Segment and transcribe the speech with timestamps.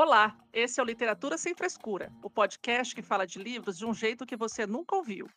[0.00, 3.92] Olá, esse é o Literatura Sem Frescura, o podcast que fala de livros de um
[3.92, 5.28] jeito que você nunca ouviu.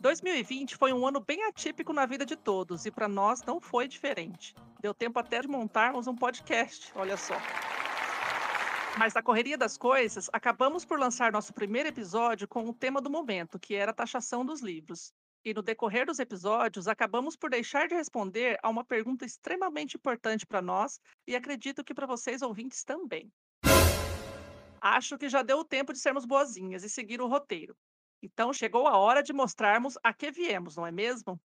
[0.00, 3.86] 2020 foi um ano bem atípico na vida de todos e para nós não foi
[3.86, 4.54] diferente.
[4.80, 7.34] Deu tempo até de montarmos um podcast, olha só.
[8.98, 13.10] Mas na correria das coisas, acabamos por lançar nosso primeiro episódio com o tema do
[13.10, 15.12] momento, que era a taxação dos livros.
[15.46, 20.44] E no decorrer dos episódios, acabamos por deixar de responder a uma pergunta extremamente importante
[20.44, 23.32] para nós e acredito que para vocês ouvintes também.
[24.80, 27.76] Acho que já deu o tempo de sermos boazinhas e seguir o roteiro.
[28.20, 31.40] Então chegou a hora de mostrarmos a que viemos, não é mesmo?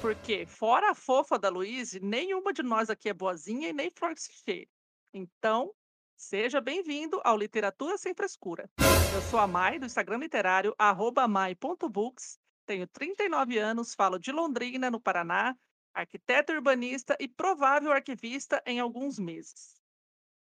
[0.00, 4.14] Porque, fora a fofa da Luíse, nenhuma de nós aqui é boazinha e nem flor
[4.14, 4.66] que se.
[5.12, 5.74] Então,
[6.16, 8.66] seja bem-vindo ao Literatura Sem Frescura.
[9.14, 12.38] Eu sou a Mai, do Instagram literário, arroba mai.books.
[12.66, 15.56] Tenho 39 anos, falo de Londrina, no Paraná,
[15.94, 19.80] arquiteto urbanista e provável arquivista em alguns meses.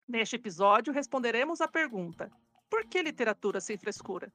[0.07, 2.31] Neste episódio, responderemos à pergunta:
[2.69, 4.31] por que literatura sem frescura?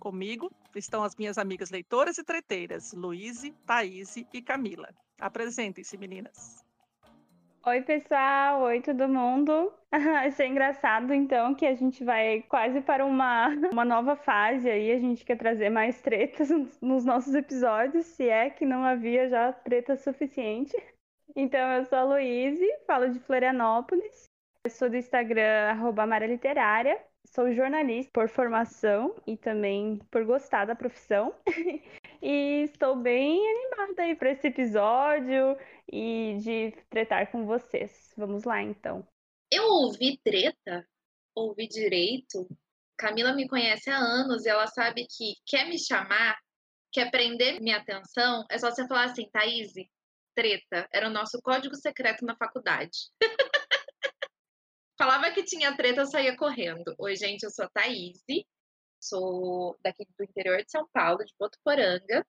[0.00, 4.92] Comigo estão as minhas amigas leitoras e treteiras, Luíse, Thaís e Camila.
[5.20, 6.64] Apresentem-se, meninas.
[7.64, 8.62] Oi, pessoal!
[8.62, 9.72] Oi, todo mundo!
[10.26, 14.90] Achei engraçado, então, que a gente vai quase para uma, uma nova fase aí.
[14.90, 19.28] A gente quer trazer mais tretas nos- nos nossos episódios, se é que não havia
[19.28, 20.76] já treta suficiente.
[21.36, 24.24] Então, eu sou a Luíse, falo de Florianópolis.
[24.68, 26.98] Sou do Instagram, arroba Literária.
[27.24, 31.32] Sou jornalista por formação e também por gostar da profissão.
[32.20, 35.56] E estou bem animada aí para esse episódio
[35.90, 38.12] e de tretar com vocês.
[38.16, 39.06] Vamos lá, então.
[39.50, 40.86] Eu ouvi treta,
[41.34, 42.48] ouvi direito.
[42.96, 46.38] Camila me conhece há anos e ela sabe que quer me chamar,
[46.92, 49.72] quer prender minha atenção, é só você falar assim, Thaís,
[50.34, 50.88] treta.
[50.92, 53.10] Era o nosso código secreto na faculdade.
[54.98, 56.94] Falava que tinha treta, eu saía correndo.
[56.98, 58.22] Oi, gente, eu sou a Thaís,
[59.00, 62.24] sou daqui do interior de São Paulo, de Botuporanga,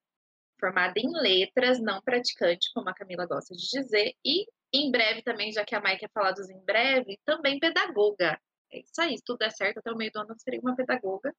[0.64, 5.52] formada em letras, não praticante, como a Camila gosta de dizer, e em breve também,
[5.52, 8.40] já que a Mai quer falar dos em breve, também pedagoga.
[8.72, 10.74] É isso aí, se tudo der certo, até o meio do ano eu serei uma
[10.74, 11.36] pedagoga.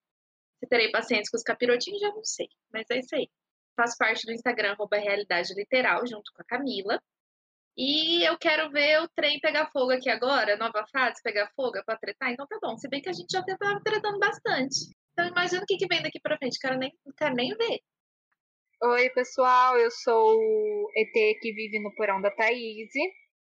[0.61, 3.29] Se terei paciência com os capirotinhos, já não sei, mas é isso aí.
[3.75, 7.01] Faço parte do Instagram, arroba Realidade Literal, junto com a Camila.
[7.77, 11.97] E eu quero ver o trem pegar fogo aqui agora, nova fase, pegar fogo pra
[11.97, 12.77] tretar, então tá bom.
[12.77, 14.91] Se bem que a gente já tava tretando bastante.
[15.13, 17.81] Então imagina o que, vem daqui pra frente, quero nem, quero nem ver.
[18.87, 22.91] Oi, pessoal, eu sou o ET que vive no porão da Thaís.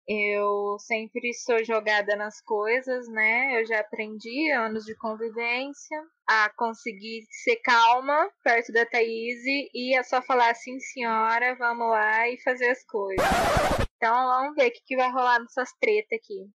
[0.06, 3.58] Eu sempre sou jogada nas coisas, né?
[3.58, 9.40] Eu já aprendi, anos de convivência, a conseguir ser calma perto da Thaís
[9.74, 13.26] e é só falar sim, senhora, vamos lá e fazer as coisas.
[13.96, 16.50] Então vamos ver o que, que vai rolar nessas tretas aqui.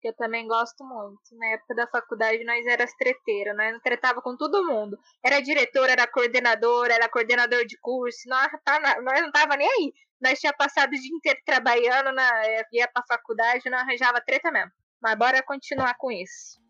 [0.00, 1.20] Que eu também gosto muito.
[1.32, 4.98] Na época da faculdade nós éramos treteiras, nós tretava com todo mundo.
[5.24, 9.92] Era diretor, era coordenador, era coordenador de curso, nós, tá nós não tava nem aí.
[10.20, 12.30] Nós tinha passado o dia inteiro trabalhando, na,
[12.72, 14.70] ia pra faculdade, não arranjava treta mesmo.
[15.02, 16.60] Mas bora continuar com isso.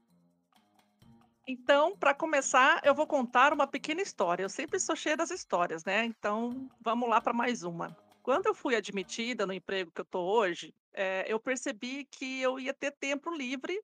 [1.47, 4.45] Então, para começar, eu vou contar uma pequena história.
[4.45, 6.05] Eu sempre sou cheia das histórias, né?
[6.05, 7.97] Então, vamos lá para mais uma.
[8.23, 12.59] Quando eu fui admitida no emprego que eu estou hoje, eh, eu percebi que eu
[12.61, 13.81] ia ter tempo livre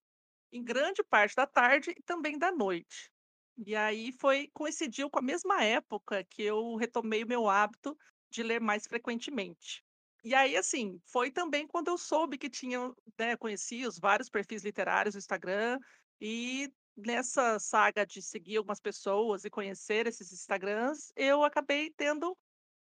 [0.52, 3.10] em grande parte da tarde e também da noite.
[3.66, 7.96] E aí foi coincidiu com a mesma época que eu retomei o meu hábito
[8.30, 9.82] de ler mais frequentemente.
[10.24, 14.64] E aí, assim, foi também quando eu soube que tinha, né, conheci os vários perfis
[14.64, 15.78] literários no Instagram
[16.20, 22.36] e nessa saga de seguir algumas pessoas e conhecer esses Instagrams, eu acabei tendo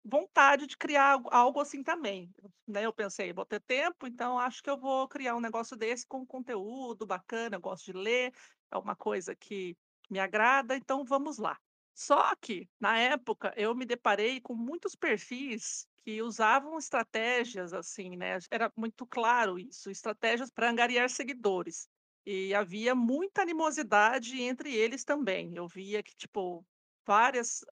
[0.03, 2.29] vontade de criar algo, assim também.
[2.67, 2.85] Né?
[2.85, 6.25] Eu pensei, vou ter tempo, então acho que eu vou criar um negócio desse com
[6.25, 8.33] conteúdo bacana, eu gosto de ler,
[8.71, 9.75] é uma coisa que
[10.09, 11.57] me agrada, então vamos lá.
[11.93, 18.37] Só que, na época, eu me deparei com muitos perfis que usavam estratégias assim, né?
[18.49, 21.87] Era muito claro isso, estratégias para angariar seguidores.
[22.25, 25.53] E havia muita animosidade entre eles também.
[25.55, 26.65] Eu via que, tipo,
[27.05, 27.63] várias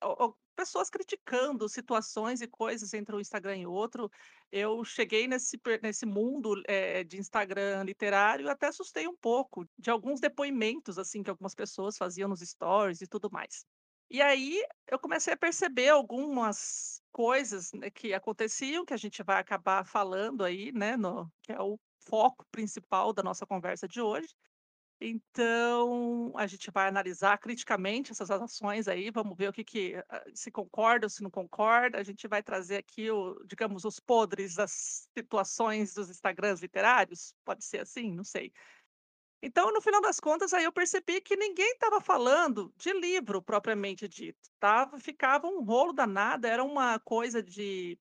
[0.56, 4.10] pessoas criticando situações e coisas entre um Instagram e outro.
[4.52, 10.20] Eu cheguei nesse, nesse mundo é, de Instagram literário até assustei um pouco de alguns
[10.20, 13.64] depoimentos assim que algumas pessoas faziam nos stories e tudo mais.
[14.10, 19.38] E aí eu comecei a perceber algumas coisas né, que aconteciam, que a gente vai
[19.38, 24.28] acabar falando aí, né, no, que é o foco principal da nossa conversa de hoje.
[25.02, 30.24] Então, a gente vai analisar criticamente essas ações aí, vamos ver o que, que ah,
[30.34, 31.98] se concorda ou se não concorda.
[31.98, 37.64] A gente vai trazer aqui, o, digamos, os podres das situações dos Instagrams literários, pode
[37.64, 38.52] ser assim, não sei.
[39.42, 44.06] Então, no final das contas, aí eu percebi que ninguém estava falando de livro propriamente
[44.06, 47.98] dito, tava, ficava um rolo danado, era uma coisa de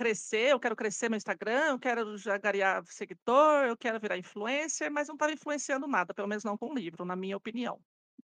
[0.00, 5.08] crescer, eu quero crescer meu Instagram, eu quero jagariar seguidor, eu quero virar influencer, mas
[5.08, 7.78] não estava influenciando nada, pelo menos não com o livro, na minha opinião,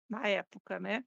[0.09, 1.05] na época, né?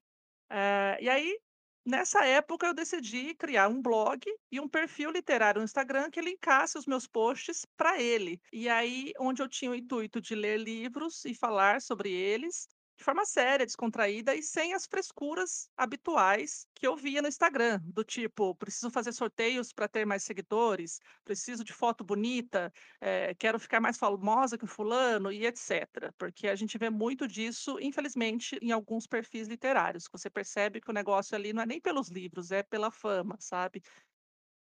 [0.50, 1.40] Eh, e aí,
[1.86, 4.20] nessa época, eu decidi criar um blog
[4.52, 8.38] e um perfil literário no Instagram que linkasse os meus posts para ele.
[8.52, 12.68] E aí, onde eu tinha o intuito de ler livros e falar sobre eles,
[13.00, 18.04] de forma séria, descontraída e sem as frescuras habituais que eu via no Instagram, do
[18.04, 22.70] tipo, preciso fazer sorteios para ter mais seguidores, preciso de foto bonita,
[23.00, 26.12] é, quero ficar mais famosa que o fulano e etc.
[26.18, 30.06] Porque a gente vê muito disso, infelizmente, em alguns perfis literários.
[30.12, 33.82] Você percebe que o negócio ali não é nem pelos livros, é pela fama, sabe?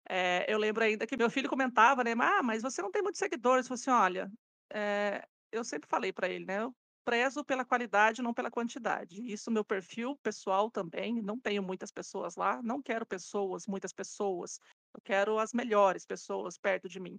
[0.06, 2.12] É, eu lembro ainda que meu filho comentava, né?
[2.20, 3.64] Ah, mas você não tem muitos seguidores.
[3.64, 4.32] Eu falei assim, olha,
[4.70, 6.70] é, eu sempre falei para ele, né?
[7.08, 9.22] Prezo pela qualidade, não pela quantidade.
[9.24, 14.60] Isso meu perfil pessoal também, não tenho muitas pessoas lá, não quero pessoas, muitas pessoas.
[14.94, 17.18] Eu quero as melhores pessoas perto de mim.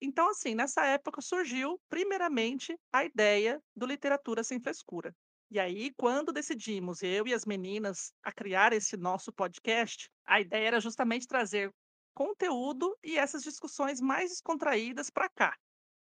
[0.00, 5.14] Então, assim, nessa época surgiu, primeiramente, a ideia do Literatura Sem Frescura.
[5.50, 10.68] E aí, quando decidimos, eu e as meninas, a criar esse nosso podcast, a ideia
[10.68, 11.70] era justamente trazer
[12.14, 15.54] conteúdo e essas discussões mais descontraídas para cá.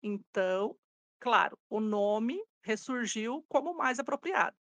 [0.03, 0.77] Então,
[1.19, 4.57] claro, o nome ressurgiu como mais apropriado.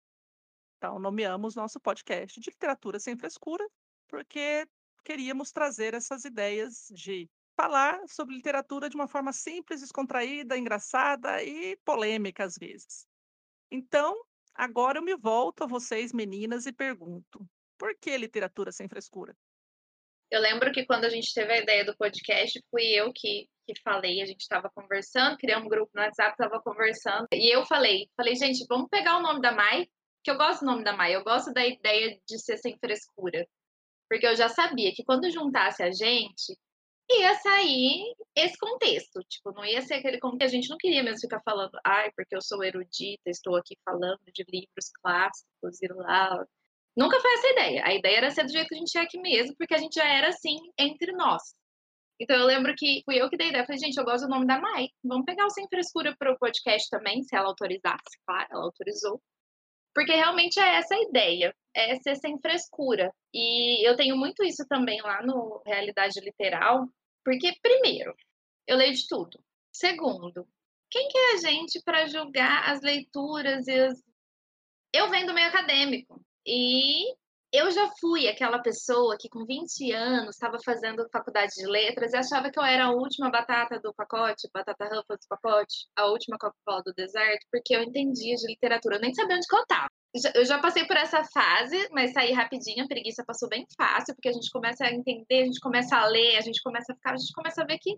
[0.78, 3.66] Então, nomeamos nosso podcast de literatura sem frescura,
[4.08, 4.66] porque
[5.04, 11.76] queríamos trazer essas ideias de falar sobre literatura de uma forma simples, descontraída, engraçada e
[11.84, 13.06] polêmica às vezes.
[13.70, 14.24] Então,
[14.54, 17.46] agora eu me volto a vocês, meninas, e pergunto:
[17.78, 19.36] por que literatura sem frescura?
[20.30, 23.80] Eu lembro que quando a gente teve a ideia do podcast, fui eu que, que
[23.82, 28.08] falei, a gente estava conversando, criamos um grupo no WhatsApp, estava conversando, e eu falei,
[28.16, 29.88] falei, gente, vamos pegar o nome da Mai,
[30.22, 33.44] que eu gosto do nome da Mai, eu gosto da ideia de ser sem frescura.
[34.08, 36.56] Porque eu já sabia que quando juntasse a gente,
[37.10, 39.20] ia sair esse contexto.
[39.28, 42.10] Tipo, não ia ser aquele contexto que a gente não queria mesmo ficar falando, ai,
[42.12, 46.44] porque eu sou erudita, estou aqui falando de livros clássicos e lá,
[46.96, 47.84] Nunca foi essa a ideia.
[47.84, 49.94] A ideia era ser do jeito que a gente é aqui mesmo, porque a gente
[49.94, 51.42] já era assim entre nós.
[52.20, 53.64] Então eu lembro que fui eu que dei ideia.
[53.64, 54.88] Falei, gente, eu gosto do nome da Mai.
[55.02, 58.18] Vamos pegar o Sem Frescura para o podcast também, se ela autorizasse.
[58.26, 59.20] Claro, ela autorizou.
[59.94, 63.12] Porque realmente é essa a ideia, é ser sem frescura.
[63.34, 66.86] E eu tenho muito isso também lá no Realidade Literal,
[67.24, 68.14] porque, primeiro,
[68.68, 69.42] eu leio de tudo.
[69.72, 70.46] Segundo,
[70.90, 73.98] quem que é a gente para julgar as leituras e as...
[74.92, 76.20] Eu venho do meio acadêmico.
[76.46, 77.14] E
[77.52, 82.16] eu já fui aquela pessoa que com 20 anos estava fazendo faculdade de letras e
[82.16, 86.38] achava que eu era a última batata do pacote, batata rampa do pacote, a última
[86.38, 89.88] Coca-Cola do deserto, porque eu entendia de literatura, eu nem sabia onde estava.
[90.34, 94.28] Eu já passei por essa fase, mas saí rapidinho, a preguiça passou bem fácil, porque
[94.28, 97.14] a gente começa a entender, a gente começa a ler, a gente começa a ficar,
[97.14, 97.96] a gente começa a ver que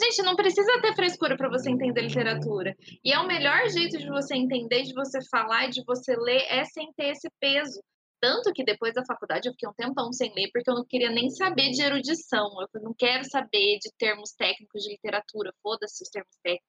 [0.00, 2.74] Gente, não precisa ter frescura para você entender literatura.
[3.04, 6.42] E é o melhor jeito de você entender, de você falar e de você ler
[6.48, 7.80] é sem ter esse peso.
[8.20, 11.10] Tanto que depois da faculdade eu fiquei um tempão sem ler, porque eu não queria
[11.10, 12.48] nem saber de erudição.
[12.72, 15.52] Eu não quero saber de termos técnicos de literatura.
[15.62, 16.68] Foda-se os termos técnicos.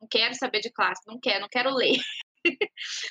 [0.00, 1.00] Não quero saber de classe.
[1.06, 1.96] Não quero, não quero ler.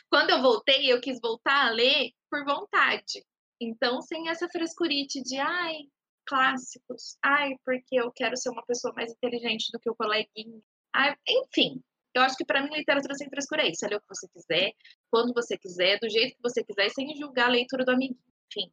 [0.10, 3.26] Quando eu voltei, eu quis voltar a ler por vontade.
[3.60, 5.78] Então, sem essa frescurite de, ai,
[6.26, 7.18] clássicos.
[7.24, 10.62] Ai, porque eu quero ser uma pessoa mais inteligente do que o coleguinha.
[10.94, 11.82] Ai, enfim,
[12.14, 13.86] eu acho que para mim literatura sem frescura é isso.
[13.86, 14.74] É ler o que você quiser,
[15.10, 18.20] quando você quiser, do jeito que você quiser, sem julgar a leitura do amiguinho.
[18.52, 18.72] Enfim.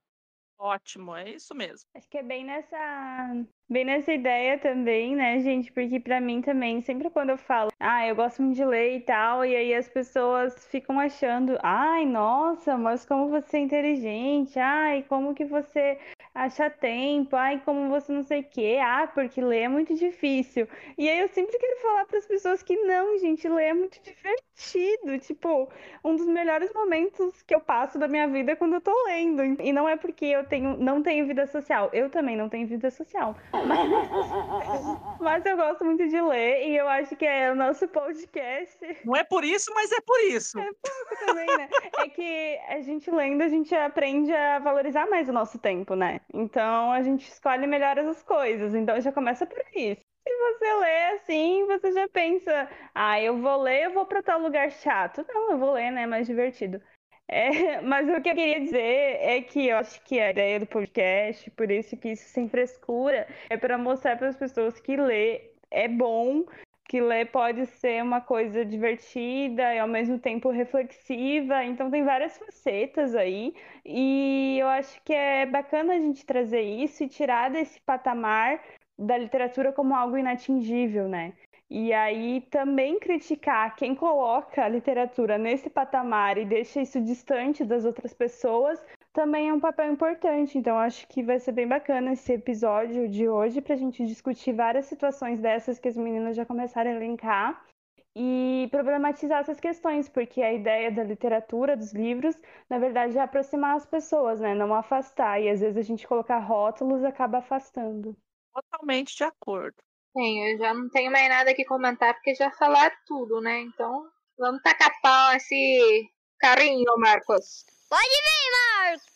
[0.61, 1.88] Ótimo, é isso mesmo.
[1.95, 5.71] Acho que é bem nessa, bem nessa ideia também, né, gente?
[5.71, 9.00] Porque para mim também, sempre quando eu falo, ah, eu gosto muito de ler e
[9.02, 15.05] tal, e aí as pessoas ficam achando, ai, nossa, mas como você é inteligente, ai,
[15.05, 15.97] como que você
[16.45, 20.68] achar tempo, ai, como você não sei o quê, ah, porque ler é muito difícil.
[20.97, 24.00] E aí eu sempre quero falar para as pessoas que não, gente, ler é muito
[24.02, 25.18] divertido.
[25.18, 25.68] Tipo,
[26.04, 29.42] um dos melhores momentos que eu passo da minha vida é quando eu tô lendo.
[29.61, 31.90] E não é porque eu tenho, não tenho vida social.
[31.92, 33.37] Eu também não tenho vida social.
[33.52, 33.88] Mas,
[35.21, 38.78] mas eu gosto muito de ler e eu acho que é o nosso podcast.
[39.04, 40.59] Não é por isso, mas é por isso.
[40.59, 41.68] É pouco também, né?
[41.99, 46.21] É que a gente lendo, a gente aprende a valorizar mais o nosso tempo, né?
[46.32, 48.75] Então a gente escolhe melhor as coisas.
[48.75, 49.97] Então já começa por aí.
[49.97, 54.40] Se você lê assim, você já pensa, ah, eu vou ler, eu vou para tal
[54.40, 55.25] lugar chato.
[55.26, 56.02] Não, eu vou ler, né?
[56.02, 56.80] É mais divertido.
[57.30, 60.66] É, mas o que eu queria dizer é que eu acho que a ideia do
[60.66, 65.54] podcast, por isso que isso sem frescura, é para mostrar para as pessoas que ler
[65.70, 66.47] é bom,
[66.88, 72.38] que ler pode ser uma coisa divertida e ao mesmo tempo reflexiva, então tem várias
[72.38, 73.54] facetas aí,
[73.85, 78.61] e eu acho que é bacana a gente trazer isso e tirar desse patamar
[78.99, 81.35] da literatura como algo inatingível, né?
[81.71, 87.85] E aí também criticar quem coloca a literatura nesse patamar e deixa isso distante das
[87.85, 88.83] outras pessoas
[89.18, 90.56] também é um papel importante.
[90.56, 94.52] Então acho que vai ser bem bacana esse episódio de hoje para a gente discutir
[94.52, 97.66] várias situações dessas que as meninas já começaram a elencar
[98.14, 102.37] e problematizar essas questões, porque a ideia da literatura, dos livros,
[102.70, 104.54] na verdade é aproximar as pessoas, né?
[104.54, 105.42] Não afastar.
[105.42, 108.16] E às vezes a gente colocar rótulos acaba afastando.
[108.54, 109.76] Totalmente de acordo.
[110.16, 113.62] Sim, eu já não tenho mais nada que comentar porque já falaram tudo, né?
[113.62, 114.06] Então,
[114.38, 116.08] vamos tacar pau esse
[116.38, 117.64] carinho, Marcos.
[117.88, 119.07] Pode vir, Marcos.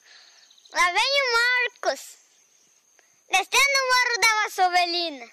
[0.72, 2.00] Lá vem o Marcos.
[3.28, 5.26] Descendo o morro da Vassovelina.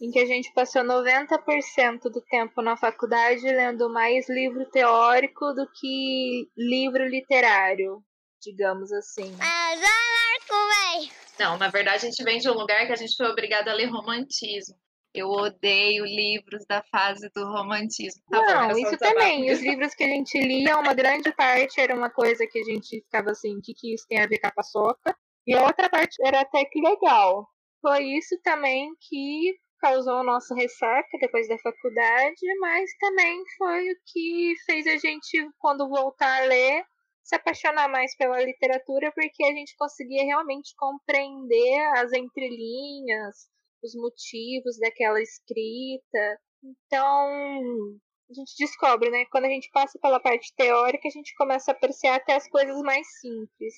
[0.00, 5.68] Em que a gente passou 90% do tempo na faculdade lendo mais livro teórico do
[5.72, 8.02] que livro literário,
[8.40, 9.36] digamos assim.
[9.36, 11.12] Mas, ah, Marco, velho.
[11.38, 13.72] Não, na verdade a gente vem de um lugar que a gente foi obrigado a
[13.74, 14.76] ler romantismo.
[15.18, 18.22] Eu odeio livros da fase do romantismo.
[18.30, 19.50] Tá bom, Não, um isso também.
[19.50, 23.00] Os livros que a gente lia, uma grande parte era uma coisa que a gente
[23.00, 25.16] ficava assim, o que, que isso tem a ver com a paçoca?
[25.46, 27.48] E a outra parte era até que legal.
[27.80, 33.96] Foi isso também que causou a nossa ressaca depois da faculdade, mas também foi o
[34.06, 36.84] que fez a gente, quando voltar a ler,
[37.22, 43.48] se apaixonar mais pela literatura, porque a gente conseguia realmente compreender as entrelinhas,
[43.82, 46.40] os motivos daquela escrita.
[46.62, 47.98] Então,
[48.30, 49.24] a gente descobre, né?
[49.30, 52.80] Quando a gente passa pela parte teórica, a gente começa a apreciar até as coisas
[52.82, 53.74] mais simples.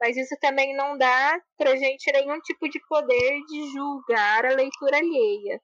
[0.00, 4.96] Mas isso também não dá pra gente nenhum tipo de poder de julgar a leitura
[4.96, 5.60] alheia.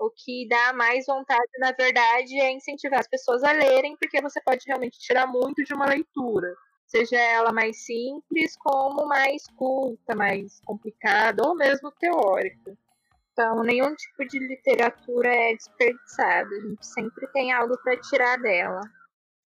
[0.00, 4.40] O que dá mais vontade, na verdade, é incentivar as pessoas a lerem, porque você
[4.40, 6.54] pode realmente tirar muito de uma leitura.
[6.86, 12.76] Seja ela mais simples, como mais culta, mais complicada, ou mesmo teórica.
[13.38, 16.52] Então, nenhum tipo de literatura é desperdiçado.
[16.56, 18.80] A gente sempre tem algo para tirar dela.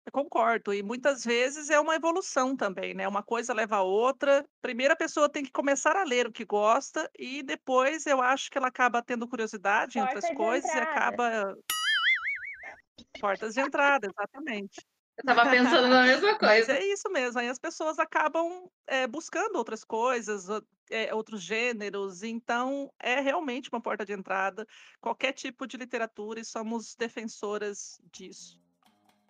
[0.07, 0.73] Eu concordo.
[0.73, 3.09] E muitas vezes é uma evolução também, né?
[3.09, 4.47] Uma coisa leva a outra.
[4.63, 8.49] Primeiro a pessoa tem que começar a ler o que gosta e depois eu acho
[8.49, 10.91] que ela acaba tendo curiosidade em Porta outras de coisas e entrada.
[10.93, 11.57] acaba
[13.21, 14.87] portas de entrada, exatamente.
[15.23, 16.73] Eu tava pensando na mesma Mas coisa.
[16.73, 17.39] é isso mesmo.
[17.39, 20.47] Aí as pessoas acabam eh, buscando outras coisas,
[20.91, 22.23] eh, outros gêneros.
[22.23, 24.67] Então é realmente uma porta de entrada.
[25.01, 28.59] Qualquer tipo de literatura e somos defensoras disso.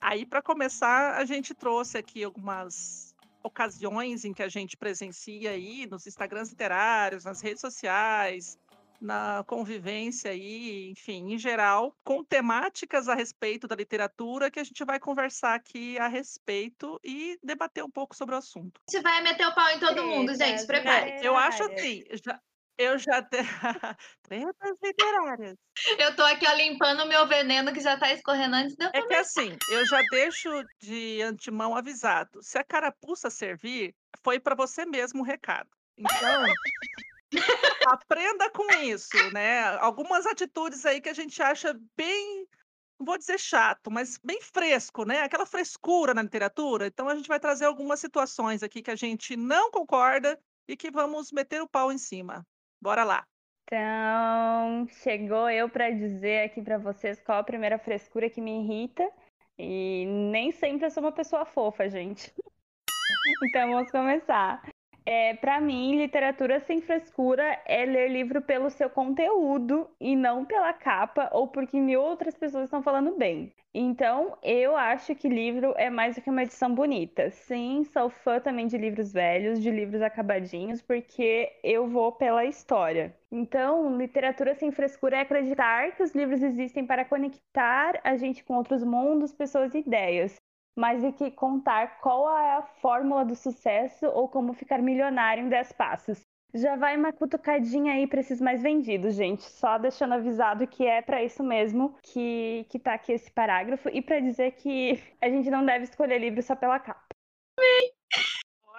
[0.01, 5.87] Aí, para começar, a gente trouxe aqui algumas ocasiões em que a gente presencia aí
[5.87, 8.59] nos Instagrams literários, nas redes sociais,
[9.01, 14.85] na convivência aí, enfim, em geral, com temáticas a respeito da literatura que a gente
[14.85, 18.81] vai conversar aqui a respeito e debater um pouco sobre o assunto.
[18.91, 20.67] Gente vai meter o pau em todo mundo, gente.
[20.67, 21.25] Prepare.
[21.25, 22.39] Eu acho assim, já,
[22.77, 23.23] eu já
[24.23, 25.57] tretas literárias.
[25.99, 28.91] Eu tô aqui ó, limpando o meu veneno que já tá escorrendo antes de eu
[28.93, 30.49] É que assim, eu já deixo
[30.81, 32.43] de antemão avisado.
[32.43, 35.71] Se a carapuça servir, foi para você mesmo o recado.
[35.97, 36.47] Então,
[37.87, 39.77] aprenda com isso, né?
[39.79, 42.47] Algumas atitudes aí que a gente acha bem,
[42.99, 45.23] não vou dizer chato, mas bem fresco, né?
[45.23, 46.87] Aquela frescura na literatura.
[46.87, 50.91] Então a gente vai trazer algumas situações aqui que a gente não concorda e que
[50.91, 52.47] vamos meter o pau em cima.
[52.81, 53.25] Bora lá.
[53.73, 59.09] Então, chegou eu para dizer aqui para vocês qual a primeira frescura que me irrita.
[59.57, 62.33] E nem sempre eu sou uma pessoa fofa, gente.
[63.43, 64.63] Então vamos começar.
[65.13, 70.73] É, para mim, literatura sem frescura é ler livro pelo seu conteúdo e não pela
[70.73, 73.53] capa ou porque mil outras pessoas estão falando bem.
[73.75, 77.29] Então, eu acho que livro é mais do que uma edição bonita.
[77.31, 83.13] Sim, sou fã também de livros velhos, de livros acabadinhos, porque eu vou pela história.
[83.33, 88.55] Então, literatura sem frescura é acreditar que os livros existem para conectar a gente com
[88.55, 90.41] outros mundos, pessoas e ideias
[90.81, 95.49] mais do que contar qual é a fórmula do sucesso ou como ficar milionário em
[95.49, 96.27] 10 passos.
[96.55, 99.45] Já vai uma cutucadinha aí para esses mais vendidos, gente.
[99.45, 104.01] Só deixando avisado que é para isso mesmo que, que tá aqui esse parágrafo e
[104.01, 107.05] para dizer que a gente não deve escolher livro só pela capa.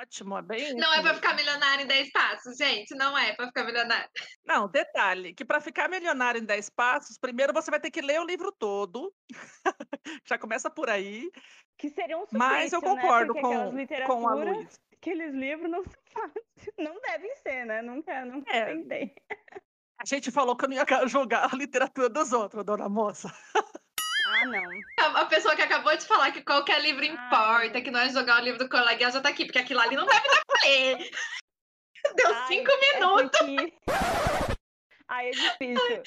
[0.01, 0.73] Ótimo, é bem.
[0.75, 2.95] Não é para ficar milionário em 10 passos, gente.
[2.95, 4.09] Não é para ficar milionário.
[4.45, 8.19] Não, detalhe: que para ficar milionário em 10 passos, primeiro você vai ter que ler
[8.19, 9.13] o livro todo.
[10.25, 11.29] Já começa por aí.
[11.77, 13.01] Que seria um Mas eu suplício, né?
[13.01, 14.79] concordo Porque com, com a Luiz.
[14.93, 16.45] Aqueles livros não são fáceis.
[16.77, 17.81] Não devem ser, né?
[17.81, 18.65] Nunca, nunca É.
[18.65, 19.15] tentei.
[19.99, 23.31] A gente falou que eu não ia jogar a literatura dos outros, dona moça.
[24.33, 25.15] Ah, não.
[25.21, 27.81] A pessoa que acabou de falar que qualquer livro importa, Ai.
[27.81, 30.27] que nós jogar o livro do coleguinha já tá aqui, porque aquilo ali não deve
[30.27, 30.97] dar pra ler.
[32.15, 33.39] Deu Ai, cinco é minutos.
[33.39, 33.73] porque-
[35.07, 36.03] Ai, é difícil.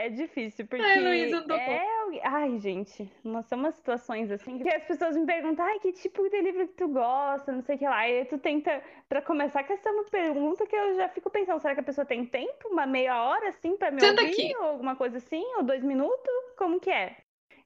[0.00, 1.82] É difícil, porque Ai, Luísa, não tô é...
[2.22, 3.12] Ai, gente,
[3.48, 6.74] são umas situações assim que as pessoas me perguntam, ai, que tipo de livro que
[6.74, 8.08] tu gosta, não sei o que lá.
[8.08, 11.28] E aí tu tenta, pra começar, que essa é uma pergunta que eu já fico
[11.30, 12.68] pensando, será que a pessoa tem tempo?
[12.68, 14.32] Uma meia hora, assim, pra me Senta ouvir?
[14.32, 14.56] aqui.
[14.56, 15.44] Ou alguma coisa assim?
[15.56, 16.32] Ou dois minutos?
[16.56, 17.16] Como que é?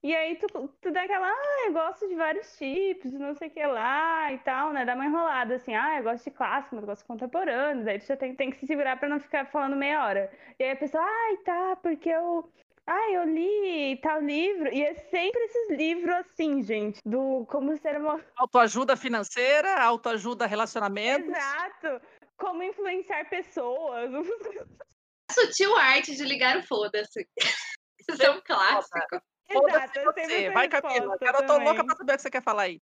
[0.03, 3.51] E aí tu, tu dá aquela, ah, eu gosto de vários tipos, não sei o
[3.53, 4.85] que lá e tal, né?
[4.85, 7.85] Dá uma enrolada assim, ah, eu gosto de clássico, mas eu gosto de contemporâneo.
[7.85, 10.33] Daí tu já tem, tem que se segurar pra não ficar falando meia hora.
[10.59, 12.51] E aí a pessoa, ai, tá, porque eu.
[12.85, 14.75] Ai, eu li tal livro.
[14.75, 18.21] E é sempre esses livros assim, gente, do como ser uma.
[18.35, 21.29] Autoajuda financeira, autoajuda relacionamentos.
[21.29, 22.05] Exato!
[22.37, 24.11] Como influenciar pessoas.
[25.31, 27.25] Sutil arte de ligar o foda-se.
[28.11, 29.23] Isso é um clássico.
[29.55, 30.51] Exato, é você.
[30.51, 31.19] Vai, Camila.
[31.19, 31.87] Cara, eu tô louca também.
[31.87, 32.81] pra saber o que você quer falar aí.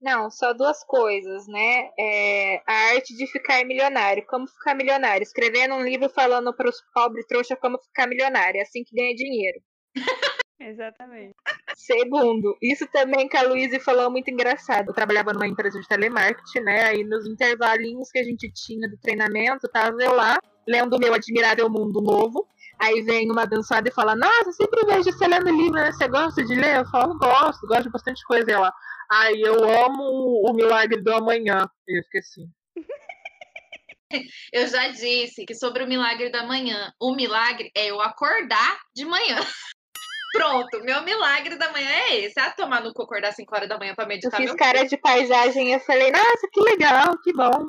[0.00, 1.90] Não, só duas coisas, né?
[1.98, 4.24] É, a arte de ficar milionário.
[4.26, 5.22] Como ficar milionário?
[5.22, 8.58] Escrevendo um livro falando para os pobres trouxa como ficar milionário.
[8.58, 9.60] É assim que ganha dinheiro.
[10.58, 11.34] Exatamente.
[11.74, 14.88] Segundo, isso também que a Luísa falou muito engraçado.
[14.88, 16.84] Eu trabalhava numa empresa de telemarketing, né?
[16.84, 21.12] Aí nos intervalinhos que a gente tinha do treinamento, tava eu lá, lendo o meu
[21.12, 22.48] Admirável Mundo Novo.
[22.78, 25.92] Aí vem uma abençoada e fala, nossa, eu sempre vejo você lendo livro, né?
[25.92, 26.78] Você gosta de ler?
[26.78, 28.50] Eu falo, gosto, gosto de bastante coisa.
[28.50, 28.72] E ela,
[29.10, 31.68] ai, eu amo o Milagre do Amanhã.
[31.88, 32.46] E eu fiquei assim.
[34.52, 39.04] Eu já disse que sobre o milagre da manhã, o milagre é eu acordar de
[39.04, 39.36] manhã.
[40.32, 42.38] Pronto, meu milagre da manhã é esse.
[42.38, 44.86] Ah, tomar no cu acordar 5 horas da manhã pra Eu meditar fiz meu cara
[44.86, 47.66] de paisagem e eu falei, nossa, que legal, que bom.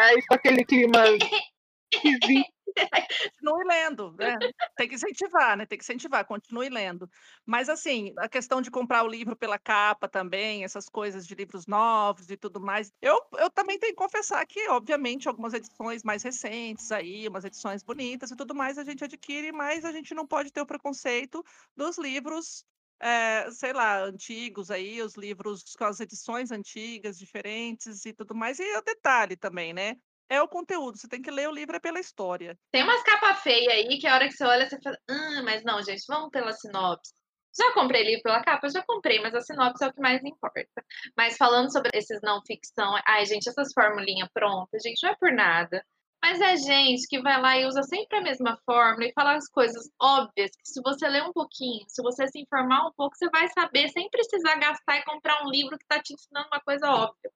[0.00, 1.04] Aí com aquele clima
[1.94, 2.57] esquisito.
[3.40, 4.36] Continue lendo, né?
[4.76, 5.66] Tem que incentivar, né?
[5.66, 7.08] Tem que incentivar, continue lendo.
[7.46, 11.66] Mas, assim, a questão de comprar o livro pela capa também, essas coisas de livros
[11.66, 16.22] novos e tudo mais, eu, eu também tenho que confessar que, obviamente, algumas edições mais
[16.22, 20.26] recentes aí, umas edições bonitas e tudo mais, a gente adquire, mas a gente não
[20.26, 21.42] pode ter o preconceito
[21.76, 22.64] dos livros.
[23.00, 28.58] eh, sei lá, antigos aí, os livros com as edições antigas, diferentes e tudo mais.
[28.58, 29.94] E o detalhe também, né?
[30.30, 32.58] É o conteúdo, você tem que ler o livro é pela história.
[32.70, 35.64] Tem umas capas feias aí que a hora que você olha, você fala, ah, mas
[35.64, 37.12] não, gente, vamos pela sinopse.
[37.56, 38.68] Já comprei livro pela capa?
[38.68, 40.84] Já comprei, mas a sinopse é o que mais importa.
[41.16, 45.32] Mas falando sobre esses não ficção, ai, gente, essas formulinhas prontas, gente, não é por
[45.32, 45.82] nada.
[46.22, 49.48] Mas é gente que vai lá e usa sempre a mesma fórmula e fala as
[49.48, 53.30] coisas óbvias, que se você ler um pouquinho, se você se informar um pouco, você
[53.30, 56.90] vai saber sem precisar gastar e comprar um livro que está te ensinando uma coisa
[56.90, 57.30] óbvia.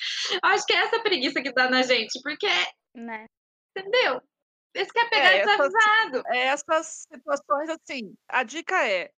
[0.42, 2.48] Acho que é essa preguiça que dá na gente, porque,
[2.94, 3.26] Né?
[3.76, 4.20] entendeu?
[4.74, 6.22] Esse quer pegar É, essas- desavisado.
[6.28, 9.10] essas situações assim, a dica é,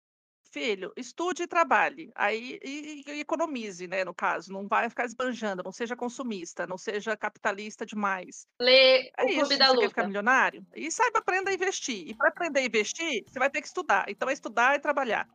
[0.53, 5.63] filho, estude e trabalhe, aí e, e economize, né, no caso, não vai ficar esbanjando,
[5.63, 8.47] não seja consumista, não seja capitalista demais.
[8.61, 10.07] Ler É o isso, Clube da você quer ficar Luta.
[10.09, 10.67] milionário?
[10.75, 12.09] E saiba aprenda a investir.
[12.09, 14.05] E para aprender a investir, você vai ter que estudar.
[14.09, 15.29] Então é estudar e trabalhar.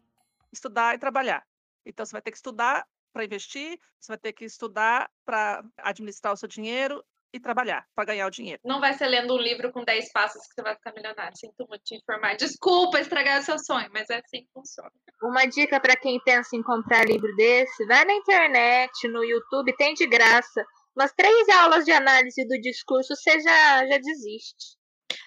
[0.52, 1.46] Estudar e trabalhar.
[1.86, 6.34] Então você vai ter que estudar para investir, você vai ter que estudar para administrar
[6.34, 7.02] o seu dinheiro
[7.34, 8.60] e trabalhar para ganhar o dinheiro.
[8.64, 11.38] Não vai ser lendo um livro com 10 passos que você vai ficar milionário.
[11.38, 12.36] Sinto muito te informar.
[12.36, 14.92] Desculpa estragar o seu sonho, mas é assim que funciona.
[15.24, 19.94] Uma dica para quem pensa em comprar livro desse, vai na internet, no YouTube, tem
[19.94, 20.66] de graça.
[20.94, 24.76] Umas três aulas de análise do discurso, você já, já desiste.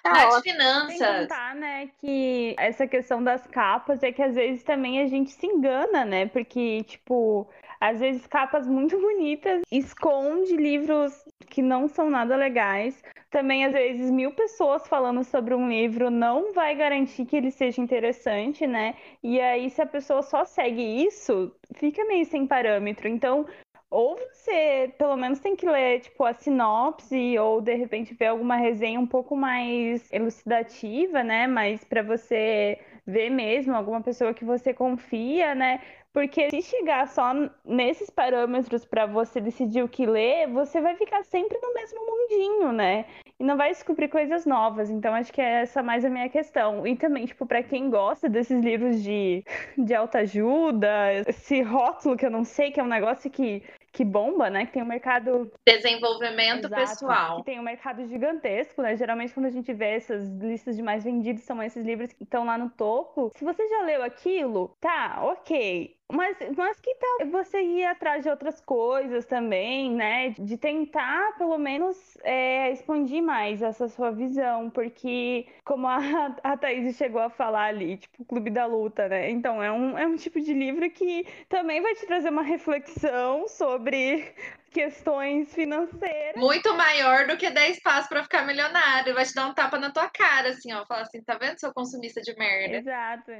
[0.03, 0.41] Tá Mas ótimo.
[0.41, 1.21] Sem finanças.
[1.21, 5.45] contar, né, que essa questão das capas é que às vezes também a gente se
[5.45, 6.25] engana, né?
[6.27, 13.01] Porque, tipo, às vezes capas muito bonitas, esconde livros que não são nada legais.
[13.29, 17.81] Também, às vezes, mil pessoas falando sobre um livro não vai garantir que ele seja
[17.81, 18.95] interessante, né?
[19.23, 23.07] E aí, se a pessoa só segue isso, fica meio sem parâmetro.
[23.07, 23.45] Então,
[23.89, 28.55] ou você pelo menos tem que ler tipo a sinopse ou de repente ver alguma
[28.55, 31.47] resenha um pouco mais elucidativa, né?
[31.47, 35.81] Mas para você ver mesmo alguma pessoa que você confia, né?
[36.19, 37.31] Porque se chegar só
[37.63, 42.73] nesses parâmetros para você decidir o que ler, você vai ficar sempre no mesmo mundinho,
[42.73, 43.05] né?
[43.39, 44.89] E não vai descobrir coisas novas.
[44.89, 46.85] Então acho que é essa mais a minha questão.
[46.85, 49.45] E também, tipo, para quem gosta desses livros de,
[49.77, 54.49] de autoajuda, esse rótulo que eu não sei, que é um negócio que que bomba,
[54.49, 54.65] né?
[54.65, 55.51] Que tem um mercado.
[55.65, 57.37] Desenvolvimento Exato, pessoal.
[57.37, 58.95] Que tem um mercado gigantesco, né?
[58.95, 62.45] Geralmente, quando a gente vê essas listas de mais vendidos, são esses livros que estão
[62.45, 63.31] lá no topo.
[63.35, 65.99] Se você já leu aquilo, tá, ok.
[66.11, 70.29] Mas, mas que tal você ir atrás de outras coisas também, né?
[70.39, 75.99] De tentar, pelo menos, é, expandir mais essa sua visão, porque, como a,
[76.43, 79.29] a Thaís chegou a falar ali, tipo, o Clube da Luta, né?
[79.29, 83.47] Então, é um, é um tipo de livro que também vai te trazer uma reflexão
[83.47, 83.78] sobre
[84.71, 86.35] questões financeiras.
[86.35, 89.13] Muito maior do que 10 passos para ficar milionário.
[89.13, 90.85] Vai te dar um tapa na tua cara, assim, ó.
[90.85, 92.77] Falar assim, tá vendo, seu consumista de merda?
[92.77, 93.31] Exato.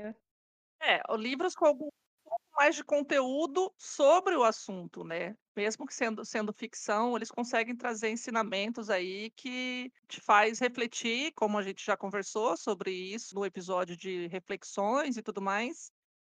[0.81, 1.89] É, livros com algum
[2.59, 5.33] mais de conteúdo sobre o assunto, né?
[5.55, 11.57] Mesmo que sendo, sendo ficção, eles conseguem trazer ensinamentos aí que te faz refletir, como
[11.57, 15.89] a gente já conversou sobre isso no episódio de reflexões e tudo mais.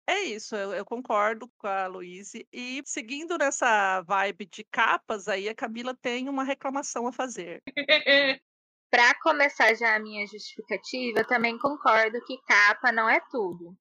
[0.10, 2.48] É isso, eu, eu concordo com a Luíse.
[2.52, 7.62] E seguindo nessa vibe de capas aí, a Camila tem uma reclamação a fazer.
[8.90, 13.78] Para começar já a minha justificativa, eu também concordo que capa não é tudo.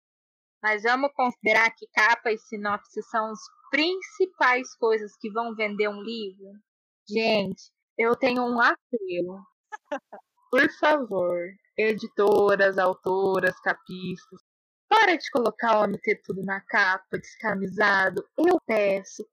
[0.62, 6.02] Mas vamos considerar que capa e sinopse são as principais coisas que vão vender um
[6.02, 6.52] livro?
[7.08, 9.40] Gente, eu tenho um apelo.
[10.50, 11.38] Por favor,
[11.74, 14.42] editoras, autoras, capistas,
[14.88, 18.24] para de colocar homem ter tudo na capa, descamisado.
[18.36, 19.24] Eu peço,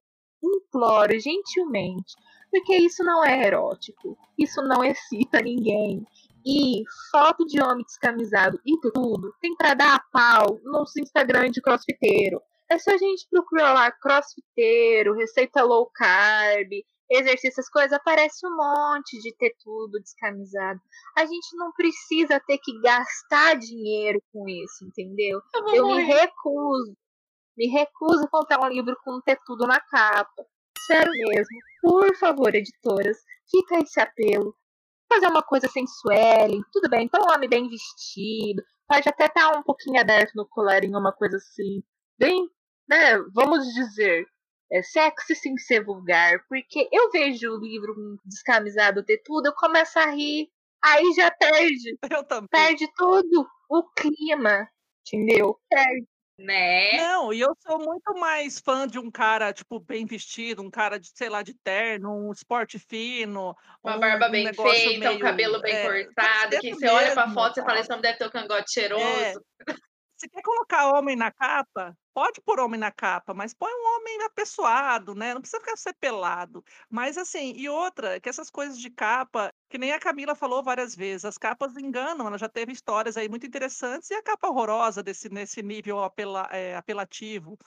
[0.43, 2.13] imploro gentilmente,
[2.51, 6.05] porque isso não é erótico, isso não excita ninguém,
[6.45, 11.61] e foto de homem descamisado e tudo tem para dar a pau no Instagram de
[11.61, 12.39] crossfiteiro.
[12.69, 16.69] É só a gente procurar lá crossfiteiro, receita low carb,
[17.09, 20.79] exercício, essas coisas, aparece um monte de ter tudo descamisado.
[21.17, 25.41] A gente não precisa ter que gastar dinheiro com isso, entendeu?
[25.53, 26.95] Eu, Eu me recuso.
[27.57, 30.45] Me recuso a comprar um livro com ter tudo na capa.
[30.85, 31.57] Sério mesmo.
[31.81, 33.17] Por favor, editoras,
[33.49, 34.55] fica esse apelo
[35.11, 39.57] fazer uma coisa sensual, tudo bem, põe um homem bem vestido, pode até estar tá
[39.57, 41.83] um pouquinho aberto no colarinho, uma coisa assim,
[42.17, 42.49] bem,
[42.87, 44.25] né, vamos dizer,
[44.71, 49.97] é sexy sem ser vulgar, porque eu vejo o livro descamisado ter tudo, eu começo
[49.99, 50.49] a rir,
[50.83, 51.97] aí já perde,
[52.49, 54.67] perde todo o clima,
[55.05, 55.59] entendeu?
[55.69, 56.07] Perde.
[56.37, 56.97] Né?
[56.97, 60.99] Não, e eu sou muito mais fã de um cara, tipo, bem vestido, um cara
[60.99, 65.13] de, sei lá, de terno, um esporte fino, Uma um, barba um bem feita, um
[65.13, 65.19] meio.
[65.19, 68.01] cabelo bem É, cortado, que você olha pra mesmo, foto e você fala, esse homem
[68.01, 69.45] deve ter o cangote cheiroso.
[70.17, 74.21] Se quer colocar homem na capa, pode pôr homem na capa, mas põe um homem
[74.23, 75.33] apessoado, né?
[75.33, 76.63] Não precisa ficar ser pelado.
[76.89, 80.95] Mas assim, e outra, que essas coisas de capa, que nem a Camila falou várias
[80.95, 85.03] vezes, as capas enganam, ela já teve histórias aí muito interessantes, e a capa horrorosa
[85.03, 87.57] desse, nesse nível apela- é, apelativo.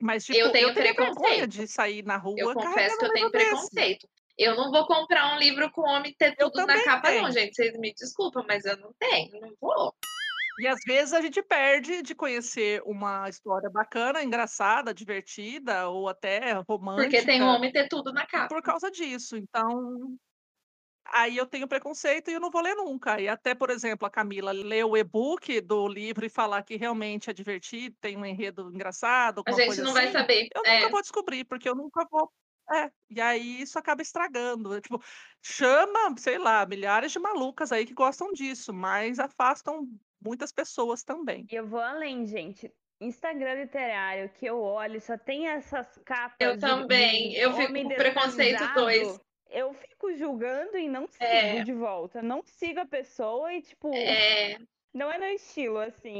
[0.00, 1.46] Mas, tipo, Eu tenho vergonha preconceito.
[1.46, 3.50] de sair na rua Eu confesso que eu tenho livro desse.
[3.50, 4.08] preconceito.
[4.36, 7.32] Eu não vou comprar um livro com homem ter Eu tudo na capa, não, tenho.
[7.32, 7.54] gente.
[7.54, 9.94] Vocês me desculpam, mas eu não tenho, não vou.
[10.58, 16.52] E às vezes a gente perde de conhecer uma história bacana, engraçada, divertida ou até
[16.68, 17.10] romântica.
[17.10, 18.48] Porque tem um homem ter tudo na capa.
[18.48, 19.36] por causa disso.
[19.36, 20.16] Então,
[21.06, 23.20] aí eu tenho preconceito e eu não vou ler nunca.
[23.20, 27.30] E até, por exemplo, a Camila ler o e-book do livro e falar que realmente
[27.30, 30.48] é divertido, tem um enredo engraçado, A gente não vai assim, saber.
[30.54, 30.80] eu É.
[30.80, 32.30] nunca vou descobrir, porque eu nunca vou.
[32.70, 34.78] É, e aí isso acaba estragando.
[34.80, 35.02] Tipo,
[35.42, 39.88] chama, sei lá, milhares de malucas aí que gostam disso, mas afastam
[40.20, 41.46] muitas pessoas também.
[41.50, 42.72] E eu vou além, gente.
[43.00, 46.36] Instagram literário que eu olho só tem essas capas.
[46.40, 47.30] Eu também.
[47.30, 49.20] de Eu fico com preconceito dois.
[49.50, 51.62] Eu fico julgando e não sigo É.
[51.62, 52.20] de volta.
[52.20, 54.58] Não sigo a pessoa e, tipo, É,
[54.92, 56.10] não é meu estilo, assim,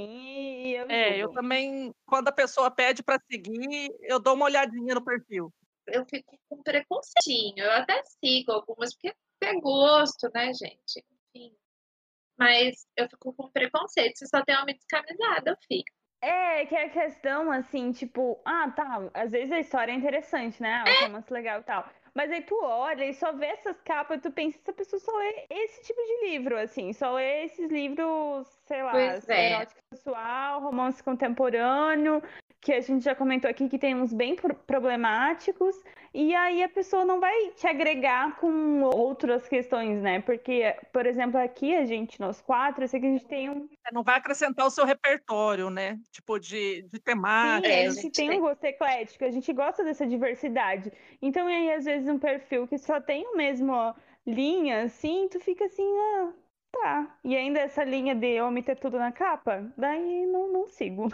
[0.66, 1.34] e eu É, eu julgo.
[1.34, 5.52] também, quando a pessoa pede para seguir, eu dou uma olhadinha no perfil.
[5.88, 7.64] eu fico com preconceitinho.
[7.64, 11.04] Eu até sigo algumas, porque é gosto, né, gente?
[11.34, 11.54] Enfim.
[12.38, 14.18] Mas eu fico com preconceito.
[14.18, 15.90] Se só tem homem descamisado, eu fico.
[16.20, 20.60] É, que é a questão, assim, tipo, ah, tá, às vezes a história é interessante,
[20.60, 20.82] né?
[20.84, 21.88] Ah, o romance legal e tal.
[22.12, 25.16] Mas aí tu olha e só vê essas capas e tu pensa, essa pessoa só
[25.16, 29.52] lê esse tipo de livro, assim, só lê esses livros, sei lá, Pois é.
[29.52, 32.20] erótico sexual, romance contemporâneo,
[32.60, 35.76] que a gente já comentou aqui que tem uns bem pro- problemáticos,
[36.12, 40.20] e aí a pessoa não vai te agregar com outras questões, né?
[40.20, 43.68] Porque, por exemplo, aqui a gente, nós quatro, eu sei que a gente tem um
[43.92, 45.98] Não vai acrescentar o seu repertório, né?
[46.10, 46.98] Tipo, de, de
[47.40, 47.68] Sim, temática.
[47.68, 48.38] É, a a gente gente tem tem.
[48.38, 50.92] um gosto eclético, a gente gosta dessa diversidade.
[51.22, 53.94] Então, aí, às vezes, um perfil que só tem o mesmo ó,
[54.26, 56.32] linha, assim, tu fica assim, ah,
[56.72, 57.18] tá.
[57.24, 61.08] E ainda essa linha de homem ter tudo na capa, daí não, não sigo.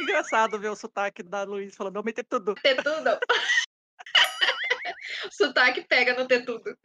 [0.00, 2.54] Engraçado ver o sotaque da Luiz falando, não meter tudo.
[2.56, 3.18] Ter tudo.
[5.32, 6.76] Sotaque pega no ter tudo.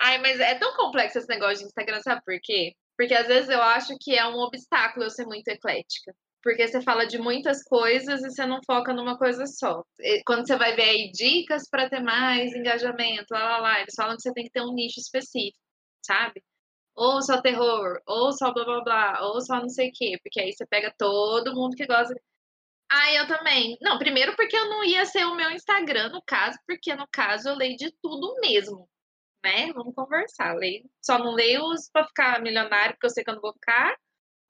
[0.00, 2.74] Ai, mas é tão complexo esse negócio de Instagram, sabe por quê?
[2.96, 6.14] Porque às vezes eu acho que é um obstáculo eu ser muito eclética.
[6.42, 9.84] Porque você fala de muitas coisas e você não foca numa coisa só.
[9.98, 13.94] E Quando você vai ver aí dicas para ter mais engajamento, lá, lá, lá, eles
[13.94, 15.58] falam que você tem que ter um nicho específico,
[16.02, 16.42] sabe?
[16.94, 20.18] Ou só terror, ou só blá blá blá, ou só não sei o quê.
[20.22, 22.14] Porque aí você pega todo mundo que gosta.
[22.92, 23.76] Ah, eu também.
[23.80, 27.48] Não, primeiro porque eu não ia ser o meu Instagram, no caso, porque no caso
[27.48, 28.88] eu leio de tudo mesmo,
[29.44, 29.72] né?
[29.74, 30.54] Vamos conversar.
[30.56, 33.52] Leio, só não leio os pra ficar milionário, porque eu sei que eu não vou
[33.54, 33.96] ficar.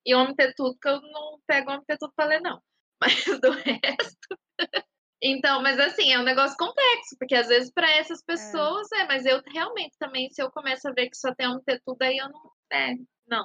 [0.06, 2.62] E homem ter tudo, que eu não pego homem ter tudo pra ler, não.
[3.02, 4.38] Mas do resto.
[5.22, 9.26] Então, mas assim, é um negócio complexo, porque às vezes para essas pessoas é, mas
[9.26, 12.16] eu realmente também, se eu começo a ver que só tem homem ter tudo, aí
[12.16, 12.50] eu não.
[12.72, 12.94] É,
[13.26, 13.44] não.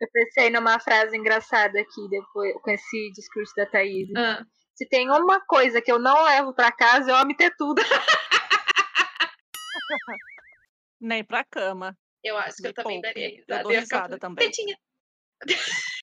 [0.00, 4.08] Eu pensei numa frase engraçada aqui depois com esse discurso da Thaís.
[4.16, 4.44] Ah,
[4.76, 7.82] Se tem uma coisa que eu não levo pra casa, é homem ter tudo.
[11.00, 11.96] Nem pra cama.
[12.22, 13.14] eu acho que Me eu também poupe.
[13.14, 13.62] daria Eu risada.
[13.64, 14.46] dou ia ficar risada também.
[14.46, 14.76] Tetinha.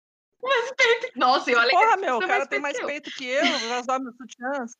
[0.45, 1.19] Mas peito.
[1.19, 3.41] Nossa, e olha Porra, meu, o é cara mais tem mais peito que eu.
[3.41, 4.71] peito que eu, rasgar meus sutiãs.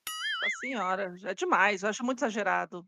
[0.42, 2.86] Nossa senhora, é demais, eu acho muito exagerado.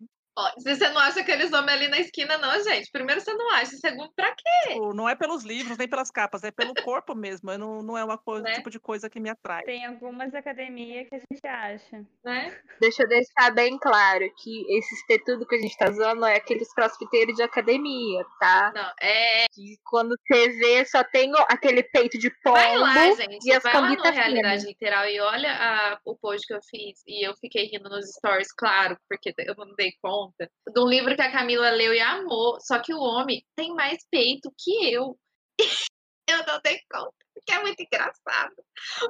[0.60, 2.92] Se você não acha aqueles homens ali na esquina, não, gente.
[2.92, 3.76] Primeiro, você não acha.
[3.78, 4.74] Segundo, pra quê?
[4.74, 7.50] Tipo, não é pelos livros, nem pelas capas, é pelo corpo mesmo.
[7.52, 8.54] Eu não, não é uma coisa, Né?
[8.56, 9.64] tipo de coisa que me atrai.
[9.64, 12.06] Tem algumas academias que a gente acha.
[12.24, 12.60] Né?
[12.80, 16.36] Deixa eu deixar bem claro que esses ter tudo que a gente tá usando é
[16.36, 18.72] aqueles crossfiteiros de academia, tá?
[18.76, 19.46] Não, é.
[19.54, 22.58] Que quando você vê, só tem aquele peito de pombo.
[22.58, 23.46] Vai lá, gente.
[23.48, 24.66] e as vai lá no Realidade.
[24.66, 27.02] Literal e olha a- o post que eu fiz.
[27.08, 30.27] E eu fiquei rindo nos stories, claro, porque eu não dei conta.
[30.40, 32.60] De um livro que a Camila leu e amou.
[32.62, 35.18] Só que o homem tem mais peito que eu.
[36.30, 37.14] eu não dei conta.
[37.34, 38.56] Porque é muito engraçado.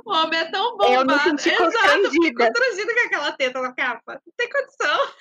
[0.06, 0.93] O homem é tão bombado.
[0.93, 2.45] Eu me senti Exato, constrangida.
[2.51, 4.13] constrangida com aquela teta na capa.
[4.13, 5.13] Não tem condição.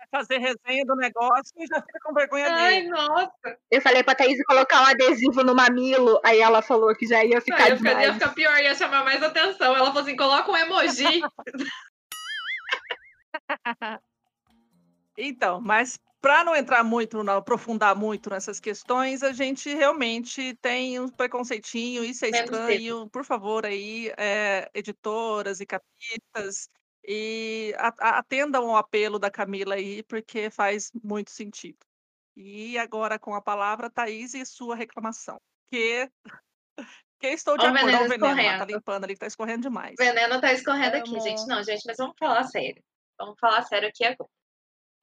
[0.00, 2.88] É fazer resenha do negócio e já fica com vergonha Ai, dele.
[2.90, 3.58] nossa.
[3.70, 7.36] Eu falei pra Thaís colocar um adesivo no mamilo, aí ela falou que já ia
[7.36, 9.74] Não, ficar ia, ficar, ia ficar pior, ia chamar mais atenção.
[9.74, 11.22] Ela falou assim: coloca um emoji.
[15.16, 21.00] Então, mas para não entrar muito, não aprofundar muito nessas questões, a gente realmente tem
[21.00, 23.10] um preconceitinho, isso é estranho.
[23.10, 26.70] Por favor, aí, é, editoras e capistas,
[27.04, 31.78] e atendam ao apelo da Camila aí, porque faz muito sentido.
[32.36, 35.40] E agora com a palavra, Thaís, e sua reclamação.
[35.70, 36.08] Que,
[37.18, 38.72] que estou de o acordo, olha o veneno veneno, tá escorrendo.
[38.72, 39.94] limpando ali, tá escorrendo demais.
[39.98, 41.20] O veneno tá escorrendo aqui, Amo.
[41.20, 41.46] gente.
[41.48, 42.82] Não, gente, mas vamos falar sério.
[43.18, 44.30] Vamos falar sério aqui agora.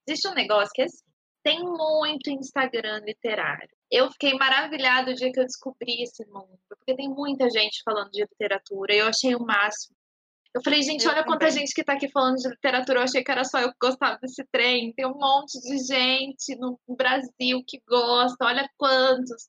[0.10, 1.06] Existe um negócio que é assim,
[1.44, 3.70] tem muito Instagram literário.
[3.92, 8.10] Eu fiquei maravilhada o dia que eu descobri esse mundo, porque tem muita gente falando
[8.10, 9.96] de literatura, eu achei o máximo.
[10.52, 13.00] Eu falei, gente, Eu olha quanta gente que tá aqui falando de literatura.
[13.00, 14.92] Eu achei que era só eu que gostava desse trem.
[14.94, 19.48] Tem um monte de gente no Brasil que gosta, olha quantos.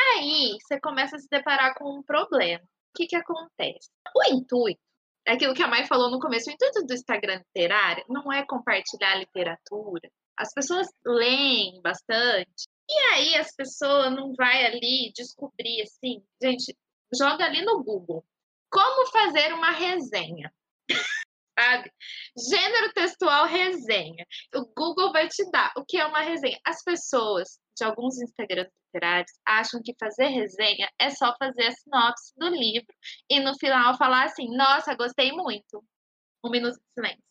[0.00, 2.62] Aí você começa a se deparar com um problema.
[2.62, 3.90] O que, que acontece?
[4.14, 4.80] O intuito,
[5.26, 9.16] aquilo que a Mai falou no começo, o intuito do Instagram literário não é compartilhar
[9.16, 10.08] literatura.
[10.36, 12.68] As pessoas leem bastante.
[12.88, 16.76] E aí as pessoas não vai ali descobrir assim, gente,
[17.14, 18.24] joga ali no Google.
[18.70, 20.52] Como fazer uma resenha?
[21.58, 21.90] Sabe?
[22.50, 24.26] Gênero textual resenha.
[24.54, 26.58] O Google vai te dar o que é uma resenha.
[26.66, 32.32] As pessoas de alguns Instagrams literários acham que fazer resenha é só fazer a sinopse
[32.36, 32.92] do livro
[33.30, 35.84] e no final falar assim: nossa, gostei muito.
[36.44, 37.24] Um minuto de silêncio.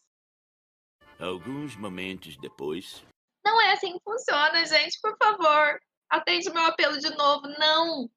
[1.20, 3.06] Alguns momentos depois.
[3.46, 5.80] Não é assim que funciona, gente, por favor.
[6.10, 7.48] Atende meu apelo de novo.
[7.60, 8.10] Não.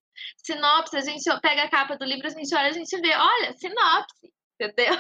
[0.45, 3.53] Sinopse, a gente pega a capa do livro, a gente olha, a gente vê, olha,
[3.53, 4.95] sinopse, entendeu?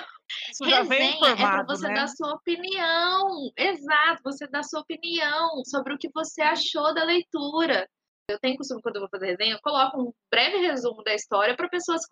[0.51, 1.94] Isso já vem Resenha é para informado, você né?
[1.94, 3.51] dar sua opinião.
[3.57, 7.88] Exato, você dá sua opinião sobre o que você achou da leitura.
[8.31, 11.57] Eu tenho costume, quando eu vou fazer resenha, eu coloco um breve resumo da história
[11.57, 12.03] para pessoas,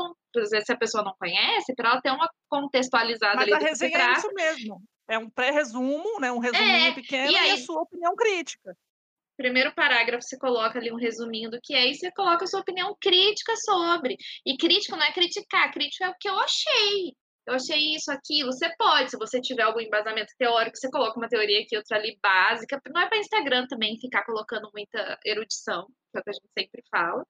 [0.65, 4.13] se a pessoa não conhece, para ela ter uma contextualizada Mas ali a resenha é
[4.13, 4.83] isso mesmo.
[5.09, 6.33] É um pré-resumo, né?
[6.33, 8.75] Um resuminho É, pequeno e e, a aí- sua opinião crítica.
[9.37, 12.61] primeiro parágrafo você coloca ali um resuminho do que é e você coloca a sua
[12.61, 14.17] opinião crítica sobre.
[14.47, 17.13] E crítico não é criticar, crítico é o que eu achei.
[17.47, 18.53] Eu achei isso, aquilo.
[18.53, 22.19] Você pode, se você tiver algum embasamento teórico, você coloca uma teoria aqui, outra ali
[22.21, 22.81] básica.
[22.93, 26.49] Não é para Instagram também ficar colocando muita erudição, que é o que a gente
[26.59, 27.25] sempre fala.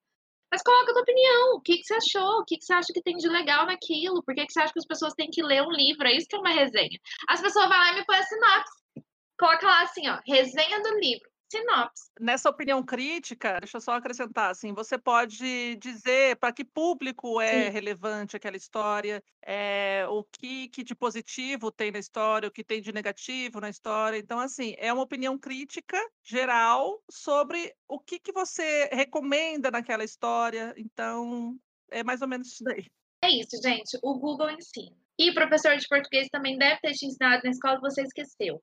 [0.50, 1.56] Mas coloca a tua opinião.
[1.56, 2.40] O que, que você achou?
[2.40, 4.22] O que, que você acha que tem de legal naquilo?
[4.24, 6.06] Por que, que você acha que as pessoas têm que ler um livro?
[6.06, 6.98] É isso que é uma resenha.
[7.28, 9.04] As pessoas vão lá e me põem a sinopse.
[9.38, 11.28] Coloca lá assim, ó, resenha do livro.
[11.48, 12.10] Sinopse.
[12.20, 17.66] Nessa opinião crítica, deixa eu só acrescentar, assim, você pode dizer para que público é
[17.66, 17.70] Sim.
[17.70, 22.82] relevante aquela história, é, o que, que de positivo tem na história, o que tem
[22.82, 24.18] de negativo na história.
[24.18, 30.74] Então, assim, é uma opinião crítica geral sobre o que, que você recomenda naquela história.
[30.76, 31.56] Então,
[31.90, 32.86] é mais ou menos isso daí.
[33.22, 33.98] É isso, gente.
[34.02, 34.96] O Google ensina.
[35.18, 38.62] E o professor de português também deve ter te ensinado na escola, você esqueceu.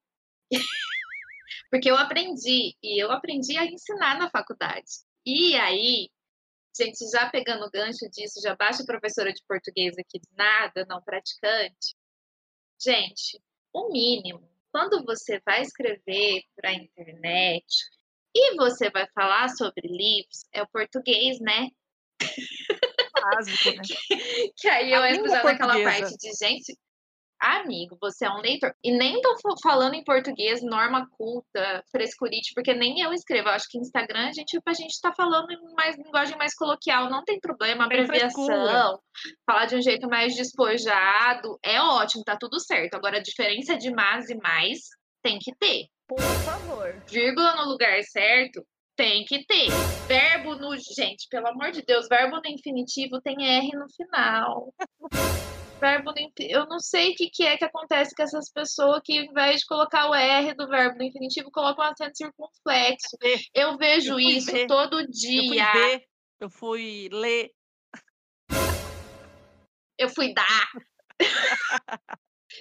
[1.70, 4.90] Porque eu aprendi, e eu aprendi a ensinar na faculdade.
[5.26, 6.10] E aí,
[6.78, 11.02] gente, já pegando o gancho disso, já baixa professora de português aqui de nada, não
[11.02, 11.96] praticante.
[12.82, 17.66] Gente, o mínimo, quando você vai escrever para a internet
[18.36, 21.70] e você vai falar sobre livros, é o português, né?
[23.14, 23.82] Básico, né?
[24.58, 26.78] Que aí eu A entro língua já naquela parte de, gente,
[27.44, 28.74] amigo, você é um leitor.
[28.84, 33.50] E nem tô fa- falando em português, norma culta, frescurite, porque nem eu escrevo.
[33.50, 37.10] Eu acho que Instagram, a gente, a gente tá falando em mais linguagem mais coloquial,
[37.10, 39.00] não tem problema, abreviação,
[39.46, 42.96] falar de um jeito mais despojado, é ótimo, tá tudo certo.
[42.96, 44.80] Agora, a diferença de mais e mais
[45.22, 45.88] tem que ter.
[46.08, 46.94] Por favor.
[47.10, 49.70] Vírgula no lugar certo tem que ter.
[50.08, 50.76] Verbo no.
[50.78, 54.74] Gente, pelo amor de Deus, verbo no infinitivo tem R no final.
[55.84, 59.02] Verbo no infin- Eu não sei o que, que é que acontece com essas pessoas
[59.04, 63.18] que, ao invés de colocar o R do verbo no infinitivo, colocam um acento circunflexo.
[63.54, 64.68] Eu vejo Eu isso ver.
[64.68, 65.72] todo Eu fui dia.
[65.74, 66.04] ver,
[66.40, 67.52] eu fui ler.
[69.98, 70.70] Eu fui dar.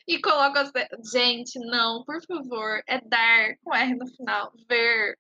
[0.09, 0.71] e coloco as.
[1.13, 2.83] Gente, não, por favor.
[2.89, 4.53] É dar com R no final.
[4.69, 5.17] Ver.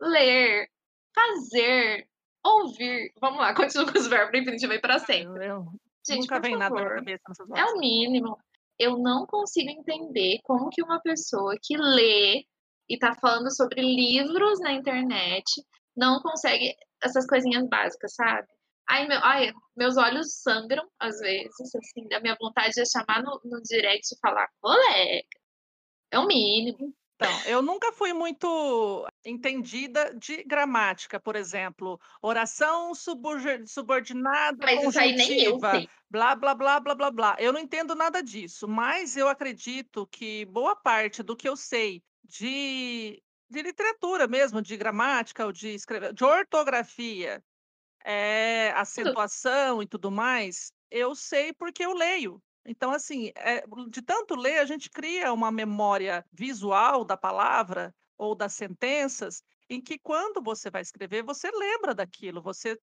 [0.00, 0.68] Ler.
[1.14, 2.08] Fazer.
[2.44, 3.12] Ouvir.
[3.20, 5.46] Vamos lá, continua com os verbos no infinitivo aí pra sempre.
[5.46, 6.96] Eu, eu- Gente, nunca vem nada na favor.
[6.96, 7.72] cabeça nessas É horas.
[7.72, 8.38] o mínimo.
[8.78, 12.44] Eu não consigo entender como que uma pessoa que lê
[12.88, 15.44] e tá falando sobre livros na internet
[15.96, 18.46] não consegue essas coisinhas básicas, sabe?
[18.88, 23.40] Ai, meu, ai, meus olhos sangram às vezes, assim, da minha vontade de chamar no,
[23.44, 25.26] no direct e falar, colega,
[26.12, 26.94] é o mínimo.
[27.16, 34.98] Então, eu nunca fui muito entendida de gramática, por exemplo, oração subor- subordinada Mas isso
[34.98, 37.36] aí nem eu conjuntiva, blá, blá, blá, blá, blá, blá.
[37.38, 42.02] Eu não entendo nada disso, mas eu acredito que boa parte do que eu sei
[42.24, 47.42] de, de literatura mesmo, de gramática, ou de, escrever, de ortografia,
[48.04, 52.40] é, acentuação e tudo mais, eu sei porque eu leio.
[52.64, 58.34] Então, assim, é, de tanto ler, a gente cria uma memória visual da palavra ou
[58.34, 62.76] das sentenças, em que quando você vai escrever, você lembra daquilo, você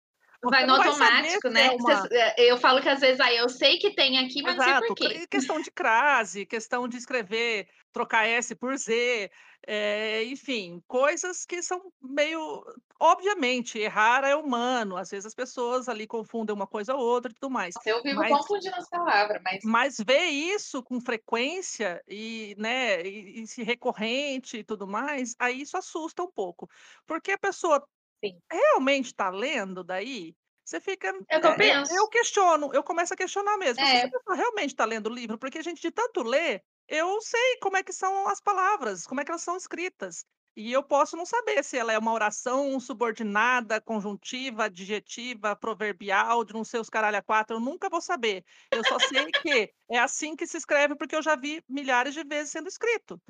[0.44, 1.68] Vai no não vai saber automático, se né?
[1.68, 4.56] é uma- é, Eu falo que às vezes aí eu sei que tem aqui, mas
[4.56, 5.22] não sei Exato, por quê.
[5.30, 9.30] questão de crase, questão de escrever, trocar S por Z,
[9.68, 12.64] eh, enfim, coisas que são meio.
[13.00, 17.36] Obviamente, errar é humano, às vezes as pessoas ali confundem uma coisa ou outra e
[17.36, 17.74] tudo mais.
[17.86, 23.42] Eu vivo Mas- confundindo as palavras, mas Mas ver isso com frequência e, né, e,
[23.44, 26.70] e se recorrente e tudo mais, aí isso assusta um pouco.
[27.08, 27.84] Porque a pessoa
[28.24, 28.40] Sim.
[28.52, 31.08] realmente está lendo daí, você fica.
[31.30, 31.94] É o que eu é, penso.
[31.96, 33.86] eu questiono, eu começo a questionar mesmo.
[33.86, 34.04] Se É.
[34.06, 37.58] a pessoa realmente está lendo o livro, porque a gente de tanto ler, eu sei
[37.62, 40.26] como é que são as palavras, como é que elas são escritas.
[40.54, 46.54] E eu posso não saber se ela é uma oração subordinada, conjuntiva, adjetiva, proverbial, de
[46.54, 48.44] não sei os caralho a quatro, eu nunca vou saber.
[48.70, 52.26] Eu só sei que é assim que se escreve, porque eu já vi milhares de
[52.26, 53.22] vezes sendo escrito.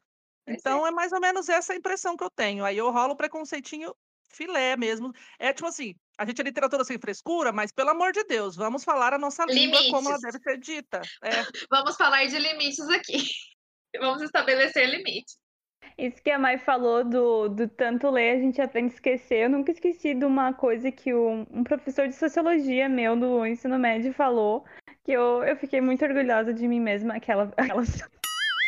[0.47, 0.54] É.
[0.54, 2.65] Então é mais ou menos essa impressão que eu tenho.
[2.65, 3.93] Aí eu rolo o preconceitinho
[4.32, 5.12] filé mesmo.
[5.38, 8.84] É tipo assim, a gente é literatura sem frescura, mas pelo amor de Deus, vamos
[8.84, 10.21] falar a nossa língua como ela Limites.
[10.21, 11.01] deve ser dita.
[11.23, 13.17] É, vamos falar de limites aqui.
[13.99, 15.38] Vamos estabelecer limites.
[15.97, 19.43] Isso que a Mai falou do, do tanto ler, a gente aprende a esquecer.
[19.43, 23.77] Eu nunca esqueci de uma coisa que o- um professor de sociologia meu do ensino
[23.77, 24.63] médio falou,
[25.03, 27.88] que eu, eu fiquei muito orgulhosa de mim mesma, aquela, aquela ai,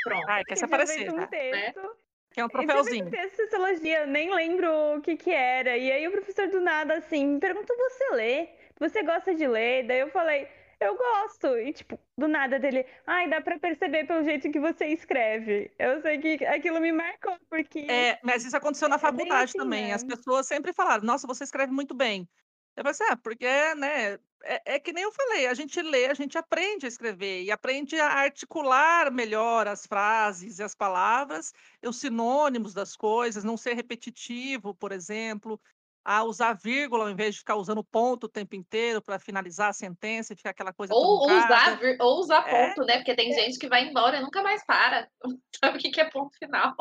[0.04, 0.26] Pronto.
[0.26, 1.28] quer que se aparecer, um tá?
[1.28, 2.03] texto Que
[2.40, 3.06] é um troféuzinho.
[3.08, 5.78] esse texto de sociologia, eu nem lembro o que que era.
[5.78, 8.50] E aí o professor do nada, assim, me perguntou, você lê?
[8.80, 9.86] Você gosta de ler?
[9.88, 10.48] Daí eu falei,
[10.80, 11.58] eu gosto.
[11.58, 15.72] E tipo, do nada dele, ai, dá pra perceber pelo jeito que você escreve.
[15.80, 17.80] Eu sei que aquilo me marcou, porque...
[17.90, 19.88] É, mas isso aconteceu na É faculdade assim, também.
[19.88, 19.94] né?
[19.94, 22.28] As pessoas sempre falaram, nossa, você escreve muito bem.
[22.76, 26.08] Eu falei assim, ah, porque, né, é, é que nem eu falei, a gente lê,
[26.08, 31.54] a gente aprende a escrever e aprende a articular melhor as frases e as palavras,
[31.86, 35.60] os sinônimos das coisas, não ser repetitivo, por exemplo,
[36.06, 39.74] a usar vírgula ao invés de ficar usando ponto o tempo inteiro para finalizar a
[39.74, 42.50] sentença e ficar aquela coisa Ou usar, ou usar É.
[42.50, 42.98] ponto, né?
[42.98, 45.10] Porque tem gente que vai embora e nunca mais para.
[45.64, 46.76] Sabe o que é ponto final?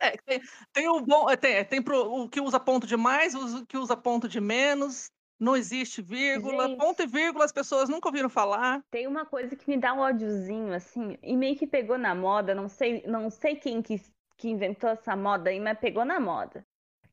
[0.00, 0.40] É, tem,
[0.72, 3.76] tem o bom, é, tem, tem pro- o que usa ponto de mais, o que
[3.76, 5.10] usa ponto de menos,
[5.40, 6.78] não existe vírgula, Gente.
[6.78, 8.82] ponto e vírgula as pessoas nunca ouviram falar.
[8.90, 12.54] Tem uma coisa que me dá um ódiozinho, assim, e meio que pegou na moda,
[12.54, 14.00] não sei, não sei quem que,
[14.36, 16.64] que inventou essa moda aí, mas pegou na moda.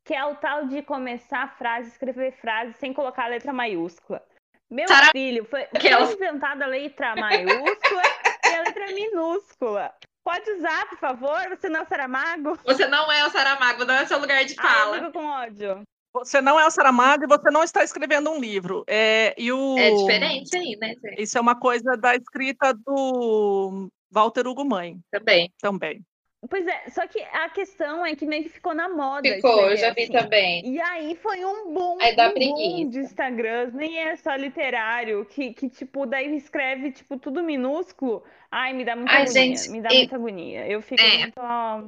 [0.04, 4.24] Que é o tal de começar a frase, escrever frase sem colocar a letra maiúscula.
[4.70, 8.02] Meu Sarah- filho, foi, foi inventada a letra maiúscula
[8.46, 9.94] e a letra minúscula.
[10.24, 11.50] Pode usar, por favor?
[11.50, 12.60] Você não é o Saramago?
[12.66, 15.12] Você não é o Saramago, não é o seu lugar de Ah, eu fala.
[15.12, 15.82] com ódio.
[16.14, 18.84] Você não é o Saramago e você não está escrevendo um livro.
[18.88, 21.22] É, e o, É diferente aí, né, gente?
[21.22, 25.54] Isso é uma coisa da escrita do Walter Hugo Mãe Também.
[25.62, 26.04] também.
[26.50, 29.30] Pois é, só que a questão é que meio que ficou na moda.
[29.36, 30.14] Ficou, eu já vi assim.
[30.14, 30.66] também.
[30.66, 35.26] E aí foi um boom, Aí dá um boom de Instagrams, nem é só literário,
[35.26, 38.24] que, que tipo, daí escreve, tipo, tudo minúsculo.
[38.50, 40.66] Ai, me dá muita Ai, agonia, gente, me dá e- muita agonia.
[40.66, 41.18] Eu fico É.
[41.20, 41.84] muito, ó,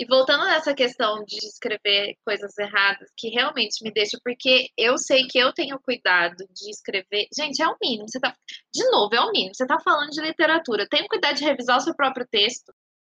[0.00, 5.26] E voltando nessa questão de escrever coisas erradas, que realmente me deixa, porque eu sei
[5.26, 7.28] que eu tenho cuidado de escrever.
[7.36, 8.08] Gente, é o mínimo.
[8.08, 8.34] Você tá...
[8.74, 9.54] De novo, é o mínimo.
[9.54, 10.88] Você tá falando de literatura.
[10.88, 12.72] Tenha cuidado de revisar o seu próprio texto.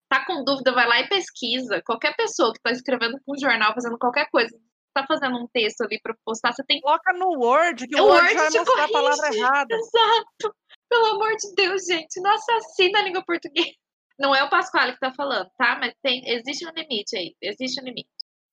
[0.09, 1.83] Tá com dúvida, vai lá e pesquisa.
[1.85, 4.57] Qualquer pessoa que tá escrevendo com um jornal, fazendo qualquer coisa,
[4.95, 8.07] tá fazendo um texto ali pra postar, você tem Coloca no Word, que O o
[8.07, 9.41] Word, Word vai mostrar a palavra corrige.
[9.41, 9.75] errada.
[9.75, 10.57] Exato.
[10.89, 12.21] Pelo amor de Deus, gente.
[12.21, 13.73] Não assassina a língua portuguesa.
[14.19, 15.77] Não é o Pasquale que tá falando, tá?
[15.81, 17.35] Mas tem, existe um limite aí.
[17.41, 18.09] Existe um limite.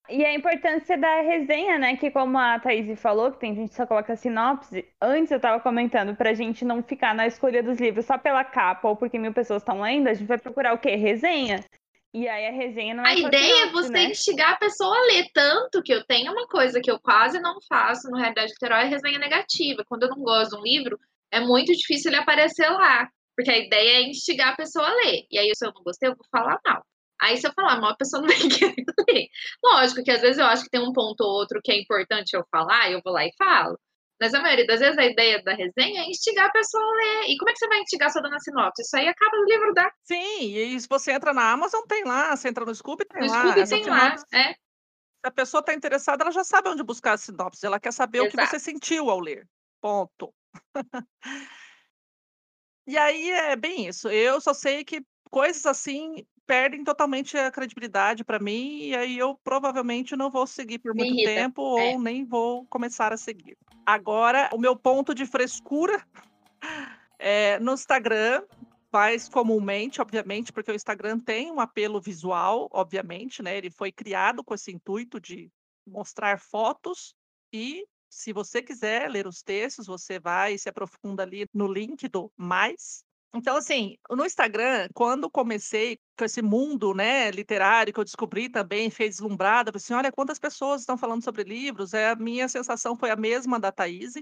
[0.09, 1.95] E a importância da resenha, né?
[1.95, 4.85] Que como a Thaís falou, que tem gente que só coloca sinopse.
[5.01, 8.89] Antes eu tava comentando, pra gente não ficar na escolha dos livros só pela capa
[8.89, 10.95] ou porque mil pessoas estão lendo, a gente vai procurar o quê?
[10.95, 11.63] Resenha.
[12.13, 14.03] E aí a resenha não é A ideia é você né?
[14.03, 15.25] instigar a pessoa a ler.
[15.33, 18.89] Tanto que eu tenho uma coisa que eu quase não faço no Realidade Literária, é
[18.89, 19.85] resenha negativa.
[19.87, 20.99] Quando eu não gosto de um livro,
[21.31, 23.09] é muito difícil ele aparecer lá.
[23.35, 25.25] Porque a ideia é instigar a pessoa a ler.
[25.31, 26.85] E aí, se eu não gostei, eu vou falar mal.
[27.21, 29.27] Aí, se eu falar mal, a pessoa não vai querer ler.
[29.63, 32.35] Lógico que às vezes eu acho que tem um ponto ou outro que é importante
[32.35, 33.77] eu falar, eu vou lá e falo.
[34.21, 37.29] Mas a maioria das vezes a ideia da resenha é instigar a pessoa a ler.
[37.29, 38.81] E como é que você vai instigar só dando a sinopse?
[38.81, 42.35] Isso aí acaba no livro da Sim, e se você entra na Amazon, tem lá.
[42.35, 43.41] Você entra no Scooby, tem no lá.
[43.41, 44.15] Scooby, Essa tem lá.
[44.33, 44.57] É, Se
[45.25, 47.65] a pessoa está interessada, ela já sabe onde buscar a sinopse.
[47.65, 48.51] Ela quer saber o que Exato.
[48.51, 49.45] você sentiu ao ler.
[49.81, 50.33] Ponto.
[52.85, 54.09] E aí é bem isso.
[54.09, 59.39] Eu só sei que coisas assim perdem totalmente a credibilidade para mim, e aí eu
[59.43, 61.93] provavelmente não vou seguir por Me muito irrita, tempo é.
[61.93, 63.57] ou nem vou começar a seguir.
[63.85, 66.05] Agora, o meu ponto de frescura
[67.17, 68.43] é no Instagram,
[68.91, 73.57] mais comumente, obviamente, porque o Instagram tem um apelo visual, obviamente, né?
[73.57, 75.49] Ele foi criado com esse intuito de
[75.87, 77.15] mostrar fotos
[77.51, 82.07] e se você quiser ler os textos, você vai e se aprofunda ali no link
[82.07, 83.03] do mais.
[83.35, 88.91] Então, assim, no Instagram, quando comecei com esse mundo, né, literário, que eu descobri também,
[88.91, 92.95] fiquei deslumbrada, falei assim, olha quantas pessoas estão falando sobre livros, é, a minha sensação
[92.95, 94.13] foi a mesma da Thaís,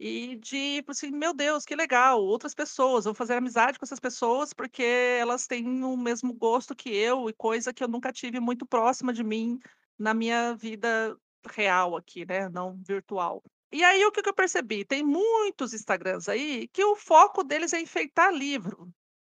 [0.00, 4.54] e de, assim, meu Deus, que legal, outras pessoas, vou fazer amizade com essas pessoas,
[4.54, 8.64] porque elas têm o mesmo gosto que eu, e coisa que eu nunca tive muito
[8.64, 9.58] próxima de mim
[9.98, 13.42] na minha vida real aqui, né, não virtual.
[13.70, 14.84] E aí o que eu percebi?
[14.84, 18.90] Tem muitos Instagrams aí que o foco deles é enfeitar livro.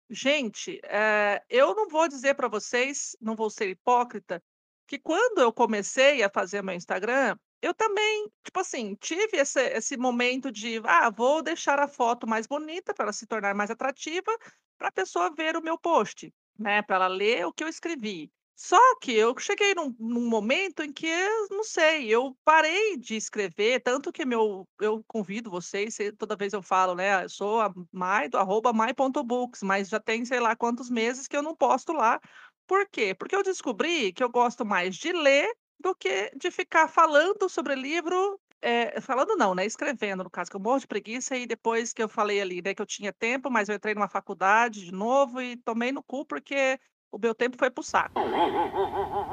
[0.09, 4.43] Gente, eh, eu não vou dizer para vocês, não vou ser hipócrita,
[4.87, 9.97] que quando eu comecei a fazer meu Instagram, eu também, tipo assim, tive esse, esse
[9.97, 14.31] momento de, ah, vou deixar a foto mais bonita para ela se tornar mais atrativa,
[14.77, 16.81] para a pessoa ver o meu post, né?
[16.83, 18.31] Para ela ler o que eu escrevi.
[18.57, 21.07] Só que eu cheguei num, num momento em que,
[21.51, 26.61] não sei, eu parei de escrever, tanto que meu, eu convido vocês, toda vez eu
[26.61, 27.25] falo, né?
[27.25, 31.35] Eu sou a Mai, do arroba mai.books, mas já tem sei lá quantos meses que
[31.35, 32.19] eu não posto lá.
[32.67, 33.13] Por quê?
[33.13, 35.47] Porque eu descobri que eu gosto mais de ler
[35.79, 38.39] do que de ficar falando sobre livro.
[38.61, 39.65] eh, falando não, né?
[39.65, 42.73] Escrevendo, no caso, que eu morro de preguiça, e depois que eu falei ali, né,
[42.73, 46.25] que eu tinha tempo, mas eu entrei numa faculdade de novo e tomei no cu,
[46.25, 46.79] porque
[47.15, 48.13] o meu tempo foi pro saco.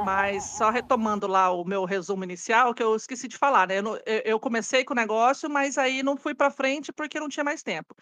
[0.05, 3.78] Mas só retomando lá o meu resumo inicial, que eu esqueci de falar, né?
[3.78, 7.45] Eu, eu- comecei com o negócio, mas aí não fui para frente porque não tinha
[7.45, 7.95] mais tempo.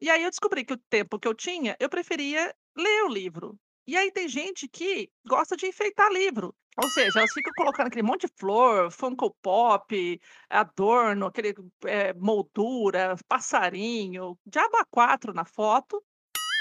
[0.00, 3.58] E aí eu descobri que o tempo que eu tinha, eu preferia ler o livro.
[3.86, 6.54] E aí tem gente que gosta de enfeitar livro.
[6.82, 10.20] Ou seja, elas ficam colocando aquele monte de flor, Funko Pop,
[10.50, 11.54] adorno, aquele
[11.86, 16.02] eh, moldura, passarinho, diabo a quatro na foto.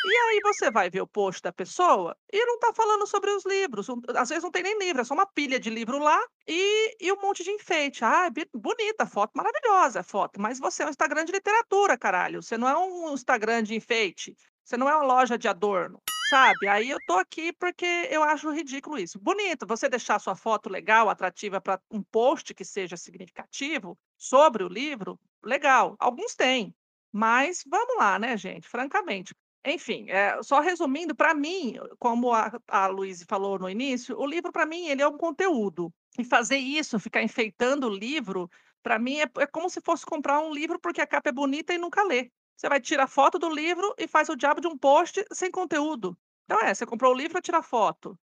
[0.04, 3.46] E aí você vai ver o post da pessoa e não tá falando sobre os
[3.46, 3.88] livros.
[4.16, 7.12] Às vezes não tem nem livro, é só uma pilha de livro lá e, e
[7.12, 8.04] um monte de enfeite.
[8.04, 10.42] Ah, bonita, foto maravilhosa, foto.
[10.42, 12.42] Mas você é um Instagram de literatura, caralho.
[12.42, 14.36] Você não é um Instagram de enfeite.
[14.64, 16.68] Você não é uma loja de adorno, sabe?
[16.68, 19.20] Aí eu tô aqui porque eu acho ridículo isso.
[19.20, 24.68] Bonito, você deixar sua foto legal, atrativa para um post que seja significativo sobre o
[24.68, 25.96] livro, legal.
[26.00, 26.74] Alguns têm.
[27.12, 28.68] Mas vamos lá, né, gente?
[28.68, 29.36] Francamente.
[29.66, 34.52] Enfim, eh, só resumindo, para mim, como a, a Luíse falou no início, o livro,
[34.52, 35.94] para mim, ele é um conteúdo.
[36.18, 38.50] E fazer isso, ficar enfeitando o livro,
[38.82, 41.74] para mim, é, é como se fosse comprar um livro porque a capa é bonita
[41.74, 42.32] e nunca lê.
[42.56, 46.18] Você vai tirar foto do livro e faz o diabo de um post sem conteúdo.
[46.46, 48.18] Então é, você comprou o livro para tirar foto.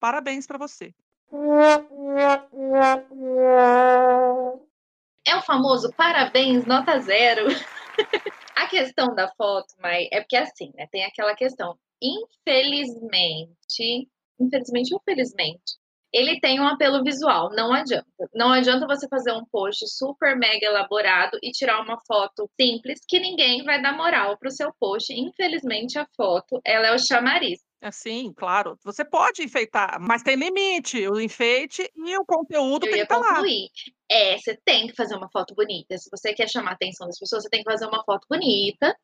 [0.00, 0.94] Parabéns para você.
[5.24, 7.46] É o famoso parabéns, nota zero.
[8.56, 10.86] a questão da foto, mas é porque assim, né?
[10.90, 11.78] Tem aquela questão.
[12.02, 13.48] Infelizmente,
[14.38, 15.78] infelizmente ou felizmente,
[16.12, 18.06] ele tem um apelo visual, não adianta.
[18.34, 23.20] Não adianta você fazer um post super mega elaborado e tirar uma foto simples que
[23.20, 25.12] ninguém vai dar moral pro seu post.
[25.12, 27.60] Infelizmente, a foto, ela é o chamariz.
[27.80, 28.76] Assim, claro.
[28.82, 31.08] Você pode enfeitar, mas tem limite.
[31.08, 33.28] O enfeite e o conteúdo Eu tem que estar lá.
[33.34, 33.68] concluir.
[34.10, 35.96] É, você tem que fazer uma foto bonita.
[35.96, 38.96] Se você quer chamar a atenção das pessoas, você tem que fazer uma foto bonita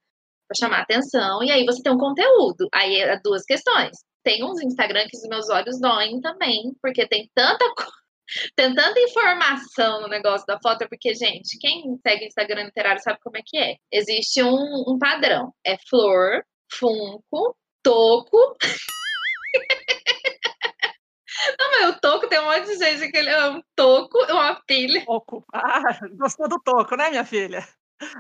[0.49, 1.43] para chamar a atenção.
[1.43, 2.69] E aí você tem um conteúdo.
[2.73, 3.97] Aí é duas questões.
[4.25, 7.65] Tem uns Instagram que os meus olhos doem também, porque tem tanta
[8.57, 13.37] tem tanta informação no negócio da foto, porque, gente, quem segue Instagram literário sabe como
[13.37, 13.77] é que é.
[13.93, 15.53] Existe um, um padrão.
[15.65, 17.55] É flor, funko,
[17.85, 18.57] toco.
[21.59, 24.55] Não, mas o toco tem um monte de gente que ele é um toco, uma
[24.67, 25.05] pilha.
[25.05, 25.45] Toco.
[25.55, 25.83] Ah,
[26.17, 27.67] gostou do toco, né, minha filha?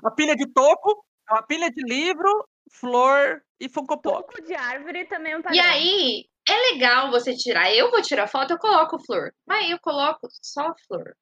[0.04, 4.26] A pilha de toco, a pilha de livro, flor e Funko Pop.
[4.26, 5.64] Toco de árvore também é um E padrão.
[5.64, 7.72] aí, é legal você tirar.
[7.72, 9.32] Eu vou tirar foto, eu coloco flor.
[9.46, 11.16] Mas eu coloco só flor.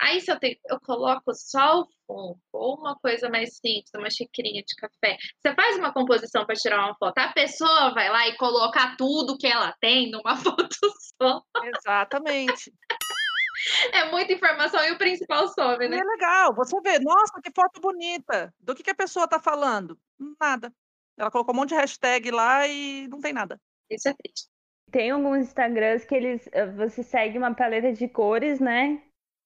[0.00, 4.10] Aí, se eu tenho, eu coloco só o funko, ou uma coisa mais simples, uma
[4.10, 5.16] xicrinha de café.
[5.40, 7.18] Você faz uma composição para tirar uma foto.
[7.18, 10.76] A pessoa vai lá e coloca tudo que ela tem numa foto
[11.20, 11.42] só.
[11.64, 12.72] Exatamente.
[13.92, 15.98] É muita informação e o principal some, E né?
[15.98, 18.52] é legal, você vê, nossa, que foto bonita.
[18.58, 19.96] Do que, que a pessoa tá falando?
[20.40, 20.72] Nada.
[21.16, 23.60] Ela colocou um monte de hashtag lá e não tem nada.
[23.88, 24.48] Isso é triste.
[24.90, 29.02] Tem alguns Instagrams que eles eh, você segue uma paleta de cores, né?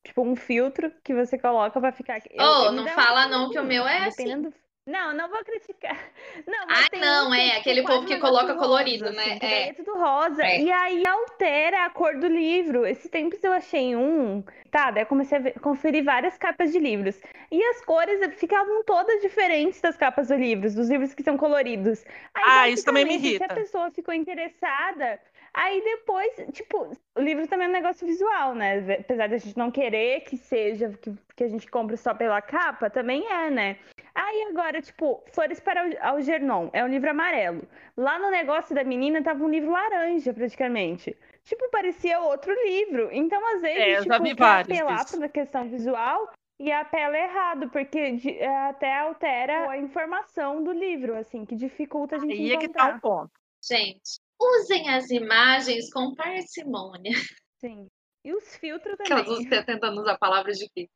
[0.07, 2.19] Tipo um filtro que você coloca pra ficar.
[2.31, 4.25] Eu- Oh, eu não dá um fala não que o meu é assim.
[4.25, 5.99] Dependendo do- Não, não vou criticar.
[6.47, 8.55] Não, mas Ah, tem não, uns que é, tipo, aquele povo que um coloca rosa,
[8.59, 9.39] colorido, assim, né?
[9.41, 9.69] daí É.
[9.71, 10.45] é tudo rosa.
[10.45, 10.61] É.
[10.61, 12.87] E aí altera a cor do livro.
[12.87, 14.45] Esses tempos eu achei um.
[14.71, 17.21] Tá, daí eu comecei a ver- conferir várias capas de livros.
[17.51, 22.05] E as cores ficavam todas diferentes das capas dos livros, dos livros que são coloridos.
[22.33, 23.53] Aí, Ah, isso também me basicamente, Se irrita.
[23.53, 25.19] a pessoa ficou interessada,
[25.57, 28.79] aí depois, tipo, o livro também é um negócio visual, né?
[29.01, 32.91] Apesar da gente não querer que seja, que, que a gente compre só pela capa,
[32.91, 33.79] também é, né?
[34.15, 37.67] Aí agora, tipo, Flores para Al- Algernon, é um livro amarelo.
[37.97, 41.17] Lá no negócio da menina tava um livro laranja, praticamente.
[41.45, 43.09] Tipo, parecia outro livro.
[43.13, 45.19] Então, às vezes, É, eu já tipo, quer apelar disso.
[45.19, 51.15] pra questão visual e apela errado, porque di- é, até altera a informação do livro,
[51.17, 52.97] assim, que dificulta a gente Aí é que tá encontrar.
[52.97, 53.31] o ponto.
[53.63, 57.13] Gente, usem as imagens com parcimônia.
[57.61, 57.89] Sim.
[58.25, 59.49] E os filtros Aquelas também.
[59.49, 60.91] você tentando usar palavras difíceis.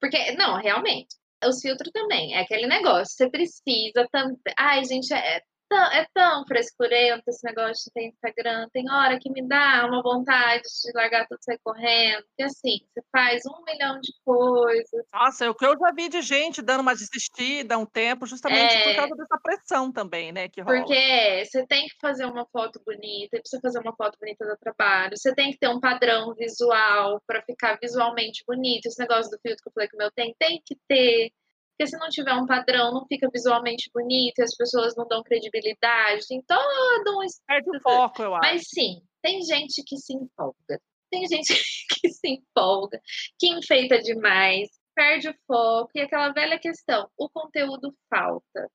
[0.00, 2.34] Porque, não, realmente, os filtros também.
[2.34, 3.14] É aquele negócio.
[3.14, 4.36] Você precisa também.
[4.58, 8.68] Ai, gente, é tão, é tão frescurento esse negócio de ter Instagram.
[8.72, 12.24] Tem hora que me dá uma vontade de largar tudo e sair correndo.
[12.28, 15.04] Porque assim, você faz um milhão de coisas.
[15.12, 18.26] Nossa, é o que eu já vi de gente dando uma desistida há um tempo,
[18.26, 18.94] justamente por É.
[18.96, 20.76] causa dessa pressão também, né, que rola.
[20.78, 25.16] Porque você tem que fazer uma foto bonita, você fazer uma foto bonita do trabalho,
[25.16, 28.86] você tem que ter um padrão visual para ficar visualmente bonito.
[28.86, 31.30] Esse negócio do filtro que eu falei que o meu tem, tem que ter.
[31.78, 35.22] Porque se não tiver um padrão, não fica visualmente bonito, e as pessoas não dão
[35.22, 38.52] credibilidade, tem todo um Perde o foco, eu acho.
[38.52, 40.80] mas sim, tem gente que se empolga.
[41.10, 41.52] Tem gente
[42.00, 43.00] que se empolga,
[43.38, 45.90] que enfeita demais, perde o foco.
[45.94, 48.70] E aquela velha questão: o conteúdo falta.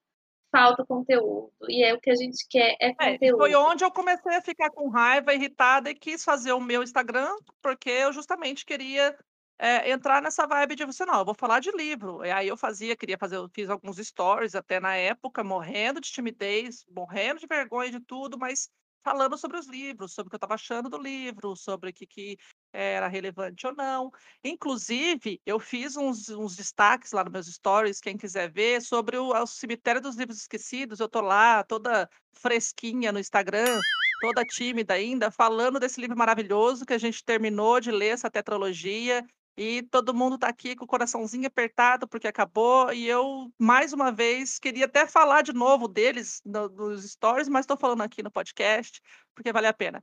[0.52, 1.52] falta conteúdo.
[1.70, 3.38] E é o que a gente quer é É, conteúdo.
[3.38, 7.34] foi onde eu comecei a ficar com raiva, irritada e quis fazer o meu Instagram,
[7.62, 9.18] porque eu justamente queria
[9.62, 12.26] é, entrar nessa vibe de você, não, eu vou falar de livro.
[12.26, 16.12] E aí eu fazia, queria fazer, eu fiz alguns stories até na época, morrendo de
[16.12, 18.70] timidez, morrendo de vergonha de tudo, mas
[19.04, 22.08] falando sobre os livros, sobre o que eu estava achando do livro, sobre o que,
[22.08, 22.38] que
[22.74, 24.12] era relevante ou não.
[24.44, 29.28] Inclusive, eu fiz uns, uns destaques lá nos meus stories, quem quiser ver, sobre o,
[29.28, 31.00] o Cemitério dos Livros Esquecidos.
[31.00, 33.80] Eu tô lá, toda fresquinha no Instagram,
[34.22, 39.24] toda tímida ainda, falando desse livro maravilhoso que a gente terminou de ler essa tetralogia.
[39.58, 42.92] E todo mundo tá aqui com o coraçãozinho apertado porque acabou.
[42.94, 47.64] E eu, mais uma vez, queria até falar de novo deles no- nos stories, mas
[47.64, 49.02] estou falando aqui no podcast
[49.36, 50.02] porque vale a pena.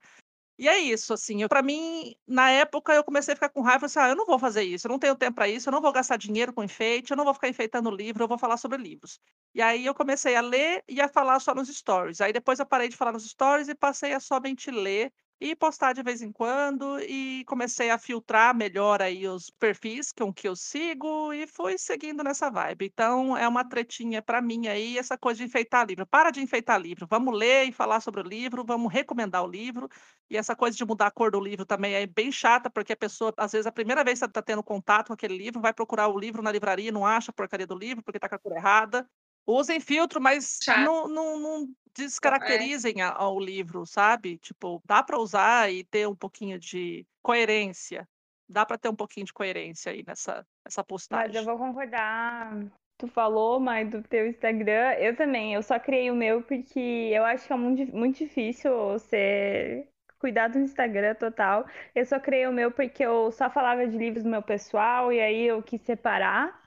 [0.59, 3.99] E é isso, assim, para mim, na época eu comecei a ficar com raiva, assim,
[4.01, 5.92] ah, eu não vou fazer isso, eu não tenho tempo para isso, eu não vou
[5.92, 9.20] gastar dinheiro com enfeite, eu não vou ficar enfeitando livro, eu vou falar sobre livros.
[9.55, 12.20] E aí eu comecei a ler e a falar só nos stories.
[12.20, 15.93] Aí depois eu parei de falar nos stories e passei a somente ler e postar
[15.93, 20.57] de vez em quando e comecei a filtrar melhor aí os perfis com que eu
[20.57, 22.86] sigo e fui seguindo nessa vibe.
[22.86, 26.07] Então é uma tretinha para mim aí essa coisa de enfeitar livro.
[26.07, 29.89] Para de enfeitar livro, vamos ler e falar sobre o livro, vamos recomendar o livro.
[30.30, 32.97] E essa coisa de mudar a cor do livro também é bem chata, porque a
[32.97, 36.09] pessoa, às vezes, a primeira vez que está tendo contato com aquele livro, vai procurar
[36.09, 38.53] o livro na livraria, não acha a porcaria do livro, porque está com a cor
[38.57, 39.09] errada.
[39.51, 44.36] Usem filtro, mas não, não, não descaracterizem a- ao livro, sabe?
[44.38, 48.07] Tipo, dá para usar e ter um pouquinho de coerência.
[48.46, 51.36] Dá para ter um pouquinho de coerência aí nessa, nessa Mas postagem.
[51.36, 52.53] eu vou concordar.
[52.99, 55.55] Tu falou, mas do teu Instagram, eu também.
[55.55, 56.78] Eu só criei o meu porque
[57.12, 59.88] eu acho que é muito, muito difícil você
[60.18, 61.64] cuidar do Instagram total.
[61.94, 65.20] Eu só criei o meu porque eu só falava de livros do meu pessoal e
[65.20, 66.64] aí eu quis separar.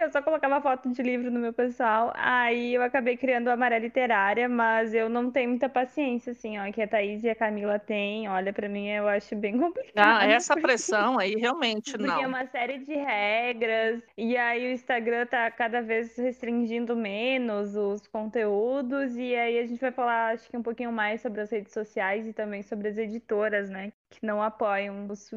[0.00, 2.10] Eu só colocava foto de livro no meu pessoal.
[2.16, 6.72] Aí eu acabei criando a Maré Literária, mas eu não tenho muita paciência, assim, ó,
[6.72, 8.26] que a Thaís e a Camila têm.
[8.28, 10.20] Olha, pra mim eu acho bem complicado.
[10.22, 12.28] Ah, essa porque- pressão aí realmente porque é não.
[12.28, 19.16] uma série de regras, e aí o Instagram tá cada vez restringindo menos os conteúdos,
[19.16, 22.26] e aí a gente vai falar, acho que um pouquinho mais sobre as redes sociais
[22.26, 25.30] e também sobre as editoras, né, que não apoiam os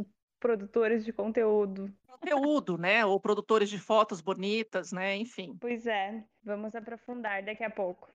[0.43, 1.89] produtores de conteúdo.
[2.05, 3.05] Conteúdo, né?
[3.05, 5.15] Ou produtores de fotos bonitas, né?
[5.15, 5.57] Enfim.
[5.59, 8.13] Pois é, vamos aprofundar daqui a pouco.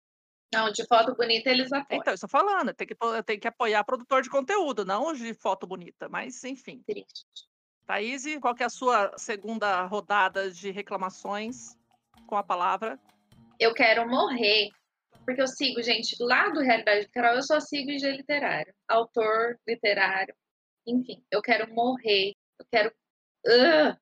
[0.52, 2.00] Não, de foto bonita eles apoiam.
[2.00, 5.66] Então, eu estou falando, tem que, tem que apoiar produtor de conteúdo, não de foto
[5.66, 6.82] bonita, mas enfim.
[6.86, 7.24] Triste.
[7.86, 11.76] Thaís, qual que é a sua segunda rodada de reclamações
[12.26, 12.98] com a palavra?
[13.58, 14.68] Eu quero morrer.
[15.24, 18.74] Porque eu sigo, gente, lá do Realidade Literal, eu só sigo IG literário.
[18.86, 20.34] Autor literário.
[20.88, 22.34] Enfim, eu quero morrer.
[22.58, 22.92] Eu quero.
[23.46, 23.96] Ugh!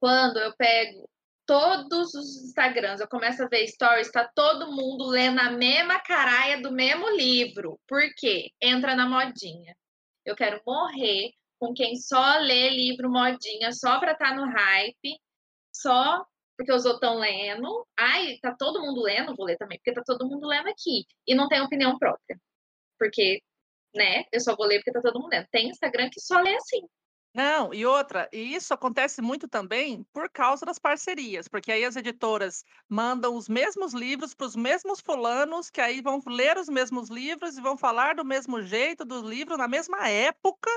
[0.00, 1.08] Quando eu pego
[1.46, 6.60] todos os Instagrams, eu começo a ver stories, tá todo mundo lendo a mesma caraia
[6.60, 7.78] do mesmo livro.
[7.86, 8.50] Por quê?
[8.60, 9.76] Entra na modinha.
[10.24, 15.18] Eu quero morrer com quem só lê livro modinha, só pra estar no hype,
[15.74, 16.24] só
[16.56, 17.86] porque os outros estão lendo.
[17.96, 21.04] Ai, tá todo mundo lendo, vou ler também, porque tá todo mundo lendo aqui.
[21.26, 22.38] E não tem opinião própria.
[22.98, 23.42] Porque,
[23.94, 25.46] né, eu só vou ler porque tá todo mundo lendo.
[25.50, 26.82] Tem Instagram que só lê assim.
[27.34, 31.96] Não, e outra, e isso acontece muito também por causa das parcerias, porque aí as
[31.96, 37.10] editoras mandam os mesmos livros para os mesmos fulanos, que aí vão ler os mesmos
[37.10, 40.70] livros e vão falar do mesmo jeito do livro na mesma época.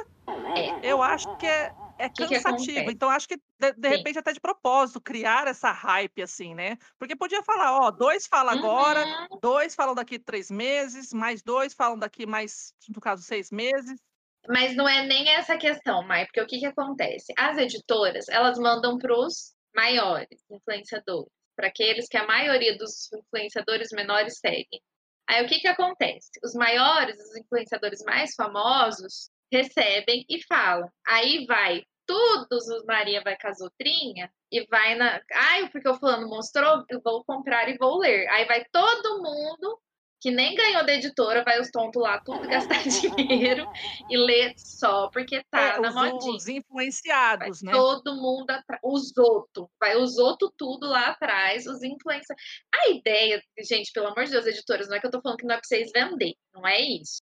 [0.56, 0.92] É.
[0.92, 2.50] Eu acho que é, é Que que cansativo.
[2.50, 2.92] acontece?
[2.92, 6.78] então, acho que, de, de repente, até de propósito, criar essa hype, assim, né?
[7.00, 9.40] Porque podia falar, ó, dois falam agora, Uhum.
[9.42, 14.00] dois falam daqui três meses, mais dois falam daqui mais, no caso, seis meses.
[14.48, 17.34] Mas não é nem essa questão, Mai, porque o que, que acontece?
[17.38, 23.90] As editoras, elas mandam para os maiores influenciadores, para aqueles que a maioria dos influenciadores
[23.92, 24.82] menores seguem.
[25.30, 26.30] Aí o que, que acontece?
[26.44, 30.90] Os maiores, os influenciadores mais famosos, recebem e falam.
[31.06, 35.22] Aí vai todos os Maria vai com as outrinha e vai na.
[35.34, 38.28] Ai, porque o fulano mostrou, eu vou comprar e vou ler.
[38.30, 39.80] Aí vai todo mundo
[40.20, 42.82] que nem ganhou da editora, vai os tontos lá tudo gastar
[43.16, 43.70] dinheiro
[44.10, 46.36] e ler só porque tá É, na os, modinha.
[46.36, 47.72] os influenciados, né?
[47.72, 52.40] Todo mundo atrás, os outros, vai os outros tudo lá atrás, os influencers.
[52.74, 55.46] A ideia, gente, pelo amor de Deus, editoras, não é que eu tô falando que
[55.46, 57.22] não é pra vocês vender, não é isso.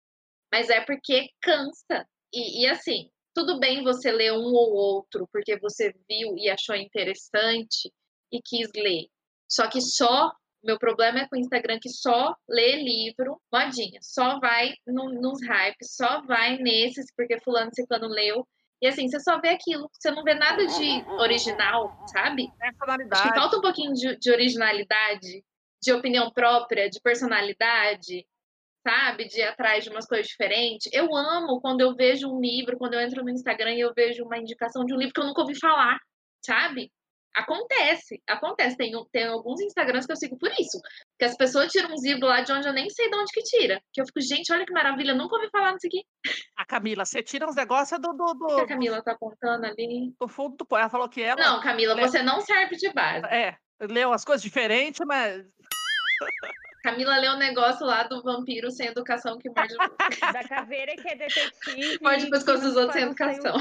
[0.51, 2.07] Mas é porque cansa.
[2.33, 6.75] E, e assim, tudo bem você ler um ou outro porque você viu e achou
[6.75, 7.91] interessante
[8.31, 9.07] e quis ler.
[9.47, 10.31] Só que só,
[10.63, 15.39] meu problema é com o Instagram que só lê livro, modinha, só vai no, nos
[15.43, 18.47] hypes, só vai nesses porque fulano ciclano leu.
[18.81, 22.43] E assim, você só vê aquilo, você não vê nada de original, sabe?
[22.43, 23.35] Acho que Personalidade.
[23.35, 25.43] falta um pouquinho de, de originalidade,
[25.81, 28.25] de opinião própria, de personalidade,
[28.85, 29.25] sabe?
[29.27, 30.91] De ir atrás de umas coisas diferentes.
[30.93, 34.23] Eu amo quando eu vejo um livro, quando eu entro no Instagram e eu vejo
[34.23, 35.97] uma indicação de um livro que eu nunca ouvi falar,
[36.45, 36.91] sabe?
[37.35, 38.77] Acontece, acontece.
[38.77, 40.79] Tem, tem alguns Instagrams que eu sigo por isso.
[41.19, 43.43] Que as pessoas tiram uns livros lá de onde eu nem sei de onde que
[43.43, 43.81] tira.
[43.91, 46.01] Que eu fico, gente, olha que maravilha, nunca ouvi falar nisso aqui.
[46.55, 49.65] A Camila, você tira uns negócios do, do, O que a do, Camila tá apontando
[49.65, 50.13] ali?
[50.17, 50.77] do fundo do.
[50.77, 53.25] Ela falou que ela Não, Camila, você não serve de base.
[53.25, 55.43] é, leu as coisas diferentes, mas
[56.85, 59.73] Camila leu um negócio lá do vampiro sem educação que morde.
[60.33, 61.97] Da caveira que é detetive.
[61.99, 63.55] Morde pescoço dos outros sem educação.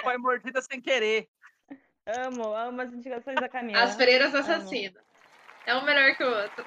[0.00, 1.28] foi mordida sem querer.
[2.06, 3.82] Amo, amo as indicações da Camila.
[3.82, 4.38] As freiras Amo.
[4.38, 5.02] assassinas.
[5.66, 6.64] É um melhor que o outro.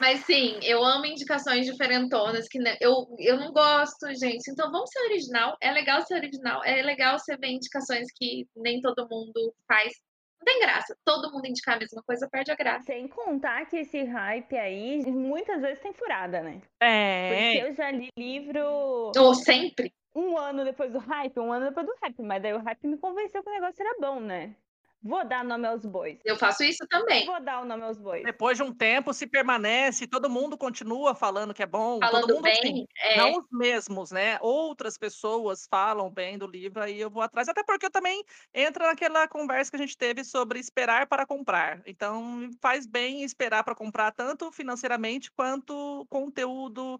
[0.00, 4.50] Mas sim, eu amo indicações diferentonas que eu, eu não gosto, gente.
[4.50, 5.56] Então vamos ser original.
[5.60, 6.64] É legal ser original.
[6.64, 9.92] É legal você ver indicações que nem todo mundo faz.
[10.40, 10.96] Não tem graça.
[11.04, 12.86] Todo mundo indicar a mesma coisa perde a graça.
[12.86, 16.60] Sem contar que esse hype aí muitas vezes tem furada, né?
[16.60, 19.92] Porque É, eu já li livro Ou sempre.
[20.14, 22.98] um ano depois do hype, um ano depois do hype, mas daí o hype me
[22.98, 24.54] convenceu que o negócio era bom, né?
[25.02, 26.18] Vou dar nome aos bois.
[26.24, 27.26] Eu faço isso também.
[27.26, 28.24] Vou dar o nome aos bois.
[28.24, 32.28] depois de um tempo se permanece, todo mundo continua falando que é bom, todo Falando
[32.28, 32.60] mundo bem.
[32.64, 34.38] assim, é, não os mesmos, né?
[34.40, 38.22] Outras pessoas falam bem do livro, aí eu vou atrás, até porque eu também
[38.52, 41.82] entra naquela conversa que a gente teve sobre esperar para comprar.
[41.86, 46.98] Então, faz bem esperar para comprar, tanto financeiramente quanto conteúdo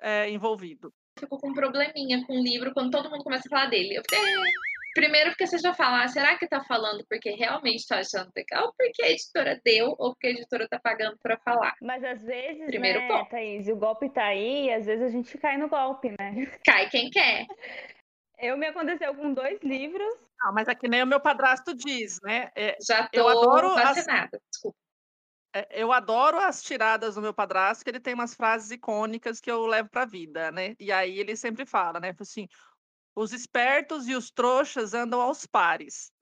[0.00, 0.92] é, envolvido.
[1.18, 3.96] fico com um probleminha com o livro quando todo mundo começa a falar dele.
[3.96, 4.77] Eu fico, "É".
[4.94, 8.66] Primeiro porque você já fala, ah, será que tá falando porque realmente tá achando legal?
[8.66, 11.74] Ou porque a editora deu, ou porque a editora tá pagando pra falar?
[11.80, 13.30] Mas às vezes, Primeiro né, ponto.
[13.30, 16.46] Thaís, o golpe tá aí e às vezes a gente cai no golpe, né?
[16.64, 17.46] Cai quem quer.
[18.40, 20.14] Eu me aconteceu com dois livros.
[20.40, 22.50] Ah, mas é que nem o meu padrasto diz, né?
[22.56, 24.40] É, Já tô Eu adoro as- vacinada.
[24.50, 24.78] Desculpa.
[25.54, 29.50] É, Eu adoro as tiradas do meu padrasto, que ele tem umas frases icônicas que
[29.50, 30.76] eu levo para a vida, né?
[30.78, 32.14] E aí ele sempre fala, né?
[32.20, 32.46] Assim,
[33.18, 36.12] os espertos e os trouxas andam aos pares.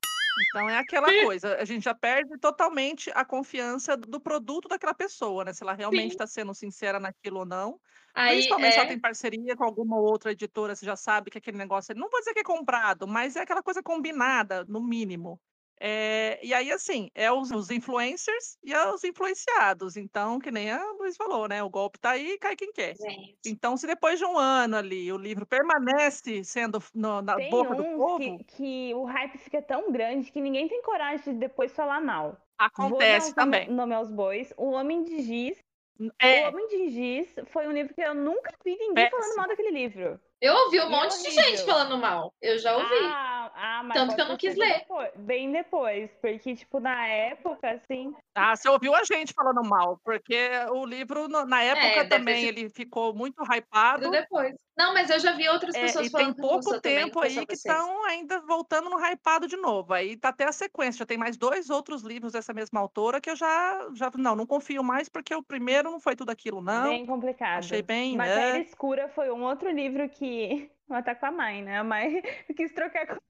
[0.48, 5.44] Então é aquela coisa, a gente já perde totalmente a confiança do produto daquela pessoa,
[5.44, 5.52] né?
[5.52, 6.14] Se ela realmente Sim.
[6.14, 7.78] está sendo sincera naquilo ou não.
[8.14, 11.38] Aí Principalmente se ela é, tem parceria com alguma outra editora, você já sabe que
[11.38, 15.38] aquele negócio, não vou dizer que é comprado, mas é aquela coisa combinada, no mínimo.
[15.78, 19.96] É, e aí, assim, é os, os influencers e é os influenciados.
[19.96, 21.62] Então, que nem a Luiz falou, né?
[21.62, 22.96] O golpe tá aí, cai quem quer.
[22.96, 23.36] gente.
[23.46, 27.74] Então, se depois de um ano ali o livro permanece sendo no- na Tem boca
[27.74, 31.72] do povo, que, que o hype fica tão grande que ninguém tem coragem de depois
[31.72, 32.28] falar mal.
[32.28, 33.70] Vou dar acontece nome- também.
[33.70, 34.52] nome aos bois.
[34.56, 35.58] O Homem de Giz.
[36.00, 39.36] O É, Homem de Giz foi um livro que eu nunca vi ninguém falando Péssimo.
[39.36, 40.20] mal daquele livro.
[40.40, 41.66] Eu ouvi um E é monte de gente horrível.
[41.66, 42.34] falando mal.
[42.42, 42.94] Eu já ouvi.
[43.04, 44.80] Ah, ah, mas Tanto que eu não quis ler.
[44.80, 49.98] depois- bem depois, porque, tipo, na época, assim, ah, você ouviu a gente falando mal,
[50.04, 54.10] porque o livro, na época É, deve ter também, sido- ele ficou muito hypado.
[54.10, 54.54] depois.
[54.76, 57.04] Não, mas eu já vi outras É, pessoas e tem falando não pouco gostou também,
[57.04, 59.94] tempo foi aí que estão ainda voltando no hypado de novo.
[59.94, 60.98] Aí tá até a sequência.
[60.98, 64.46] Já tem mais dois outros livros dessa mesma autora que eu já, já não, não
[64.46, 66.90] confio mais, porque o primeiro não foi tudo aquilo, não.
[66.90, 67.60] bem complicado.
[67.60, 68.16] Achei bem.
[68.16, 68.62] Matéria é.
[68.62, 70.70] Escura foi um outro livro que.
[70.86, 71.78] Vou até com a mãe, né?
[71.78, 72.22] A mãe
[72.56, 73.20] quis trocar comigo.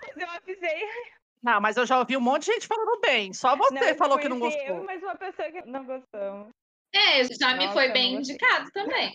[0.00, 0.88] Mas eu avisei.
[1.42, 3.32] Não, mas eu já ouvi um monte de gente falando bem.
[3.32, 4.62] Só você Não, falou que não gostou.
[4.62, 6.48] Eu e mais uma pessoa que não gostamos.
[6.94, 9.14] É, já me Nossa, foi eu bem indicado também.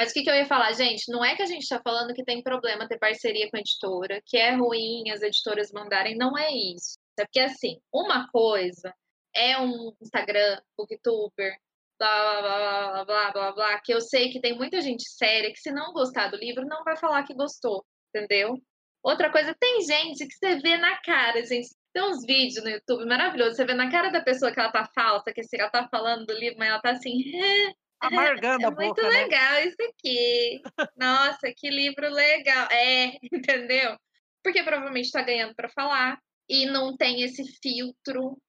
[0.00, 1.12] Mas o que, que eu ia falar, gente?
[1.12, 4.22] Não é que a gente tá falando que tem problema ter parceria com a editora,
[4.24, 6.98] que é ruim as editoras mandarem, não é isso.
[7.18, 8.94] É porque, assim, uma coisa
[9.36, 11.54] é um Instagram, booktuber,
[11.98, 15.52] blá, blá, blá, blá, blá, blá, blá, que eu sei que tem muita gente séria
[15.52, 18.56] que se não gostar do livro, não vai falar que gostou, entendeu?
[19.02, 21.68] Outra coisa, tem gente que você vê na cara, gente.
[21.92, 24.88] Tem uns vídeos no YouTube maravilhosos, você vê na cara da pessoa que ela tá
[24.94, 27.12] falsa, que ela tá falando do livro, mas ela tá assim,
[28.00, 29.08] Amargando é a muito boca, né?
[29.08, 30.62] legal isso aqui.
[30.96, 32.68] Nossa, que livro legal.
[32.70, 33.96] É, entendeu?
[34.42, 38.40] Porque provavelmente está ganhando para falar e não tem esse filtro.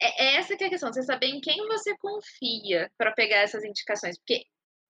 [0.00, 3.38] É é essa que é a questão, você saber em quem você confia para pegar
[3.38, 4.18] essas indicações.
[4.18, 4.44] Porque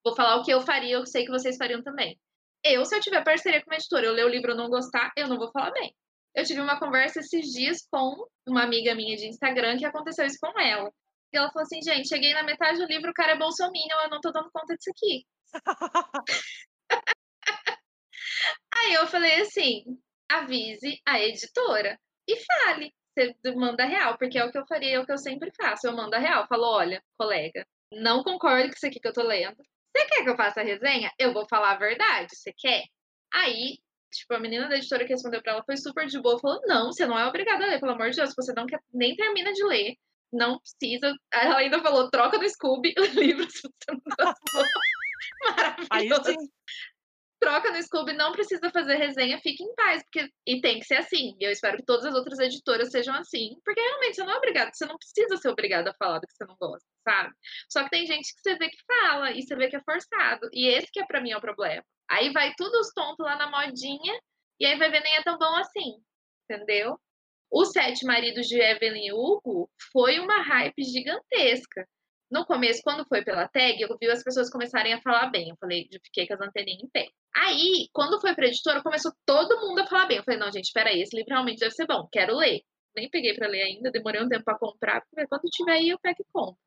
[0.04, 2.18] vou falar o que eu faria, eu sei que vocês fariam também.
[2.64, 5.12] Eu, se eu tiver parceria com uma editora, eu ler o livro e não gostar,
[5.16, 5.94] eu não vou falar bem.
[6.34, 10.38] Eu tive uma conversa esses dias com uma amiga minha de Instagram que aconteceu isso
[10.40, 10.90] com ela.
[11.34, 14.10] E ela falou assim, gente, cheguei na metade do livro, o cara é bolsominion, eu
[14.10, 15.26] não tô dando conta disso aqui.
[18.76, 19.82] Aí eu falei assim,
[20.30, 22.94] avise a editora e fale.
[23.18, 25.88] Você manda real, porque é o que eu faria, é o que eu sempre faço.
[25.88, 29.22] Eu mando a real, falo, olha, colega, não concordo com isso aqui que eu tô
[29.22, 29.56] lendo.
[29.56, 31.10] Você quer que eu faça a resenha?
[31.18, 32.84] Eu vou falar a verdade, você quer?
[33.32, 33.78] Aí,
[34.12, 36.92] tipo, a menina da editora que respondeu pra ela foi super de boa, falou, não,
[36.92, 39.52] você não é obrigada a ler, pelo amor de Deus, você não quer, nem termina
[39.52, 39.96] de ler.
[40.32, 41.14] Não precisa.
[41.32, 44.64] Ela ainda falou, troca do Scooby o livro se você não gostou.
[45.90, 46.40] Aí Maravilhoso.
[46.40, 46.48] sim.
[47.40, 50.96] Troca no Scooby, não precisa fazer resenha, fique em paz, porque e tem que ser
[50.96, 51.36] assim.
[51.38, 54.36] E eu espero que todas as outras editoras sejam assim, porque realmente você não é
[54.36, 57.34] obrigado, você não precisa ser obrigado a falar do que você não gosta, sabe?
[57.68, 60.48] Só que tem gente que você vê que fala e você vê que é forçado,
[60.54, 61.84] e esse que é para mim é o problema.
[62.08, 64.18] Aí vai tudo os tontos lá na modinha
[64.58, 66.02] e aí vai ver nem é tão bom assim,
[66.48, 66.98] entendeu?
[67.56, 71.86] Os Sete Maridos de Evelyn Hugo foi uma hype gigantesca.
[72.28, 75.50] No começo, quando foi pela tag, eu vi as pessoas começarem a falar bem.
[75.50, 77.06] Eu falei, eu fiquei com as anteninhas em pé.
[77.32, 80.16] Aí, quando foi pra editora, começou todo mundo a falar bem.
[80.16, 82.60] Eu falei, não, gente, peraí, esse livro realmente deve ser bom, quero ler.
[82.96, 85.98] Nem peguei pra ler ainda, demorei um tempo pra comprar, porque quando tiver aí eu
[86.00, 86.58] pego e compro.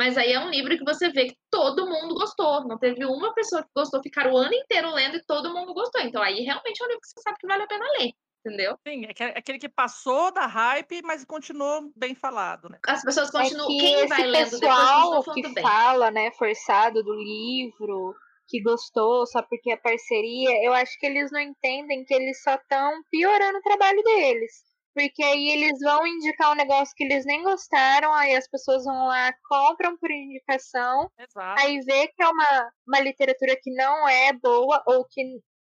[0.00, 2.66] Mas aí é um livro que você vê que todo mundo gostou.
[2.66, 6.00] Não teve uma pessoa que gostou, ficar o ano inteiro lendo e todo mundo gostou.
[6.00, 8.12] Então aí realmente é um livro que você sabe que vale a pena ler,
[8.44, 8.76] entendeu?
[8.86, 12.78] Sim, é que- é aquele que passou da hype, mas continuou bem falado, né?
[12.86, 13.68] As pessoas É continuam.
[13.68, 15.64] que Quem esse vai lendo depois pessoal continua que falando bem.
[15.64, 18.14] fala, né, forçado do livro,
[18.48, 22.54] que gostou só porque é parceria, eu acho que eles não entendem que eles só
[22.54, 24.50] estão piorando o trabalho deles.
[24.94, 29.06] Porque aí eles vão indicar um negócio que eles nem gostaram, aí as pessoas vão
[29.06, 31.62] lá, compram por indicação, Exato.
[31.62, 35.22] aí vê que é uma, uma literatura que não é boa ou que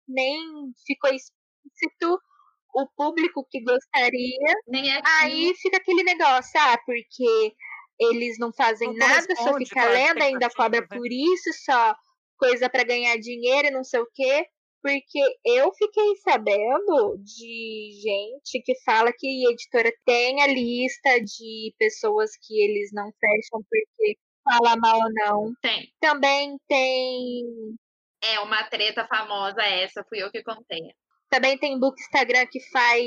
[0.07, 0.39] nem
[0.87, 2.21] ficou explícito
[2.75, 4.55] o público que gostaria.
[4.67, 7.55] Nem é Aí fica aquele negócio, ah, porque
[7.99, 10.87] eles não fazem Não nada, só fica lendo, ainda cobra né?
[10.89, 11.95] por isso, só
[12.37, 14.47] coisa pra ganhar dinheiro e não sei o quê.
[14.83, 21.73] Porque eu fiquei sabendo de gente que fala que a editora tem a lista de
[21.79, 25.55] pessoas que eles não fecham porque fala mal ou não.
[25.63, 25.91] tem.
[26.01, 27.43] Também tem
[28.23, 30.93] É uma treta famosa essa, fui eu que contei.
[31.35, 33.03] Também tem book Instagram que faz.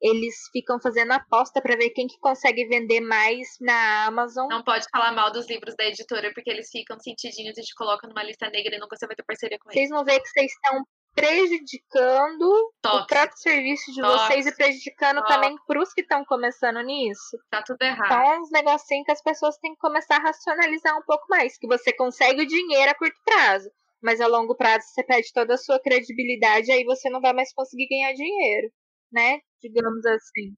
[0.00, 4.48] Eles ficam fazendo aposta pra ver quem que consegue vender mais na Amazon.
[4.48, 8.08] Não pode falar mal dos livros da editora, porque eles ficam sentidinhos e te colocam
[8.08, 9.74] numa lista negra e nunca você vai ter parceria com eles.
[9.74, 10.82] Vocês vão ver que vocês estão
[11.14, 14.24] prejudicando o Tóxico, próprio serviço de Tóxico.
[14.24, 15.34] vocês e prejudicando Tóxico.
[15.34, 17.36] também pros que estão começando nisso.
[17.50, 18.06] tá tudo errado.
[18.06, 21.58] Então, é uns negocinhos que as pessoas têm que começar a racionalizar um pouco mais.
[21.58, 23.68] Que você consegue o dinheiro a curto prazo,
[24.02, 27.52] mas a longo prazo você perde toda a sua credibilidade, aí você não vai mais
[27.54, 28.70] conseguir ganhar dinheiro,
[29.12, 29.40] né?
[29.62, 30.54] Digamos assim.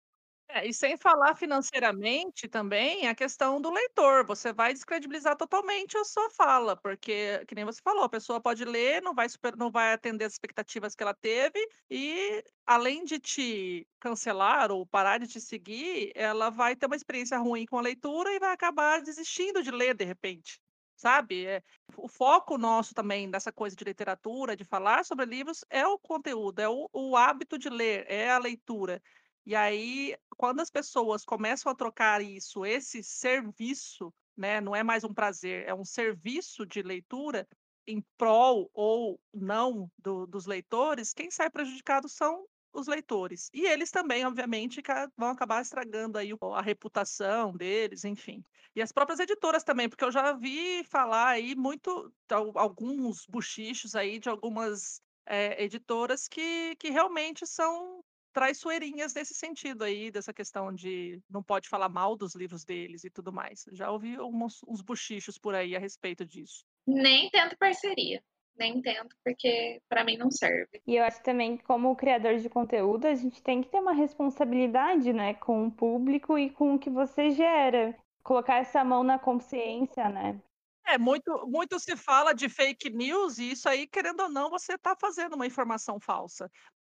[0.48, 4.26] É, e sem falar financeiramente também a questão do leitor.
[4.26, 8.64] Você vai descredibilizar totalmente a sua fala, porque, que nem você falou, a pessoa pode
[8.64, 13.20] ler, não vai, super, não vai atender as expectativas que ela teve, e além de
[13.20, 17.82] te cancelar ou parar de te seguir, ela vai ter uma experiência ruim com a
[17.82, 20.60] leitura e vai acabar desistindo de ler de repente.
[21.00, 21.46] Sabe?
[21.46, 21.62] É,
[21.96, 26.58] o foco nosso também dessa coisa de literatura, de falar sobre livros, é o conteúdo,
[26.60, 29.00] é o, o hábito de ler, é a leitura.
[29.46, 35.02] E aí, quando as pessoas começam a trocar isso, esse serviço, né, não é mais
[35.02, 37.48] um prazer, é um serviço de leitura
[37.86, 43.48] em prol ou não do- dos leitores, quem sai prejudicado são os leitores.
[43.52, 44.82] E eles também, obviamente,
[45.16, 48.44] vão acabar estragando aí a reputação deles, enfim.
[48.74, 53.94] E as próprias editoras também, porque eu já vi falar aí muito, al- alguns buchichos
[53.94, 58.02] aí de algumas eh, editoras que, que realmente são
[58.32, 63.10] traiçoeirinhas nesse sentido aí, dessa questão de não pode falar mal dos livros deles e
[63.10, 63.64] tudo mais.
[63.72, 66.64] Já ouvi uns, uns buchichos por aí a respeito disso.
[66.86, 68.22] Nem tento parceria.
[68.60, 70.82] Nem tento, porque pra mim não serve.
[70.86, 73.94] E eu acho também que, como criador de conteúdo, a gente tem que ter uma
[73.94, 77.96] responsabilidade, né, com o público e com o que você gera.
[78.22, 80.38] Colocar essa mão na consciência, né?
[80.86, 84.74] É, muito, muito se fala de fake news e isso aí, querendo ou não, você
[84.74, 86.50] está fazendo uma informação falsa.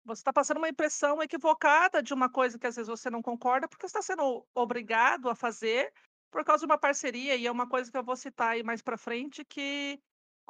[0.05, 3.69] Você está passando uma impressão equivocada de uma coisa que às vezes você não concorda,
[3.69, 5.93] porque você está sendo obrigado a fazer
[6.29, 8.81] por causa de uma parceria, e é uma coisa que eu vou citar aí mais
[8.81, 10.01] para frente, que,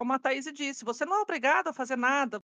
[0.02, 2.42] como a Thaís disse, você não é obrigado a fazer nada.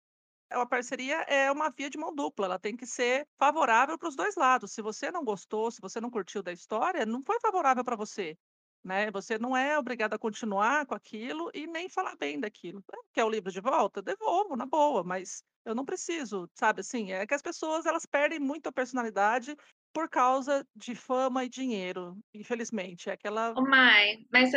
[0.48, 4.14] A parceria é uma via de mão dupla, ela tem que ser favorável para os
[4.14, 4.70] dois lados.
[4.70, 8.36] Se você não gostou, se você não curtiu da história, não foi favorável para você
[8.84, 9.10] né?
[9.10, 12.82] Você não é obrigado a continuar com aquilo e nem falar bem daquilo.
[12.92, 14.00] Eh, Quer o livro de volta?
[14.00, 17.10] Devolvo, na boa, mas eu não preciso, sabe assim?
[17.10, 19.56] É que as pessoas elas perdem muito a personalidade
[19.92, 23.10] por causa de fama e dinheiro, infelizmente.
[23.10, 23.52] É aquela.
[23.58, 24.52] Ô, Mai, mas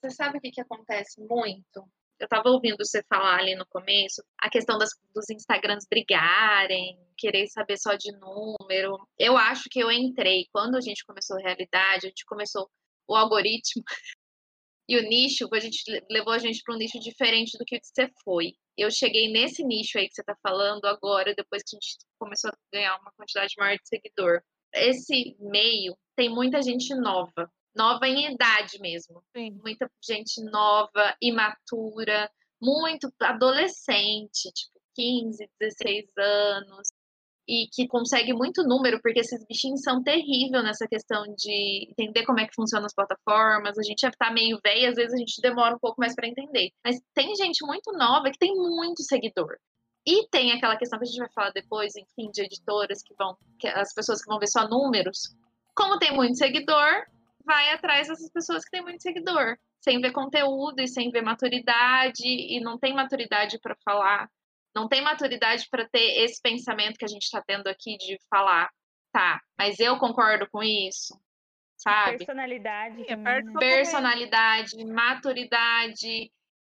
[0.00, 1.84] você sabe o que, que acontece muito?
[2.20, 7.46] Eu tava ouvindo você falar ali no começo, a questão das, dos Instagrams brigarem, querer
[7.48, 8.98] saber só de número.
[9.18, 12.68] Eu acho que eu entrei, quando a gente começou a realidade, a gente começou
[13.06, 13.82] o algoritmo
[14.88, 17.78] e o nicho, a gente le- levou a gente para um nicho diferente do que
[17.82, 18.54] você foi.
[18.76, 22.50] Eu cheguei nesse nicho aí que você tá falando agora, depois que a gente começou
[22.50, 24.40] a ganhar uma quantidade maior de seguidor.
[24.72, 29.22] Esse meio tem muita gente nova, nova em idade mesmo.
[29.36, 29.52] Sim.
[29.62, 36.88] Muita gente nova, imatura, muito adolescente, tipo 15, 16 anos,
[37.48, 42.40] e que consegue muito número, porque esses bichinhos são terríveis nessa questão de entender como
[42.40, 43.78] é que funcionam as plataformas.
[43.78, 46.28] A gente já tá meio velho, às vezes a gente demora um pouco mais para
[46.28, 46.70] entender.
[46.84, 49.56] Mas tem gente muito nova que tem muito seguidor.
[50.06, 53.36] E tem aquela questão que a gente vai falar depois, enfim, de editoras que vão,
[53.58, 55.34] que as pessoas que vão ver só números.
[55.74, 57.06] Como tem muito seguidor,
[57.48, 62.22] vai atrás dessas pessoas que têm muito seguidor, sem ver conteúdo e sem ver maturidade
[62.24, 64.28] e não tem maturidade para falar
[64.78, 68.70] não tem maturidade para ter esse pensamento que a gente está tendo aqui de falar,
[69.12, 71.18] tá, mas eu concordo com isso,
[71.76, 72.18] sabe?
[72.18, 73.02] Personalidade.
[73.02, 73.52] É, também, né?
[73.58, 76.30] Personalidade, maturidade.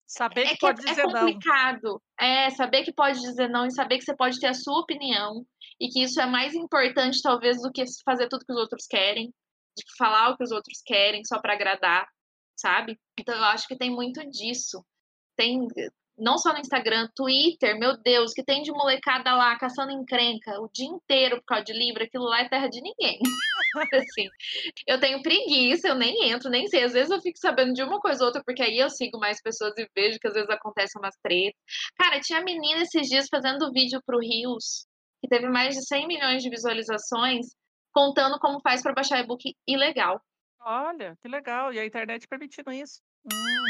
[0.06, 1.12] Saber que É que é, pode é dizer não.
[1.12, 2.02] complicado.
[2.18, 5.44] É, saber que pode dizer não e saber que você pode ter a sua opinião
[5.78, 9.32] e que isso é mais importante, talvez, do que fazer tudo que os outros querem,
[9.96, 12.08] falar o que os outros querem só para agradar,
[12.56, 12.98] sabe?
[13.18, 14.84] Então eu acho que tem muito disso.
[15.36, 15.66] Tem
[16.20, 20.68] não só no Instagram, Twitter, meu Deus, que tem de molecada lá caçando encrenca o
[20.72, 23.18] dia inteiro por causa de livro, aquilo lá é terra de ninguém.
[23.94, 24.28] assim,
[24.86, 26.84] eu tenho preguiça, eu nem entro, nem sei.
[26.84, 29.40] Às vezes eu fico sabendo de uma coisa ou outra, porque aí eu sigo mais
[29.40, 31.58] pessoas e vejo que às vezes acontece umas tretas.
[31.96, 34.86] Cara, tinha menina esses dias fazendo vídeo pro Rios,
[35.22, 37.46] que teve mais de 100 milhões de visualizações,
[37.92, 40.20] contando como faz para baixar e-book ilegal.
[40.60, 41.72] Olha, que legal.
[41.72, 43.00] E a internet permitindo isso.
[43.24, 43.64] Hum.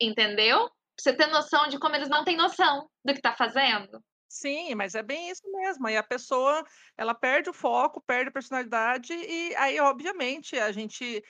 [0.00, 0.68] Entendeu?
[0.68, 4.02] Pra você ter noção de como eles não têm noção do que tá fazendo.
[4.28, 5.86] Sim, mas é bem isso mesmo.
[5.86, 6.64] Aí a pessoa,
[6.96, 11.22] ela perde o foco, perde a personalidade e aí, obviamente, a gente,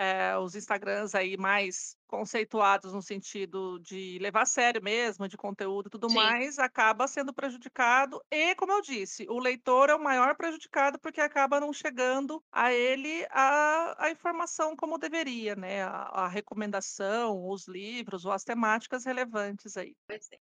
[0.00, 5.86] eh, os Instagrams aí mais conceituados no sentido de levar a sério mesmo, de conteúdo
[5.88, 6.10] e tudo Sim.
[6.10, 11.20] mais, acaba sendo prejudicado e, como eu disse, o leitor é o maior prejudicado porque
[11.20, 15.82] acaba não chegando a ele a, a informação como deveria, né?
[15.82, 19.94] A, a recomendação, os livros ou as temáticas relevantes aí.
[20.06, 20.49] Pois é.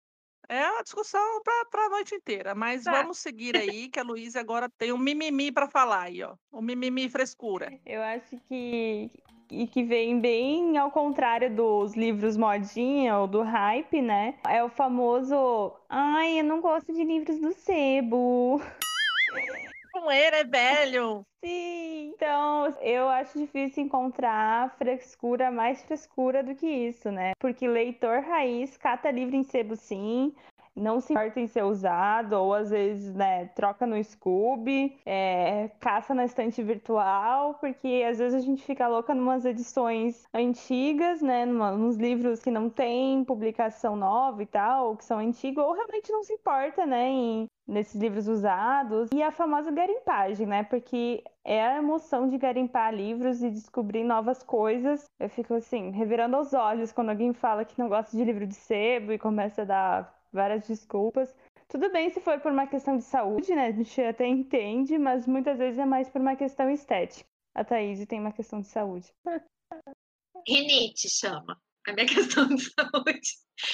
[0.49, 2.91] É uma discussão para a noite inteira, mas Tá.
[2.91, 6.33] vamos seguir aí, que a Luísa agora tem um mimimi para falar aí, ó.
[6.51, 7.71] Um mimimi frescura.
[7.85, 9.11] Eu acho que
[9.51, 14.35] e que vem bem ao contrário dos livros modinha ou do hype, né?
[14.47, 18.61] É o famoso, ai, eu não gosto de livros do sebo.
[19.95, 21.25] Ele é velho.
[21.43, 27.31] Sim, então eu acho difícil encontrar frescura, mais frescura do que isso, né?
[27.39, 30.33] Porque leitor raiz cata livro em sebo sim,
[30.79, 36.13] não se importa em ser usado, ou às vezes, né, troca no Scooby, é, caça
[36.13, 41.71] na estante virtual, porque às vezes a gente fica louca numas edições antigas, né, numa,
[41.71, 46.11] nos livros que não tem publicação nova e tal, ou que são antigos, ou realmente
[46.11, 49.09] não se importa, né, em, nesses livros usados.
[49.13, 54.43] E a famosa garimpagem, né, porque é a emoção de garimpar livros e descobrir novas
[54.43, 55.05] coisas.
[55.19, 58.55] Eu fico assim, revirando os olhos quando alguém fala que não gosta de livro de
[58.55, 61.33] sebo e começa a dar várias desculpas.
[61.67, 63.67] Tudo bem se for por uma questão de saúde, né?
[63.67, 67.27] A gente até entende, mas muitas vezes é mais por uma questão estética.
[67.55, 69.11] A Thaís tem uma questão de saúde.
[70.47, 71.59] Rinite chama.
[71.87, 73.29] A minha questão de saúde.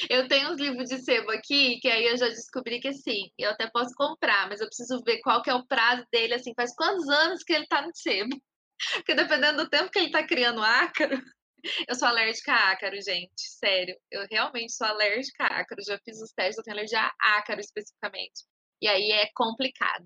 [0.09, 3.51] Eu tenho uns livros de sebo aqui, que aí eu já descobri que sim, eu
[3.51, 6.75] até posso comprar, mas eu preciso ver qual que é o prazo dele, assim, faz
[6.75, 8.35] quantos anos que ele tá no sebo.
[8.95, 11.21] Porque dependendo do tempo que ele tá criando ácaro,
[11.89, 13.95] eu sou alérgica a ácaro, gente, sério.
[14.11, 17.59] Eu realmente sou alérgica a ácaro, já fiz os testes, eu tenho alergia a ácaro
[17.59, 18.43] especificamente.
[18.81, 20.05] E aí é complicado,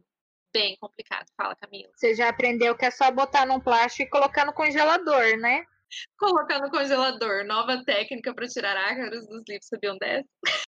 [0.53, 1.25] bem complicado.
[1.35, 1.89] Fala, Camila.
[1.95, 5.63] Você já aprendeu que é só botar num plástico e colocar no congelador, né?
[6.17, 10.29] Colocar no congelador, nova técnica para tirar ácaros dos livros, sabiam dessa?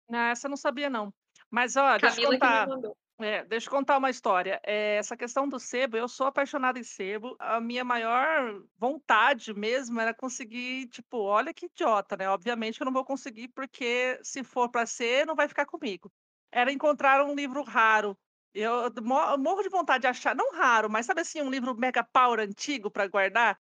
[0.09, 1.13] Não, essa eu não sabia, não.
[1.51, 3.06] Mas, ó, deixa eu Camila que me contar.
[3.19, 4.61] É, deixa eu contar uma história.
[4.63, 7.35] É, essa questão do sebo, eu sou apaixonada em sebo.
[7.39, 12.29] A minha maior vontade mesmo era conseguir, tipo, olha que idiota, né?
[12.29, 16.13] Obviamente eu não vou conseguir, porque se for para ser, não vai ficar comigo.
[16.53, 18.19] Era encontrar um livro raro.
[18.53, 22.05] Eu mo- morro de vontade de achar, não raro, mas sabe assim, um livro mega
[22.05, 23.59] power antigo para guardar.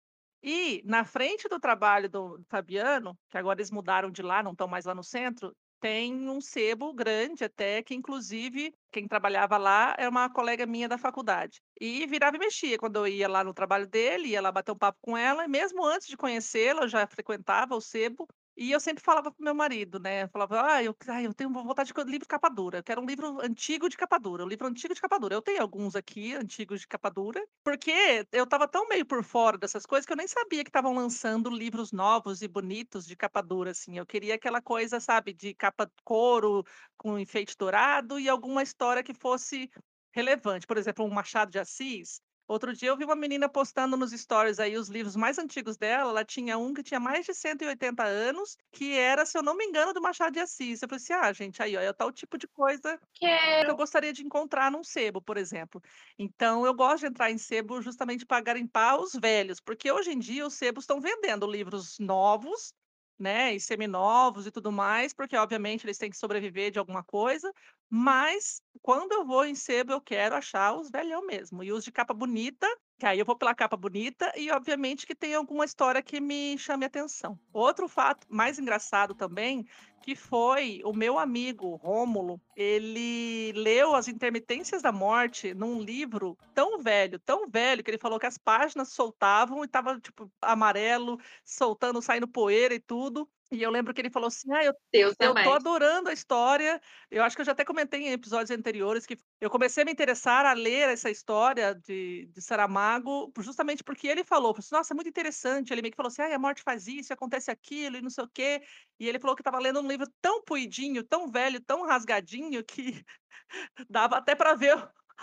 [0.43, 4.69] E na frente do trabalho do Fabiano, que agora eles mudaram de lá, não estão
[4.69, 10.09] mais lá no centro, tem um sebo grande até, que inclusive quem trabalhava lá é
[10.09, 11.61] uma colega minha da faculdade.
[11.81, 14.79] E virava e mexia quando eu ia lá no trabalho dele, ia lá bater um
[14.79, 18.27] papo com ela, e mesmo antes de conhecê-la, eu já frequentava o sebo.
[18.61, 20.27] E eu sempre falava pro meu marido, né?
[20.29, 22.79] Falava, ah, eu, ai, eu tenho vontade de livro capa dura.
[22.79, 25.33] Eu quero um livro antigo de capa dura, um livro antigo de capa dura.
[25.37, 29.57] Eu tenho alguns aqui, antigos de capa dura, porque eu estava tão meio por fora
[29.57, 33.41] dessas coisas que eu nem sabia que estavam lançando livros novos e bonitos de capa
[33.43, 33.97] dura, assim.
[33.97, 36.65] Eu queria aquela coisa, sabe, de capa couro,
[36.97, 39.71] com enfeite dourado e alguma história que fosse
[40.13, 40.67] relevante.
[40.67, 42.21] Por exemplo, um Machado de Assis.
[42.49, 46.11] Outro dia eu vi uma menina postando nos stories aí os livros mais antigos dela.
[46.11, 49.67] Ela tinha um que tinha mais de 180 anos, que era, se eu não me
[49.67, 50.81] engano, do Machado de Assis.
[50.83, 53.71] Eu falei assim: ah, gente, aí, ó, é o tal tipo de coisa que Quero.
[53.71, 55.81] eu gostaria de encontrar num sebo, por exemplo.
[56.19, 60.19] Então, eu gosto de entrar em sebo justamente para garimpar os velhos, porque hoje em
[60.19, 62.73] dia os sebos estão vendendo livros novos,
[63.19, 67.53] né, e seminovos e tudo mais, porque obviamente eles têm que sobreviver de alguma coisa,
[67.91, 71.91] mas quando eu vou em sebo eu quero achar os velhão mesmo, e os de
[71.91, 72.67] capa bonita,
[72.99, 76.57] que aí eu vou pela capa bonita e obviamente que tem alguma história que me
[76.59, 77.39] chame a atenção.
[77.53, 79.67] Outro fato mais engraçado também,
[80.03, 86.79] que foi o meu amigo Rômulo, ele leu As Intermitências da Morte num livro tão
[86.79, 92.01] velho, tão velho, que ele falou que as páginas soltavam e tava tipo amarelo, soltando,
[92.03, 93.29] saindo poeira e tudo.
[93.51, 96.81] E eu lembro que ele falou assim: "Ah, eu Deus eu tô adorando a história".
[97.11, 99.93] Eu acho que eu já até comentei em episódios anteriores que eu comecei a me
[99.93, 104.95] interessar a ler essa história de, de Saramago justamente porque ele falou, falou assim, nossa,
[104.95, 105.73] é muito interessante.
[105.73, 108.25] Ele meio que falou assim, ah, a morte faz isso, acontece aquilo e não sei
[108.25, 108.63] o quê.
[108.99, 113.03] E ele falou que estava lendo um livro tão poidinho, tão velho, tão rasgadinho que
[113.89, 114.77] dava até para ver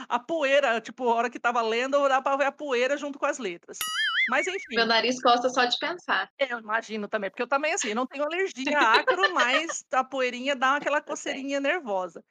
[0.09, 3.25] a poeira, tipo, a hora que estava lendo, dava para ver a poeira junto com
[3.25, 3.77] as letras.
[4.29, 4.75] Mas enfim.
[4.75, 6.29] Meu nariz costa só de pensar.
[6.37, 10.55] Eu imagino também, porque eu também, assim, não tenho alergia a ácaro, mas a poeirinha
[10.55, 10.99] dá aquela
[11.45, 12.23] coceirinha nervosa.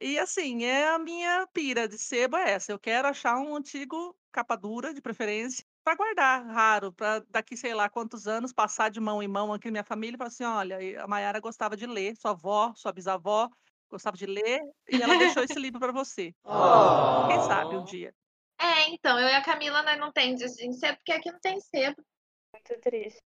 [0.00, 2.72] E assim, é a minha pira de sebo é essa.
[2.72, 7.74] Eu quero achar um antigo capa dura, de preferência, para guardar, raro, para daqui sei
[7.74, 10.44] lá quantos anos passar de mão em mão aqui na minha família e falar assim:
[10.44, 13.50] olha, a Mayara gostava de ler, sua avó, sua bisavó
[13.90, 16.34] gostava de ler, e ela deixou esse livro para você.
[17.28, 18.12] Quem sabe um dia.
[18.60, 21.38] É, então, eu e a Camila né, não tem de de sebo, porque aqui não
[21.38, 22.02] tem sebo.
[22.52, 23.22] Muito triste.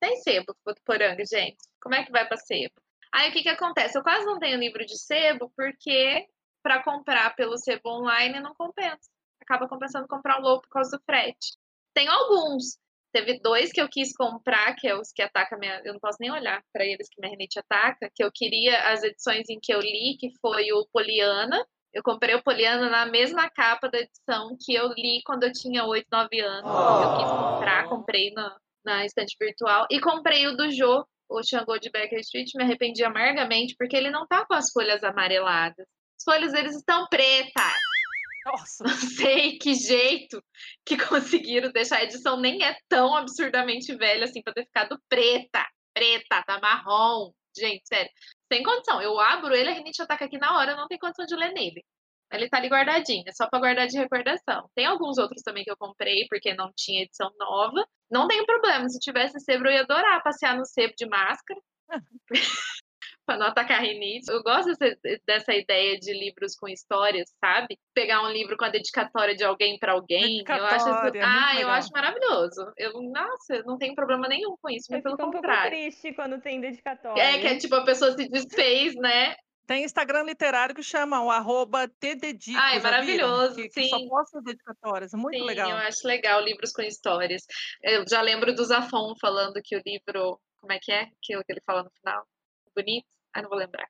[0.00, 1.58] Tem sebo, Votuporanga, gente.
[1.80, 2.74] Como é que vai para sebo?
[3.12, 3.96] Aí o que que acontece?
[3.96, 6.26] Eu quase não tenho livro de sebo, porque
[6.62, 9.10] para comprar pelo sebo online não compensa.
[9.40, 11.56] Acaba compensando comprar um lobo por causa do frete.
[11.98, 12.78] Tenho alguns.
[13.12, 15.82] Teve dois que eu quis comprar, que é os que atacam minha.
[15.84, 19.02] Eu não posso nem olhar para eles que minha rinite ataca, que eu queria as
[19.02, 21.66] edições em que eu li, que foi o Poliana.
[21.92, 25.84] Eu comprei o Poliana na mesma capa da edição que eu li quando eu tinha
[25.84, 26.70] 8, 9 anos.
[26.70, 29.84] Eu quis comprar, comprei na, na estante virtual.
[29.90, 32.50] E comprei o do Jô, o Xangô de Baker Street.
[32.54, 35.84] Me arrependi amargamente, porque ele não tá com as folhas amareladas.
[36.16, 37.72] As folhas deles estão pretas.
[38.48, 40.42] Nossa, Não sei que jeito
[40.84, 45.66] que conseguiram deixar a edição nem é tão absurdamente velha assim pra ter ficado preta.
[45.94, 47.32] Preta, tá marrom.
[47.56, 48.10] Gente, sério.
[48.50, 49.02] Sem condição.
[49.02, 51.84] Eu abro ele, a rinite ataca aqui na hora, não tenho condição de ler nele.
[52.30, 54.68] Ele tá ali guardadinho, é só pra guardar de recordação.
[54.74, 57.86] Tem alguns outros também que eu comprei porque não tinha edição nova.
[58.10, 61.60] Não tem problema, se tivesse sebo eu ia adorar passear no sebo de máscara.
[63.28, 64.32] pra não atacar a rinite.
[64.32, 64.72] Eu gosto
[65.26, 67.78] dessa, ideia de livros com histórias, sabe?
[67.94, 70.42] Pegar um livro com a dedicatória de alguém pra alguém.
[70.48, 71.70] Eu acho isso, ah, eu legal.
[71.72, 72.72] acho maravilhoso.
[72.78, 75.46] Eu, nossa, eu não tenho problema nenhum com isso, mas Eu pelo fico um pouco
[75.46, 75.70] contrário.
[75.70, 77.20] triste quando tem dedicatória.
[77.20, 79.36] É, que é tipo, a pessoa se desfez, né?
[79.66, 81.82] Tem Instagram literário que chama o arroba
[82.56, 85.68] Ah, é maravilhoso, Que, que só posta dedicatórias, muito Sim, legal.
[85.68, 87.42] eu acho legal livros com histórias.
[87.82, 91.08] Eu já lembro do Zafon falando que o livro, como é que é?
[91.20, 92.26] Que o que ele fala no final?
[92.74, 93.17] Bonito?
[93.34, 93.86] Ah, não vou lembrar.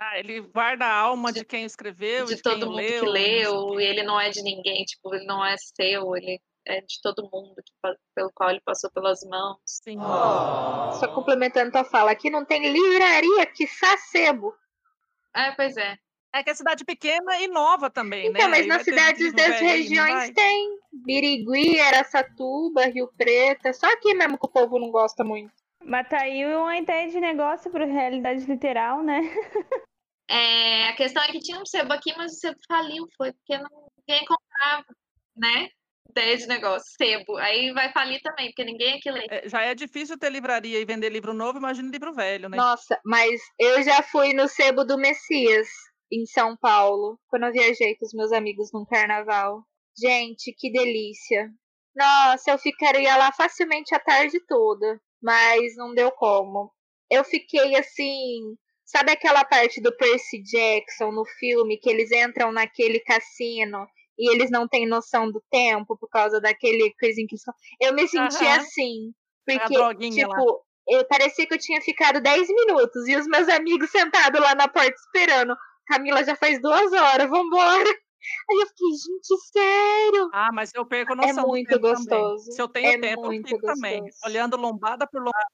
[0.00, 3.04] Ah, ele guarda a alma de, De- quem escreveu, de de, todo quem mundo leu,
[3.04, 6.80] que leu, e ele não é de ninguém, tipo, ele não é seu, ele é
[6.80, 7.72] de todo mundo que,
[8.14, 9.58] pelo qual ele passou pelas mãos.
[9.64, 9.98] Sim.
[10.98, 13.66] Só complementando tua fala, aqui não tem livraria que
[14.10, 14.52] sebo.
[15.34, 15.96] É, pois é.
[16.34, 18.48] É que é cidade pequena e nova também, Então, né?
[18.48, 20.78] mas Aí nas cidades das aí, regiões tem.
[20.92, 23.66] Birigui, Araçatuba, Rio Preto.
[23.66, 25.52] É só aqui mesmo que o povo não gosta muito.
[25.84, 29.20] Mas tá aí uma ideia de negócio para realidade literal, né?
[30.28, 33.58] É, a questão é que tinha um sebo aqui, mas o sebo faliu, foi porque
[33.58, 34.86] não, ninguém comprava,
[35.36, 35.68] né?
[36.08, 37.36] Ideia de negócio, sebo.
[37.36, 39.26] Aí vai falir também, porque ninguém aqui lê.
[39.28, 42.56] É, já é difícil ter livraria e vender livro novo, imagina livro velho, né?
[42.56, 45.68] Nossa, mas eu já fui no Sebo do Messias,
[46.10, 49.62] em São Paulo, quando eu viajei com os meus amigos num carnaval.
[49.98, 51.50] Gente, que delícia.
[51.94, 56.72] Nossa, eu ficaria lá facilmente a tarde toda, mas não deu como.
[57.10, 58.56] Eu fiquei assim.
[58.84, 63.86] Sabe aquela parte do Percy Jackson no filme que eles entram naquele cassino
[64.18, 67.52] e eles não têm noção do tempo por causa daquele coisinho que só.
[67.80, 68.56] Eu me senti Aham.
[68.60, 69.12] assim.
[69.46, 70.36] Porque, droguinha lá.
[70.36, 74.54] tipo, eu parecia que eu tinha ficado 10 minutos e os meus amigos sentados lá
[74.54, 75.56] na porta esperando.
[75.86, 77.90] Camila já faz duas horas, vambora.
[78.50, 80.30] Aí eu fiquei, gente, sério?
[80.32, 82.04] Ah, mas eu perco a noção do muito tempo também.
[82.22, 82.52] gostoso.
[82.52, 84.00] Se eu tenho É tempo, eu fico também.
[84.00, 84.18] gostoso.
[84.24, 85.46] Olhando lombada por lombada,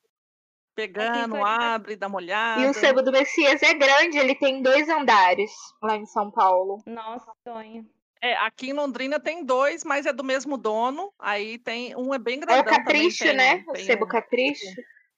[0.75, 2.63] pegando, Floripa- abre, dá uma olhada.
[2.63, 5.51] E o Sebo do Messias é grande, ele tem dois andares
[5.83, 6.83] lá em São Paulo.
[6.87, 7.89] Nossa, sonho.
[8.21, 11.13] É, aqui em Londrina tem dois, mas é do mesmo dono.
[11.19, 13.65] Aí tem um é bem É o capricho, tem, né?
[13.69, 14.65] O tem sebo um, capricho.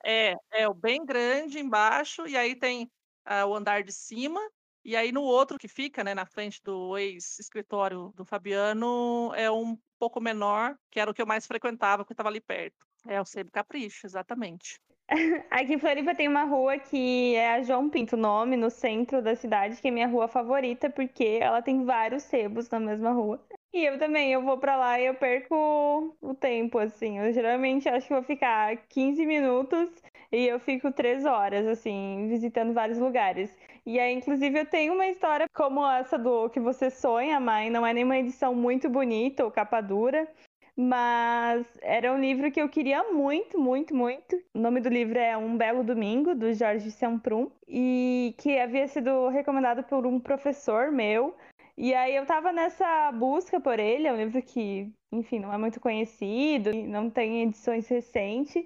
[0.05, 2.91] é, é o bem grande embaixo e aí tem
[3.25, 4.41] ah, o andar de cima.
[4.85, 9.77] E aí no outro que fica, né, na frente do ex-escritório do Fabiano, é um
[9.98, 12.86] pouco menor, que era o que eu mais frequentava, que estava ali perto.
[13.07, 14.81] É o Sebo Capricho, exatamente.
[15.51, 19.35] Aqui em Floripa tem uma rua que é a João Pinto, nome, no centro da
[19.35, 23.44] cidade, que é minha rua favorita, porque ela tem vários sebos na mesma rua.
[23.73, 27.19] E eu também, eu vou pra lá e eu perco o tempo, assim.
[27.19, 29.90] Eu geralmente acho que vou ficar 15 minutos
[30.32, 33.57] e eu fico 3 horas, assim, visitando vários lugares.
[33.86, 37.70] E aí, inclusive, eu tenho uma história como essa do que você sonha, mãe.
[37.70, 40.28] Não é nenhuma edição muito bonita ou capa dura.
[40.77, 44.40] Mas era um livro que eu queria muito, muito, muito.
[44.55, 49.28] O nome do livro é Um Belo Domingo, do Jorge Semprum, e que havia sido
[49.28, 51.36] recomendado por um professor meu.
[51.77, 55.59] E aí eu tava nessa busca por ele, é um livro que, enfim, não é
[55.59, 58.65] muito conhecido, não tem edições recentes.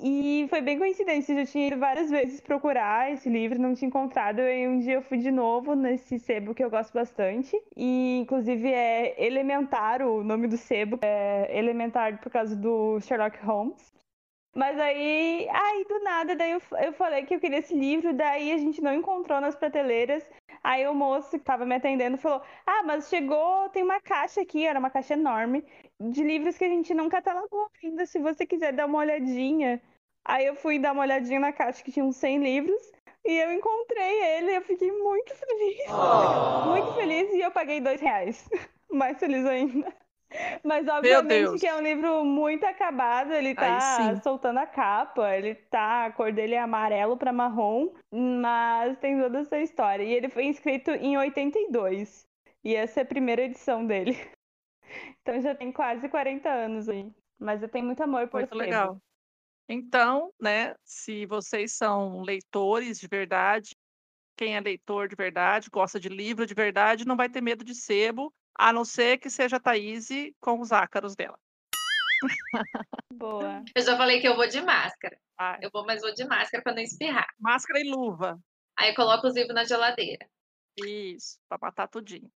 [0.00, 3.88] E foi bem coincidência, eu já tinha ido várias vezes procurar esse livro, não tinha
[3.88, 7.60] encontrado, e um dia eu fui de novo nesse sebo que eu gosto bastante.
[7.76, 13.92] E inclusive é Elementar, o nome do sebo, é Elementar por causa do Sherlock Holmes.
[14.54, 18.52] Mas aí, aí do nada, daí eu, eu falei que eu queria esse livro, daí
[18.52, 20.24] a gente não encontrou nas prateleiras.
[20.62, 24.66] Aí o moço que estava me atendendo falou: Ah, mas chegou, tem uma caixa aqui,
[24.66, 25.64] era uma caixa enorme,
[26.00, 29.80] de livros que a gente não catalogou ainda, se você quiser dar uma olhadinha.
[30.28, 32.92] Aí eu fui dar uma olhadinha na caixa que tinha uns 100 livros
[33.24, 35.78] e eu encontrei ele, eu fiquei muito feliz.
[36.66, 38.46] Muito feliz e eu paguei dois reais.
[38.92, 39.90] Mais feliz ainda.
[40.62, 46.04] Mas obviamente que é um livro muito acabado, ele tá soltando a capa, ele tá,
[46.04, 50.04] a cor dele é amarelo para marrom, mas tem toda essa história.
[50.04, 52.26] E ele foi inscrito em 82.
[52.62, 54.16] E essa é a primeira edição dele.
[55.20, 57.12] Então já tem quase 40 anos aí.
[57.38, 58.98] Mas eu tenho muito amor por Muito legal.
[59.68, 63.76] Então, né, se vocês são leitores de verdade,
[64.36, 67.74] quem é leitor de verdade, gosta de livro de verdade, não vai ter medo de
[67.74, 70.08] sebo, a não ser que seja a Thaís
[70.40, 71.38] com os ácaros dela.
[73.12, 73.62] Boa.
[73.74, 75.18] Eu já falei que eu vou de máscara.
[75.36, 77.28] Ai, Eu vou, mas vou de máscara pra não espirrar.
[77.38, 78.40] máscara e luva.
[78.76, 80.28] Aí eu coloco os livros na geladeira.
[80.76, 82.30] Isso, para matar tudinho.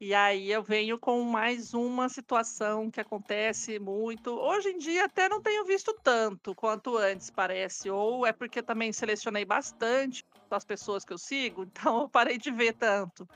[0.00, 4.30] E aí eu venho com mais uma situação que acontece muito.
[4.30, 7.90] Hoje em dia até não tenho visto tanto quanto antes, parece.
[7.90, 12.52] Ou é porque também selecionei bastante as pessoas que eu sigo, então eu parei de
[12.52, 13.28] ver tanto.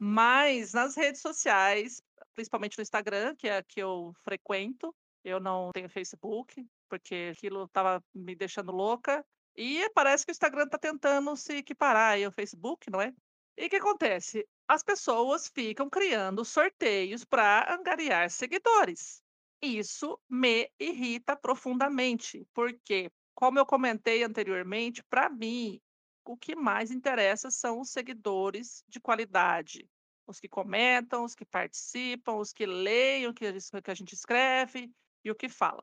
[0.00, 2.02] Mas nas redes sociais,
[2.34, 4.92] principalmente no Instagram, que é a que eu frequento,
[5.24, 9.24] eu não tenho Facebook, porque aquilo estava me deixando louca.
[9.56, 13.12] E parece que o Instagram está tentando se equiparar aí ao Facebook, não é?
[13.56, 14.46] E o que acontece?
[14.70, 19.20] As pessoas ficam criando sorteios para angariar seguidores.
[19.60, 25.80] Isso me irrita profundamente, porque, como eu comentei anteriormente, para mim,
[26.24, 29.90] o que mais interessa são os seguidores de qualidade.
[30.24, 34.88] Os que comentam, os que participam, os que leem o que a gente- escreve
[35.24, 35.82] e o que fala.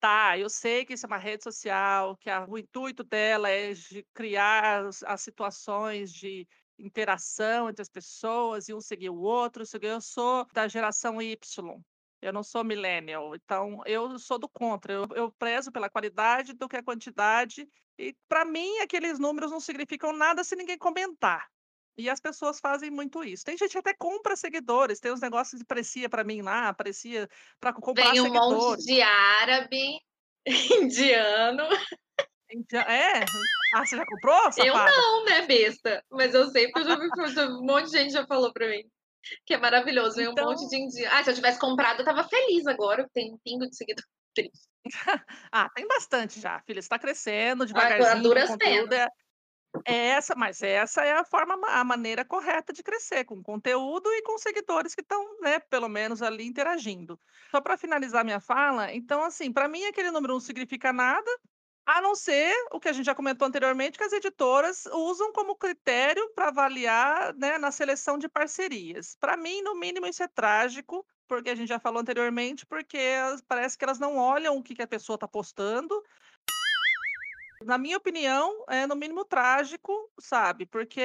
[0.00, 4.04] Tá, eu sei que isso é uma rede social, que o intuito dela é de
[4.12, 6.44] criar as situações de
[6.78, 9.64] interação entre as pessoas e um seguir o outro.
[9.80, 11.36] Eu sou da geração Y,
[12.22, 14.92] eu não sou millennial, então eu sou do contra.
[14.92, 19.60] Eu, eu prezo pela qualidade do que a quantidade, e para mim aqueles números não
[19.60, 21.46] significam nada se ninguém comentar.
[21.98, 23.42] E as pessoas fazem muito isso.
[23.42, 27.28] Tem gente que até compra seguidores, tem uns negócios que aprecia para mim lá, aprecia
[27.58, 28.84] para comprar Vem um monte seguidores.
[28.84, 30.00] de árabe,
[30.82, 31.64] indiano.
[32.50, 33.24] Então, É?
[33.74, 34.90] Ah, você já comprou, Eu safada?
[34.90, 36.04] não, né, besta?
[36.10, 37.08] Mas eu sei porque eu já vi,
[37.38, 38.84] eu um monte de gente já falou pra mim.
[39.44, 40.16] Que é maravilhoso.
[40.16, 41.10] Vem um Então- monte de indiano.
[41.14, 43.02] Ah, se eu tivesse comprado, eu tava feliz agora.
[43.02, 44.04] eu Tenho um pingo de seguidor.
[44.34, 44.68] Triste.
[45.50, 46.78] Ah, tem bastante já, filha.
[46.78, 48.22] Está crescendo a devagarzinho.
[48.22, 49.08] duras o conteúdo é,
[49.84, 54.22] é essa, mas essa é a forma, a maneira correta de crescer, com conteúdo e
[54.22, 57.18] com seguidores que estão, né, pelo menos ali interagindo.
[57.50, 61.30] Só para finalizar minha fala, então, assim, para mim aquele número não significa nada,
[61.86, 65.54] a não ser o que a gente já comentou anteriormente, que as editoras usam como
[65.54, 69.16] critério para avaliar, né, na seleção de parcerias.
[69.20, 72.98] Para mim, no mínimo, isso é trágico, porque a gente já falou anteriormente, porque
[73.46, 76.02] parece que elas não olham o que, que a pessoa está postando.
[77.62, 80.66] Na minha opinião, é no mínimo trágico, sabe?
[80.66, 81.00] Porque,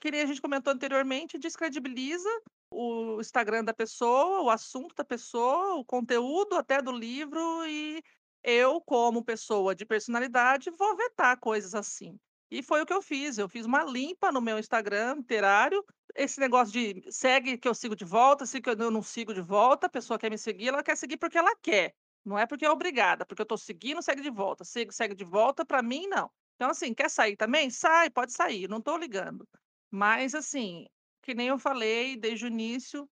[0.00, 2.28] que a gente comentou anteriormente, descredibiliza
[2.68, 8.02] o Instagram da pessoa, o assunto da pessoa, o conteúdo até do livro, e
[8.44, 12.18] eu, como pessoa de personalidade, vou vetar coisas assim.
[12.50, 13.38] E foi o que eu fiz.
[13.38, 15.84] Eu fiz uma limpa no meu Instagram literário.
[16.14, 19.40] Esse negócio de segue que eu sigo de volta, se que eu não sigo de
[19.40, 21.94] volta, a pessoa quer me seguir, ela quer seguir porque ela quer.
[22.24, 24.64] Não é porque é obrigada, porque eu tô seguindo, segue de volta.
[24.64, 26.30] Sigo, segue de volta, para mim, não.
[26.54, 27.70] Então, assim, quer sair também?
[27.70, 29.48] Sai, pode sair, não tô ligando.
[29.90, 30.86] Mas, assim,
[31.22, 33.08] que nem eu falei desde o início,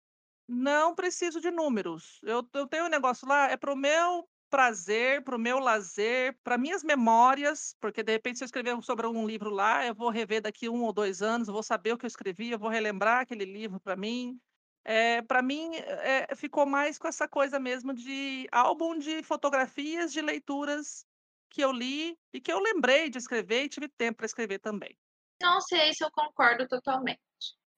[0.48, 2.18] não preciso de números.
[2.22, 6.58] Eu, eu tenho um negócio lá, é pro meu prazer, para o meu lazer, para
[6.58, 10.42] minhas memórias, porque de repente se eu escrever sobre um livro lá, eu vou rever
[10.42, 13.20] daqui um ou dois anos, eu vou saber o que eu escrevi, eu vou relembrar
[13.20, 14.40] aquele livro para mim.
[14.84, 20.22] É, para mim, é, ficou mais com essa coisa mesmo de álbum de fotografias de
[20.22, 21.06] leituras
[21.50, 24.96] que eu li e que eu lembrei de escrever e tive tempo para escrever também.
[25.40, 27.20] Não sei se eu concordo totalmente.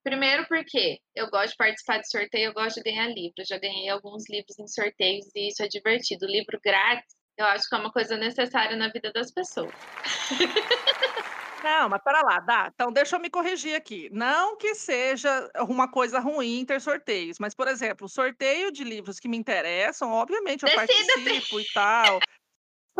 [0.03, 3.47] Primeiro porque eu gosto de participar de sorteio, eu gosto de ganhar livros.
[3.47, 6.27] Já ganhei alguns livros em sorteios e isso é divertido.
[6.27, 9.75] Livro grátis, eu acho que é uma coisa necessária na vida das pessoas.
[11.63, 12.71] Não, mas para lá, dá.
[12.75, 14.09] Então deixa eu me corrigir aqui.
[14.13, 19.29] Não que seja uma coisa ruim ter sorteios, mas, por exemplo, sorteio de livros que
[19.29, 22.19] me interessam, obviamente eu participo e tal.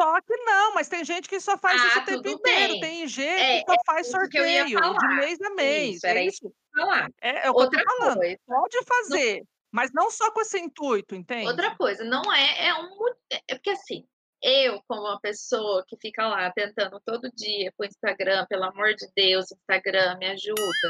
[0.01, 2.43] Só que não, mas tem gente que só faz isso o Ah, tempo inteiro.
[2.43, 2.81] bem.
[2.81, 5.97] Tem IG É, que só é faz sorteio de mês a mês.
[5.97, 7.11] Isso, É era isso que eu ia falar.
[7.21, 8.15] É, é o que eu Outra coisa,
[8.47, 11.49] Pode não fazer, mas não só com esse intuito, entende?
[11.49, 12.89] outra coisa, não é é um
[13.31, 14.07] é é porque, assim,
[14.43, 18.95] eu, como uma pessoa que fica lá tentando todo dia com o Instagram, pelo amor
[18.95, 20.89] de Deus, Instagram, me ajuda,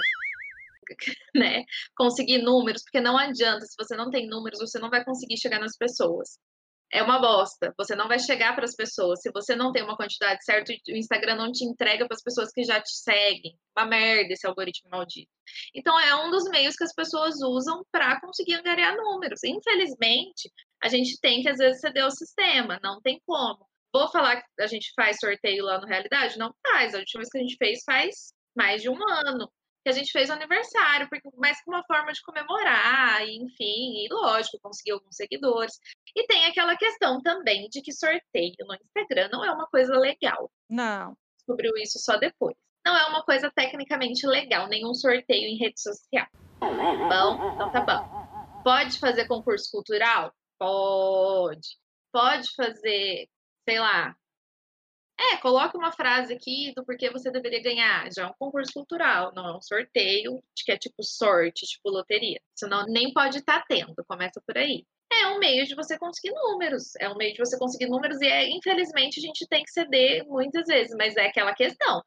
[1.34, 1.64] né,
[1.96, 5.58] conseguir números, porque não adianta, se você não tem números, você não vai conseguir chegar
[5.60, 6.38] nas pessoas.
[6.92, 9.96] É uma bosta, você não vai chegar para as pessoas, se você não tem uma
[9.96, 13.56] quantidade certa, o Instagram não te entrega para as pessoas que já te seguem.
[13.78, 15.30] Uma merda esse algoritmo maldito.
[15.74, 19.44] Então é um dos meios que as pessoas usam para conseguir angariar números.
[19.44, 20.50] Infelizmente,
[20.82, 23.64] a gente tem que às vezes ceder ao sistema, não tem como.
[23.92, 26.38] Vou falar que a gente faz sorteio lá no Realidade?
[26.38, 26.94] Não faz.
[26.94, 29.50] A última vez que a gente fez faz mais de um ano
[29.90, 34.08] a gente fez o aniversário, porque mais que uma forma de comemorar, e, enfim, e
[34.10, 35.74] lógico, conseguir alguns seguidores.
[36.16, 40.50] E tem aquela questão também de que sorteio no Instagram não é uma coisa legal.
[40.68, 41.16] Não.
[41.36, 42.56] Descobriu isso só depois.
[42.84, 46.26] Não é uma coisa tecnicamente legal, nenhum sorteio em rede social.
[46.60, 48.62] Bom, então tá bom.
[48.62, 50.32] Pode fazer concurso cultural?
[50.58, 51.68] Pode.
[52.12, 53.28] Pode fazer,
[53.68, 54.14] sei lá.
[55.22, 58.08] É, coloque uma frase aqui do porquê você deveria ganhar.
[58.10, 62.40] Já é um concurso cultural, não é um sorteio, que é tipo sorte, tipo loteria.
[62.54, 64.86] Senão nem pode estar tendo, começa por aí.
[65.12, 68.28] É um meio de você conseguir números, é um meio de você conseguir números e
[68.28, 72.00] é, infelizmente a gente tem que ceder muitas vezes, mas é aquela questão.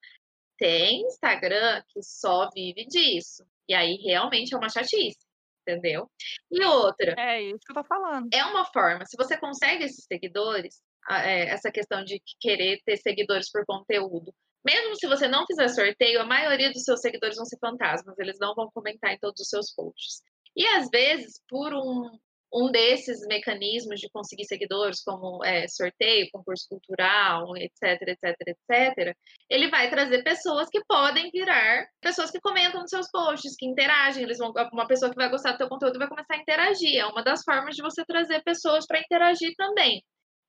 [0.57, 3.45] Tem Instagram que só vive disso.
[3.67, 5.19] E aí realmente é uma chatice,
[5.61, 6.09] entendeu?
[6.49, 8.27] E outra, É isso que eu tô falando.
[8.33, 13.65] é uma forma, se você consegue esses seguidores, essa questão de querer ter seguidores por
[13.65, 14.33] conteúdo,
[14.65, 18.37] mesmo se você não fizer sorteio, a maioria dos seus seguidores vão ser fantasmas, eles
[18.39, 20.21] não vão comentar em todos os seus posts.
[20.55, 22.09] E às vezes, por um,
[22.53, 29.17] um desses mecanismos de conseguir seguidores, como é, sorteio, concurso cultural, etc, etc, etc,
[29.49, 34.23] ele vai trazer pessoas que podem virar pessoas que comentam nos seus posts, que interagem,
[34.23, 36.97] eles vão, uma pessoa que vai gostar do teu conteúdo vai começar a interagir.
[36.97, 40.01] É uma das formas de você trazer pessoas para interagir também.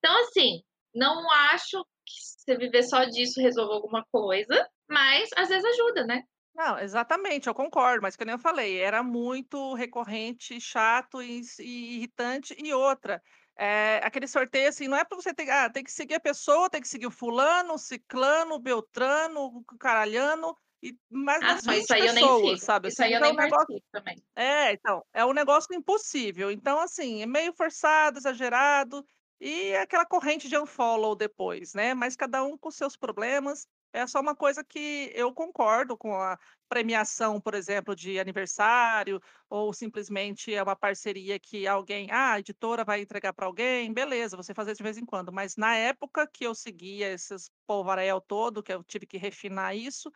[0.05, 0.61] Então, assim,
[0.95, 6.21] não acho que você viver só disso resolva alguma coisa, mas às vezes ajuda, né?
[6.55, 11.97] Não, exatamente, eu concordo, mas que nem eu falei, era muito recorrente, chato e, e
[11.97, 12.55] irritante.
[12.63, 13.23] E outra,
[13.57, 16.69] é, aquele sorteio assim, não é para você ter, ah, tem que seguir a pessoa,
[16.69, 21.73] tem que seguir o fulano, o ciclano, o beltrano, o caralhano, e mais Ah, não,
[21.73, 22.67] 20 isso aí eu nem pessoas, sigo.
[22.67, 22.89] sabe?
[22.89, 24.23] Isso assim, aí eu então é nem um negócio também.
[24.37, 26.51] É, então, é um negócio impossível.
[26.51, 29.03] Então, assim, é meio forçado, exagerado,
[29.41, 31.95] e aquela corrente de unfollow depois, né?
[31.95, 33.67] Mas cada um com seus problemas.
[33.93, 36.37] É só uma coisa que eu concordo com a
[36.69, 42.85] premiação, por exemplo, de aniversário, ou simplesmente é uma parceria que alguém, ah, a editora
[42.85, 45.33] vai entregar para alguém, beleza, você fazer de vez em quando.
[45.33, 50.11] Mas na época que eu seguia esses polvaréu todo, que eu tive que refinar isso,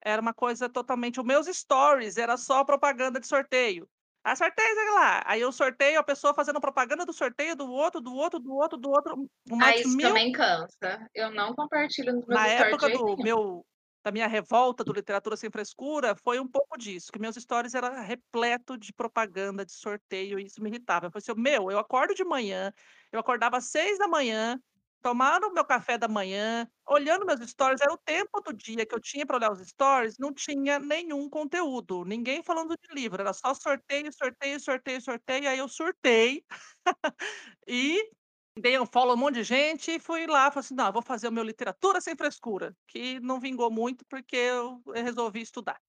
[0.00, 1.18] era uma coisa totalmente.
[1.20, 3.88] Os meus stories era só propaganda de sorteio.
[4.24, 5.22] Ah, sorteio, sei lá.
[5.26, 8.78] Aí eu sorteio a pessoa fazendo propaganda do sorteio do outro, do outro, do outro,
[8.78, 9.30] do outro.
[9.50, 10.08] Uma Ah, isso mil.
[10.08, 11.06] também cansa.
[11.14, 13.22] Eu não compartilho nos meus Na época do nenhum.
[13.22, 13.66] meu,
[14.02, 18.02] da minha revolta do Literatura Sem Frescura, foi um pouco disso, que meus stories eram
[18.02, 21.06] repleto de propaganda, de sorteio, e isso me irritava.
[21.06, 22.72] Eu falei assim, meu, eu acordo de manhã,
[23.12, 24.58] eu acordava às seis da manhã,
[25.04, 29.00] tomando meu café da manhã, olhando meus stories, era o tempo do dia que eu
[29.00, 33.54] tinha para olhar os stories, não tinha nenhum conteúdo, ninguém falando de livro, era só
[33.54, 36.44] sorteio, sorteio, sorteio, sorteio, aí eu surtei
[37.68, 38.10] e
[38.56, 41.02] Dei um follow a um monte de gente e fui lá, falei assim: "Não, vou
[41.02, 45.80] fazer o meu literatura sem frescura", que não vingou muito porque eu resolvi estudar.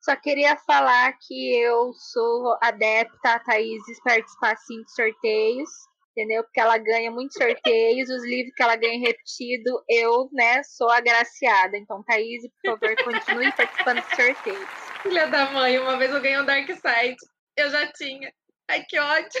[0.00, 5.70] Só queria falar que eu sou adepta a Thaís participar sim de sorteios,
[6.12, 6.44] entendeu?
[6.44, 11.76] Porque ela ganha muitos sorteios, os livros que ela ganha repetido, eu, né, sou agraciada.
[11.76, 14.70] Então, Thaís, por favor, continue participando de sorteios.
[15.02, 17.16] Filha da mãe, uma vez eu ganhei um Dark Side.
[17.56, 18.32] Eu já tinha.
[18.68, 19.40] Ai, que ódio.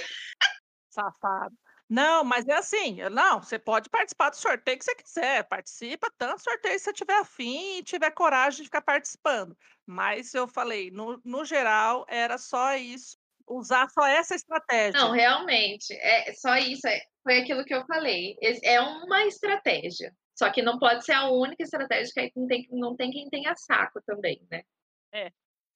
[0.90, 1.54] Safado.
[1.88, 6.42] Não, mas é assim, não, você pode participar do sorteio que você quiser, participa tanto
[6.42, 9.54] sorteio se você tiver afim e tiver coragem de ficar participando.
[9.86, 13.18] Mas eu falei, no, no geral, era só isso,
[13.56, 15.00] usar só essa estratégia.
[15.00, 18.36] Não, realmente, é só isso, é, foi aquilo que eu falei.
[18.62, 20.12] É uma estratégia.
[20.34, 23.28] Só que não pode ser a única estratégia que aí não tem, não tem quem
[23.28, 24.62] tenha saco também, né?
[25.12, 25.30] É.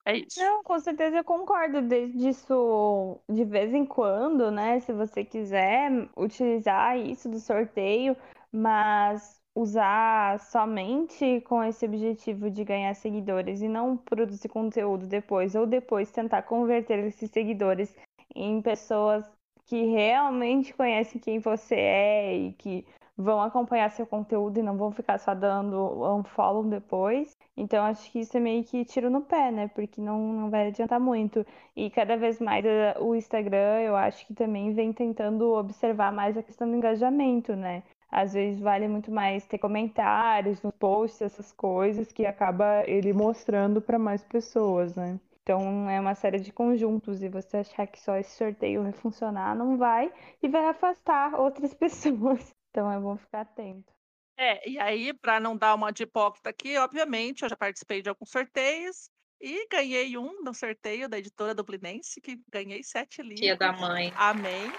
[0.08, 0.38] É isso.
[0.38, 1.82] Não, com certeza eu concordo
[2.16, 4.78] disso de vez em quando, né?
[4.78, 8.16] Se você quiser utilizar isso do sorteio,
[8.52, 15.66] mas usar somente com esse objetivo de ganhar seguidores e não produzir conteúdo depois, ou
[15.66, 17.96] depois tentar converter esses seguidores
[18.34, 19.24] em pessoas
[19.64, 22.84] que realmente conhecem quem você é e que
[23.16, 27.34] vão acompanhar seu conteúdo e não vão ficar só dando unfollow depois.
[27.56, 29.68] Então acho que isso é meio que tiro no pé, né?
[29.68, 31.46] Porque não, não vai adiantar muito.
[31.74, 36.36] E cada vez mais eh, o Instagram, eu acho que também vem tentando observar mais
[36.36, 37.82] a questão do engajamento, né?
[38.10, 43.80] Às vezes vale muito mais ter comentários nos posts, essas coisas, que acaba ele mostrando
[43.80, 45.18] para mais pessoas, né?
[45.42, 49.54] Então é uma série de conjuntos e você achar que só esse sorteio vai funcionar,
[49.54, 50.12] não vai,
[50.42, 52.52] e vai afastar outras pessoas.
[52.70, 53.92] Então é bom ficar atento.
[54.38, 58.08] É, e aí, para não dar uma de hipócrita aqui, obviamente, eu já participei de
[58.08, 59.08] alguns sorteios
[59.40, 63.40] e ganhei um no sorteio da editora Dublinense, que ganhei sete livros.
[63.40, 64.12] Tia da mãe.
[64.16, 64.70] Amém.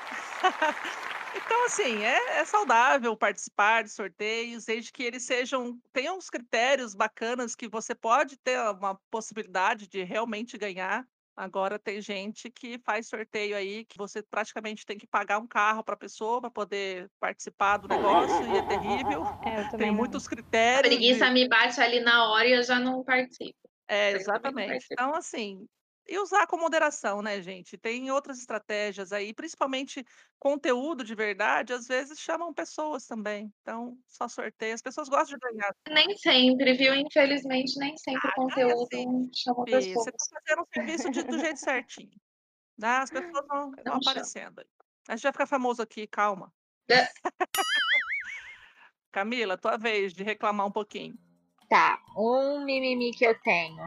[1.37, 6.95] Então, assim, é, é saudável participar de sorteios, desde que eles sejam, tenham uns critérios
[6.95, 11.07] bacanas que você pode ter uma possibilidade de realmente ganhar.
[11.35, 15.83] Agora tem gente que faz sorteio aí que você praticamente tem que pagar um carro
[15.83, 19.23] para a pessoa para poder participar do negócio e é terrível.
[19.45, 19.97] É, eu Tem não.
[19.97, 20.89] muitos A critérios.
[20.89, 23.55] de- preguiça me bate ali na hora e eu já não participo.
[23.87, 24.87] É, exatamente.
[24.91, 25.67] Então, assim,
[26.07, 27.77] e usar com moderação, né, gente?
[27.77, 30.05] Tem outras estratégias aí, principalmente
[30.39, 33.53] conteúdo de verdade, às vezes chamam pessoas também.
[33.61, 34.73] Então, só sorteio.
[34.73, 35.75] As pessoas gostam de ganhar.
[35.89, 36.95] Nem sempre, viu?
[36.95, 39.93] Infelizmente, nem sempre o Ah, ganha conteúdo sim, chama Fih, pessoas.
[40.05, 42.19] Você está fazendo o serviço de- do jeito certinho.
[42.77, 42.87] Né?
[42.97, 43.97] As pessoas vão, vão chama.
[43.97, 44.63] aparecendo.
[45.09, 46.53] A gente vai ficar famoso aqui, calma.
[46.89, 47.07] É.
[49.11, 51.17] Camila, tua vez de reclamar um pouquinho.
[51.69, 53.77] Tá, um mimimi que eu tenho.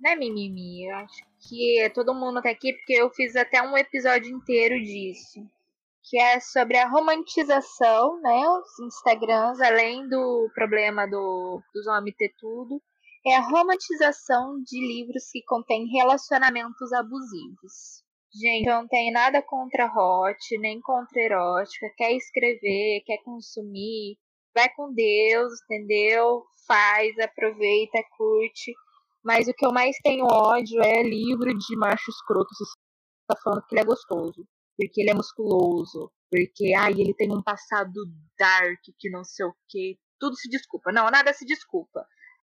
[0.00, 3.76] Não é mimimi, eu acho que todo mundo tá aqui porque eu fiz até um
[3.76, 5.40] episódio inteiro disso.
[6.10, 8.48] Que é sobre a romantização, né?
[8.48, 12.80] Os Instagrams, além do problema do, dos homens ter tudo,
[13.26, 18.02] é a romantização de livros que contêm relacionamentos abusivos.
[18.32, 21.92] Gente, eu não tenho nada contra hot, nem contra erótica.
[21.96, 24.16] Quer escrever, quer consumir,
[24.54, 26.44] vai com Deus, entendeu?
[26.66, 28.72] Faz, aproveita, curte.
[29.24, 32.48] Mas o que eu mais tenho ódio é livro de macho escroto.
[32.54, 32.64] Você
[33.28, 34.46] tá falando que ele é gostoso.
[34.76, 36.10] Porque ele é musculoso.
[36.30, 37.92] Porque, ai, ele tem um passado
[38.38, 39.98] dark que não sei o que.
[40.20, 40.92] Tudo se desculpa.
[40.92, 42.06] Não, nada se desculpa.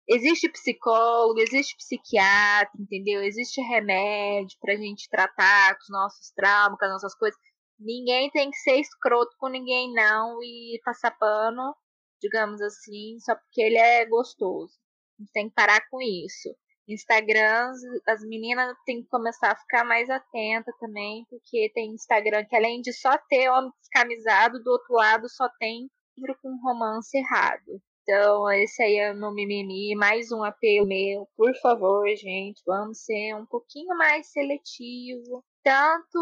[0.08, 3.22] Existe psicólogo, existe psiquiatra, entendeu?
[3.22, 7.40] Existe remédio pra gente tratar com os nossos traumas, com as nossas coisas.
[7.80, 11.76] Ninguém tem que ser escroto com ninguém, não, e passar pano,
[12.20, 14.74] digamos assim, só porque ele é gostoso.
[15.20, 16.50] A gente tem que parar com isso.
[16.88, 22.56] Instagrams, as meninas têm que começar a ficar mais atenta também, porque tem Instagram que
[22.56, 27.82] além de só ter homem descamisado, do outro lado só tem livro com romance errado.
[28.02, 31.28] Então, esse aí é o meu mimimi, mais um apelo meu.
[31.38, 35.44] Por favor, gente, vamos ser um pouquinho mais seletivo.
[35.64, 36.18] Tanto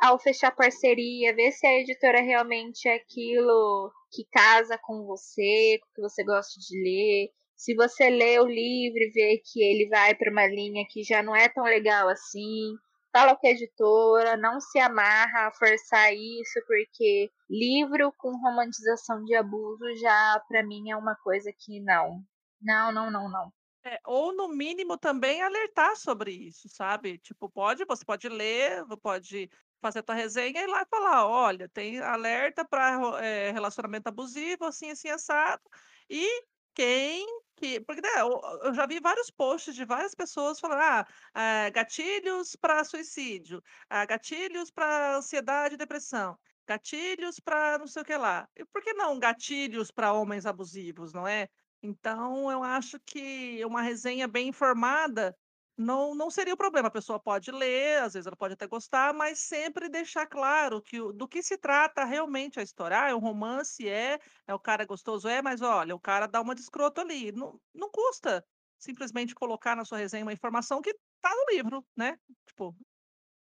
[0.00, 5.86] ao fechar parceria, ver se a editora realmente é aquilo que casa com você, com
[5.86, 7.28] o que você gosta de ler.
[7.62, 11.22] Se você lê o livro e vê que ele vai para uma linha que já
[11.22, 12.74] não é tão legal assim,
[13.12, 19.36] fala com a editora, não se amarra a forçar isso, porque livro com romantização de
[19.36, 22.24] abuso já para mim é uma coisa que não.
[22.60, 23.52] Não, não, não, não.
[23.84, 27.18] É, ou no mínimo também alertar sobre isso, sabe?
[27.18, 29.48] Tipo, pode, você pode ler, pode
[29.80, 33.20] fazer a tua resenha e lá falar, olha, tem alerta para
[33.52, 35.62] relacionamento abusivo, assim, assim, assado.
[36.10, 36.28] E
[36.74, 37.24] quem
[37.56, 37.80] que.
[37.80, 42.56] Porque né, eu, eu já vi vários posts de várias pessoas falando, ah, ah, gatilhos
[42.56, 46.36] para suicídio, ah, gatilhos para ansiedade e depressão.
[46.66, 48.48] gatilhos para não sei o que lá.
[48.56, 51.48] E por que não gatilhos para homens abusivos, não é?
[51.82, 55.36] Então, eu acho que uma resenha bem informada
[55.82, 56.88] não, não seria o problema.
[56.88, 60.98] A pessoa pode ler, às vezes ela pode até gostar, mas sempre deixar claro que
[61.12, 62.98] do que se trata realmente a história.
[63.00, 66.40] Ah, é um romance, é, é o cara gostoso, é, mas olha, o cara dá
[66.40, 67.32] uma de escroto ali.
[67.32, 68.44] Não, não custa
[68.78, 72.18] simplesmente colocar na sua resenha uma informação que tá no livro, né?
[72.46, 72.76] Tipo,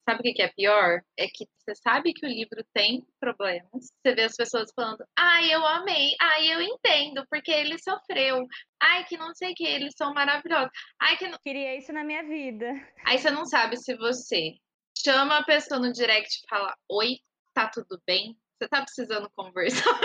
[0.08, 1.00] Sabe o que que é pior?
[1.18, 3.68] É que você sabe que o livro tem problemas.
[3.72, 8.46] Você vê as pessoas falando, ai, eu amei, ai, eu entendo, porque ele sofreu.
[8.80, 10.70] Ai, que não sei o que, eles são maravilhosos.
[11.02, 11.36] Ai, que não...
[11.44, 12.66] Queria isso na minha vida.
[13.04, 14.52] Aí você não sabe se você
[14.96, 17.16] chama a pessoa no direct e fala, oi,
[17.52, 18.36] tá tudo bem?
[18.58, 20.00] Você tá precisando conversar?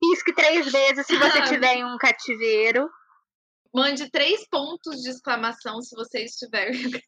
[0.00, 2.88] Pisque três vezes se você tiver em um cativeiro.
[3.72, 6.72] Mande três pontos de exclamação se você estiver.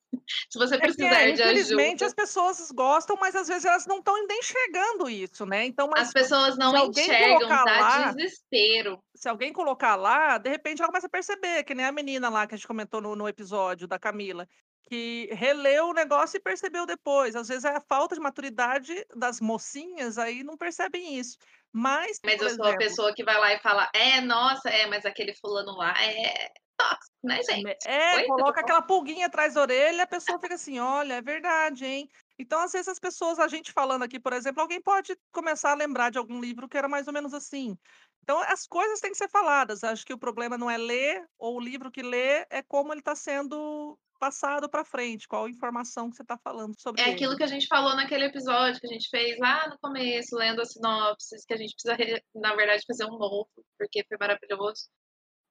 [0.50, 2.06] se você é precisar é, de infelizmente ajuda.
[2.06, 5.66] as pessoas gostam, mas às vezes elas não estão ainda enxergando isso, né?
[5.66, 8.98] Então, mas As pessoas não enxergam, dá lá- desespero.
[9.14, 12.46] se alguém colocar lá, de repente ela começa a perceber, que nem a menina lá
[12.46, 14.48] que a gente comentou no, no episódio da Camila,
[14.88, 17.34] que releu o negócio e percebeu depois.
[17.34, 21.38] Às vezes é a falta de maturidade das mocinhas aí não percebem isso.
[21.72, 24.86] Mas, Mas eu sou a exemplo, pessoa que vai lá e fala, é, nossa, é,
[24.86, 27.76] mas aquele fulano lá é tóxico, né, gente?
[27.86, 31.84] é, Oi, coloca aquela pulguinha atrás da orelha, a pessoa fica assim, olha, é verdade,
[31.84, 32.08] hein?
[32.38, 35.76] Então, às vezes, as pessoas, a gente falando aqui, por exemplo, alguém pode começar a
[35.76, 37.78] lembrar de algum livro que era mais ou menos assim.
[38.22, 39.84] Então, as coisas têm que ser faladas.
[39.84, 43.00] Acho que o problema não é ler, ou o livro que lê, é como ele
[43.00, 47.14] está sendo passado para frente, qual informação que você está falando sobre É ele.
[47.14, 50.60] aquilo que a gente falou naquele episódio que a gente fez lá no começo, lendo
[50.60, 54.88] as sinopses, que a gente precisa, re- na verdade, fazer um novo, porque foi maravilhoso.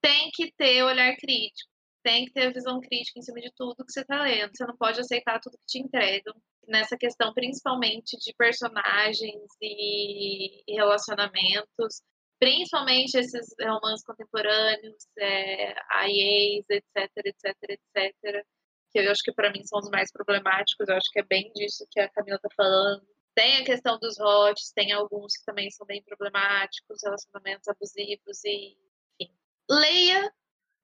[0.02, 1.70] Tem que ter olhar crítico,
[2.04, 4.52] tem que ter visão crítica em cima de tudo que você está lendo.
[4.54, 6.34] Você não pode aceitar tudo que te entregam.
[6.68, 12.02] Nessa questão, principalmente de personagens e relacionamentos,
[12.44, 15.74] principalmente esses romances contemporâneos, é,
[16.08, 18.46] IAs, etc, etc, etc
[18.94, 21.52] que eu acho que para mim são os mais problemáticos, eu acho que é bem
[21.56, 23.04] disso que a Camila tá falando.
[23.36, 28.78] Tem a questão dos hots, tem alguns que também são bem problemáticos, relacionamentos abusivos e,
[29.20, 29.34] enfim.
[29.68, 30.32] Leia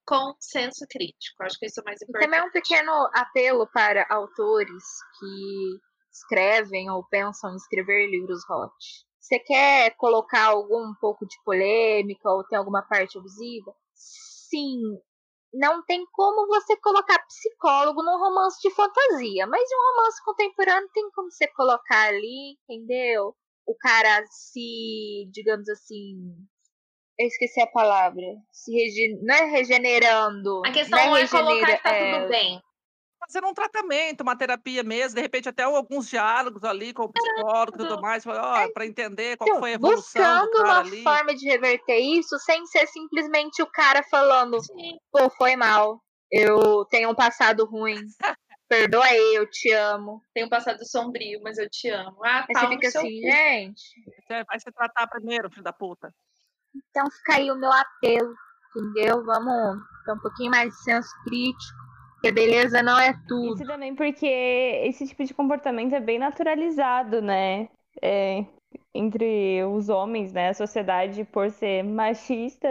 [0.07, 2.25] com senso crítico, acho que isso é o mais E importante.
[2.25, 4.83] também um pequeno apelo para autores
[5.19, 5.79] que
[6.11, 8.73] escrevem ou pensam em escrever livros hot.
[9.19, 13.73] Você quer colocar algum pouco de polêmica ou tem alguma parte abusiva?
[13.93, 14.79] Sim,
[15.53, 21.09] não tem como você colocar psicólogo num romance de fantasia, mas um romance contemporâneo tem
[21.11, 23.35] como você colocar ali, entendeu?
[23.67, 26.15] O cara se, digamos assim,
[27.19, 29.19] eu esqueci a palavra, se rege...
[29.21, 32.29] não é regenerando, A questão não não é é colocar regenera- que tá é, tudo
[32.29, 32.61] bem.
[33.31, 37.75] Fazer um tratamento, uma terapia mesmo, de repente até alguns diálogos ali com o psicólogo
[37.75, 41.03] e tudo mais, para entender qual Então, foi a evolução buscando do cara uma ali.
[41.03, 44.97] forma de reverter isso sem ser simplesmente o cara falando, Sim.
[45.11, 46.01] pô, foi mal,
[46.31, 48.01] eu tenho um passado ruim,
[48.67, 50.23] perdoa aí, eu te amo.
[50.33, 52.17] Tem um passado sombrio, mas eu te amo.
[52.25, 53.27] Ah, pau você fica assim, cu.
[53.29, 53.81] gente,
[54.27, 56.11] Você vai se tratar primeiro, filho da puta.
[56.75, 58.33] então fica aí o meu apelo,
[58.75, 59.23] entendeu?
[59.23, 61.78] Vamos ter um pouquinho mais de senso crítico,
[62.21, 63.55] que beleza não é tudo.
[63.55, 64.27] Isso também porque
[64.85, 67.69] esse tipo de comportamento é bem naturalizado, né?
[68.01, 68.45] É,
[68.93, 70.49] entre os homens, né?
[70.49, 72.67] A sociedade, por ser machista,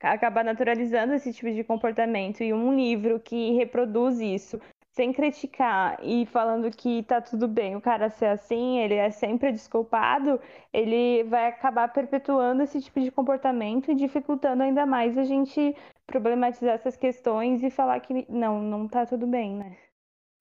[0.00, 2.42] acaba naturalizando esse tipo de comportamento.
[2.42, 4.60] E um livro que reproduz isso,
[5.00, 9.50] sem criticar e falando que tá tudo bem o cara ser assim, ele é sempre
[9.50, 10.38] desculpado,
[10.70, 15.74] ele vai acabar perpetuando esse tipo de comportamento e dificultando ainda mais a gente
[16.06, 19.74] problematizar essas questões e falar que não, não tá tudo bem, né?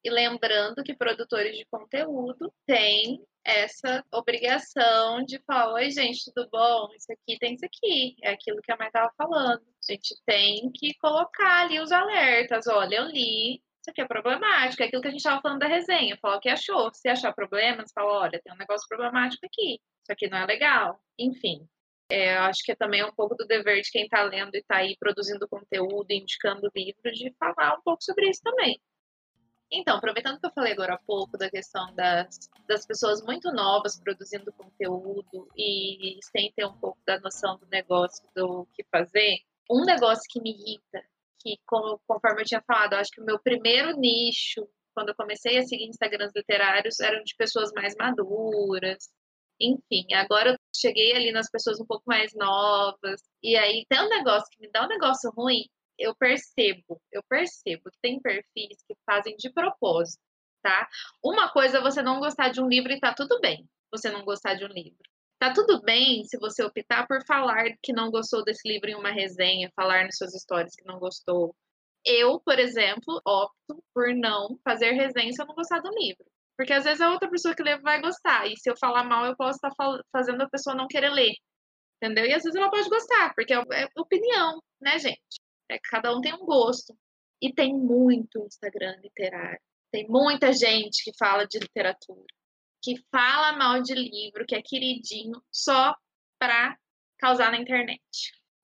[0.03, 6.89] E lembrando que produtores de conteúdo têm essa obrigação de falar: Oi, gente, tudo bom?
[6.97, 8.15] Isso aqui tem isso aqui.
[8.23, 9.61] É aquilo que a mãe estava falando.
[9.61, 12.67] A gente tem que colocar ali os alertas.
[12.67, 14.83] Olha, eu li, isso aqui é problemático.
[14.83, 16.17] É aquilo que a gente estava falando da resenha.
[16.21, 16.93] Falar o que achou.
[16.93, 19.73] Se achar problemas, fala: olha, tem um negócio problemático aqui.
[19.75, 20.99] Isso aqui não é legal.
[21.17, 21.67] Enfim.
[22.11, 24.59] É, eu acho que é também um pouco do dever de quem está lendo e
[24.59, 28.81] está aí produzindo conteúdo, indicando livro, de falar um pouco sobre isso também.
[29.71, 33.99] Então, aproveitando que eu falei agora há pouco da questão das, das pessoas muito novas
[33.99, 39.37] produzindo conteúdo e sem ter um pouco da noção do negócio, do que fazer,
[39.69, 41.03] um negócio que me irrita,
[41.39, 45.57] que como, conforme eu tinha falado, acho que o meu primeiro nicho, quando eu comecei
[45.57, 49.09] a seguir Instagrams literários, eram de pessoas mais maduras,
[49.59, 54.09] enfim, agora eu cheguei ali nas pessoas um pouco mais novas, e aí tem um
[54.09, 55.65] negócio que me dá um negócio ruim,
[55.97, 60.21] eu percebo, eu percebo que tem perfis que fazem de propósito,
[60.61, 60.87] tá?
[61.23, 63.67] Uma coisa é você não gostar de um livro e tá tudo bem.
[63.91, 64.97] você não gostar de um livro.
[65.39, 69.09] Tá tudo bem se você optar por falar que não gostou desse livro em uma
[69.09, 71.55] resenha, falar nas suas histórias que não gostou.
[72.05, 76.25] Eu, por exemplo, opto por não fazer resenha se eu não gostar do livro.
[76.57, 78.47] Porque às vezes a outra pessoa que lê vai gostar.
[78.47, 79.73] E se eu falar mal, eu posso estar
[80.11, 81.33] fazendo a pessoa não querer ler.
[82.01, 82.25] Entendeu?
[82.25, 85.39] E às vezes ela pode gostar, porque é, é opinião, né, gente?
[85.71, 86.93] É, cada um tem um gosto.
[87.41, 89.61] E tem muito Instagram literário.
[89.89, 92.25] Tem muita gente que fala de literatura,
[92.81, 95.95] que fala mal de livro, que é queridinho, só
[96.37, 96.77] para
[97.17, 98.01] causar na internet.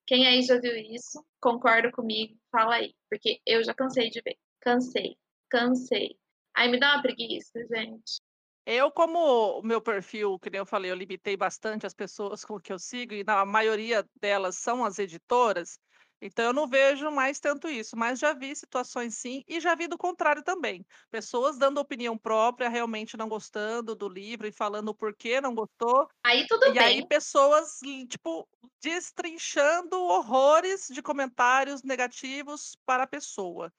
[0.08, 1.24] Quem aí já viu isso?
[1.42, 2.38] Concorda comigo?
[2.52, 4.38] Fala aí, porque eu já cansei de ver.
[4.62, 5.18] Cansei,
[5.50, 6.18] cansei.
[6.56, 8.22] Aí me dá uma preguiça, gente.
[8.66, 12.60] Eu, como o meu perfil, que nem eu falei, eu limitei bastante as pessoas com
[12.60, 15.78] que eu sigo, e a maioria delas são as editoras,
[16.22, 19.88] então eu não vejo mais tanto isso, mas já vi situações sim, e já vi
[19.88, 20.86] do contrário também.
[21.12, 26.08] Pessoas dando opinião própria, realmente não gostando do livro e falando o porquê não gostou.
[26.24, 27.02] Aí tudo e bem.
[27.02, 27.80] aí pessoas,
[28.10, 28.48] tipo,
[28.82, 33.72] destrinchando horrores de comentários negativos para a pessoa.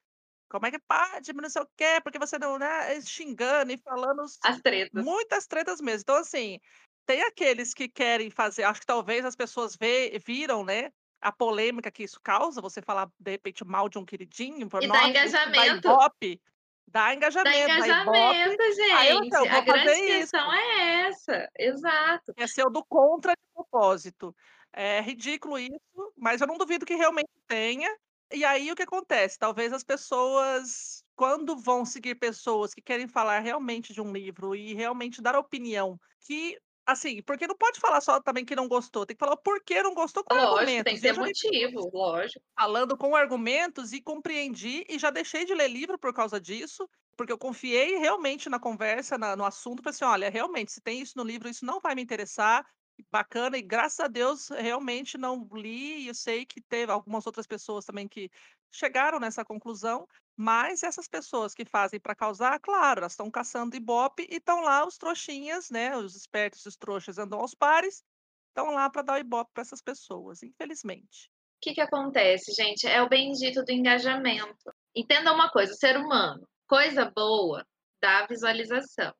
[0.48, 4.24] Como é que pode, não sei o quê, porque você não, né, xingando e falando
[4.42, 5.04] As tretas.
[5.04, 6.02] muitas tretas mesmo.
[6.02, 6.58] Então, assim,
[7.06, 10.90] tem aqueles que querem fazer, acho que talvez as pessoas vê, viram, né,
[11.20, 15.08] a polêmica que isso causa, você falar, de repente, mal de um queridinho, e dá
[15.08, 15.88] engajamento.
[15.88, 16.40] Ibope,
[16.86, 17.58] dá engajamento.
[17.58, 18.92] Dá engajamento, dá gente.
[18.92, 20.62] Aí então, a grande questão isso.
[20.62, 22.32] é essa, exato.
[22.36, 24.34] É ser o do contra de propósito.
[24.72, 27.88] É ridículo isso, mas eu não duvido que realmente tenha.
[28.32, 29.38] E aí o que acontece?
[29.38, 34.74] Talvez as pessoas, quando vão seguir pessoas que querem falar realmente de um livro e
[34.74, 39.16] realmente dar opinião, que assim, porque não pode falar só também que não gostou, tem
[39.16, 40.84] que falar o porquê não gostou com lógico, argumentos.
[40.84, 42.44] tem que ter motivo, lógico.
[42.58, 47.32] Falando com argumentos e compreendi e já deixei de ler livro por causa disso, porque
[47.32, 51.14] eu confiei realmente na conversa, na, no assunto, para assim, olha, realmente, se tem isso
[51.16, 52.64] no livro, isso não vai me interessar,
[53.10, 57.46] bacana, e graças a Deus realmente não li, e eu sei que teve algumas outras
[57.46, 58.30] pessoas também que
[58.70, 60.06] chegaram nessa conclusão,
[60.36, 64.86] mas essas pessoas que fazem para causar, claro, elas estão caçando ibope e estão lá
[64.86, 65.96] os trouxinhas, né?
[65.96, 68.04] Os espertos os trouxas andam aos pares,
[68.48, 71.30] estão lá para dar ibope para essas pessoas, infelizmente.
[71.56, 72.86] O que, que acontece, gente?
[72.86, 74.72] É o bendito do engajamento.
[74.94, 77.66] Entenda uma coisa: ser humano, coisa boa
[78.00, 79.14] dá visualização,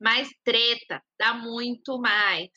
[0.00, 2.50] mas treta dá muito mais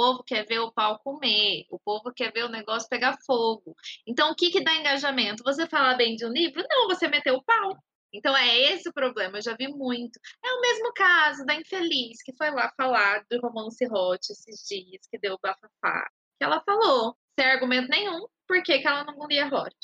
[0.00, 3.76] povo quer ver o pau comer, o povo quer ver o negócio pegar fogo.
[4.06, 5.44] Então, o que, que dá engajamento?
[5.44, 6.64] Você falar bem de um livro?
[6.70, 7.76] Não, você meteu o pau.
[8.10, 10.18] Então, é esse o problema, eu já vi muito.
[10.42, 15.06] É o mesmo caso da infeliz que foi lá falar do romance hot esses dias,
[15.10, 16.08] que deu bafafá.
[16.38, 19.76] Que ela falou, sem argumento nenhum, por que, que ela não lia hot.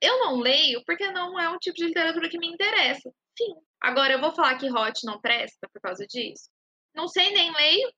[0.00, 3.12] Eu não leio porque não é um tipo de literatura que me interessa.
[3.36, 3.54] Fim.
[3.82, 6.48] Agora, eu vou falar que hot não presta por causa disso?
[6.94, 7.92] Não sei, nem leio.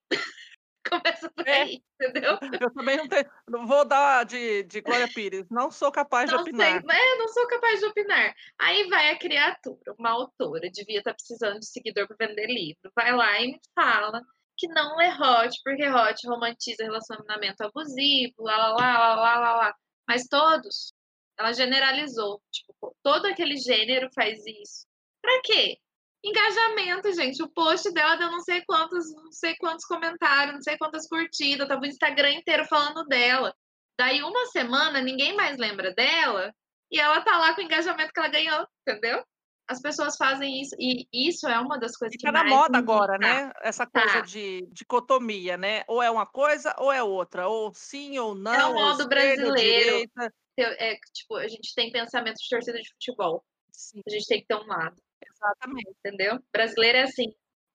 [0.88, 1.62] Começa por é.
[1.62, 2.38] aí, entendeu?
[2.60, 3.30] Eu também não tenho.
[3.48, 5.46] Não vou dar de, de Glória Pires.
[5.50, 6.82] Não sou capaz não de opinar.
[6.82, 8.34] Sei, é, não sou capaz de opinar.
[8.58, 12.90] Aí vai a criatura, uma autora, devia estar precisando de seguidor para vender livro.
[12.94, 14.22] Vai lá e me fala
[14.56, 19.74] que não é hot, porque hot romantiza relacionamento abusivo, lá, lá, lá, lá, lá, lá.
[20.06, 20.92] Mas todos,
[21.38, 22.42] ela generalizou.
[22.50, 24.86] Tipo, todo aquele gênero faz isso.
[25.22, 25.78] Pra quê?
[26.22, 27.42] Engajamento, gente.
[27.42, 31.66] O post dela deu não sei quantos, não sei quantos comentários, não sei quantas curtidas.
[31.66, 33.54] Tava o Instagram inteiro falando dela.
[33.98, 36.54] Daí uma semana ninguém mais lembra dela
[36.90, 39.22] e ela tá lá com o engajamento que ela ganhou, entendeu?
[39.68, 43.16] As pessoas fazem isso e isso é uma das coisas Fica que na moda agora,
[43.18, 43.52] né?
[43.62, 44.20] Essa coisa tá.
[44.22, 45.84] de dicotomia, né?
[45.86, 48.52] Ou é uma coisa ou é outra, ou sim ou não.
[48.52, 50.10] É o modo brasileiro.
[50.58, 53.44] É, tipo, a gente tem pensamento de torcida de futebol.
[53.70, 54.00] Sim.
[54.06, 55.00] A gente tem que ter um lado.
[55.26, 55.90] Exatamente.
[55.98, 56.38] Entendeu?
[56.52, 57.26] Brasileiro é assim,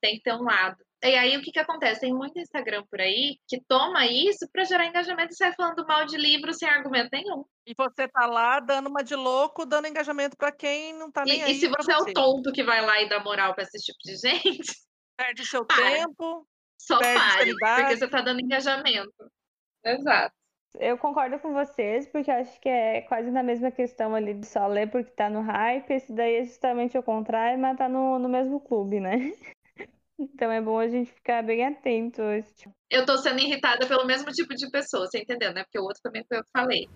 [0.02, 0.78] tem que ter um lado.
[1.04, 2.02] E aí o que que acontece?
[2.02, 6.06] Tem muito Instagram por aí que toma isso para gerar engajamento e sai falando mal
[6.06, 7.46] de livro sem argumento nenhum.
[7.68, 11.40] E você tá lá dando uma de louco, dando engajamento para quem não tá nem
[11.40, 11.52] e, aí.
[11.52, 14.00] E se você, é o tonto que vai lá e dá moral para esse tipo
[14.04, 14.74] de gente,
[15.18, 15.78] perde seu para.
[15.78, 16.48] tempo.
[16.82, 19.32] Só pare, porque você tá dando engajamento.
[19.84, 20.36] Exato.
[20.80, 24.68] Eu concordo com vocês, porque acho que é quase na mesma questão ali de só
[24.68, 25.92] ler porque tá no hype.
[25.92, 29.34] Esse daí é justamente o contrário, mas tá no, no mesmo clube, né?
[30.18, 32.74] Então é bom a gente ficar bem atento a esse tipo.
[32.90, 35.64] Eu tô sendo irritada pelo mesmo tipo de pessoa, você entendeu, né?
[35.64, 36.88] Porque o outro também foi eu que falei.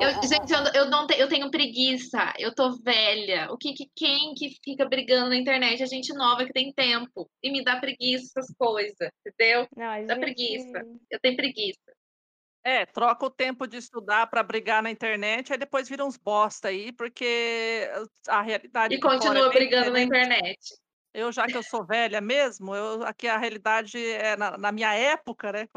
[0.00, 3.48] Eu, gente, eu, eu, não te, eu tenho preguiça, eu tô velha.
[3.50, 5.82] O que, que quem que fica brigando na internet?
[5.82, 7.28] A gente nova que tem tempo.
[7.42, 9.66] E me dá preguiça essas coisas, entendeu?
[9.76, 10.20] Não, dá gente...
[10.20, 10.86] preguiça.
[11.10, 11.95] Eu tenho preguiça.
[12.66, 16.66] É, troca o tempo de estudar para brigar na internet, aí depois vira uns bosta
[16.66, 17.88] aí, porque
[18.26, 20.58] a realidade E continua é brigando na internet.
[21.14, 24.92] Eu, já que eu sou velha mesmo, eu, aqui a realidade é na, na minha
[24.92, 25.68] época, né?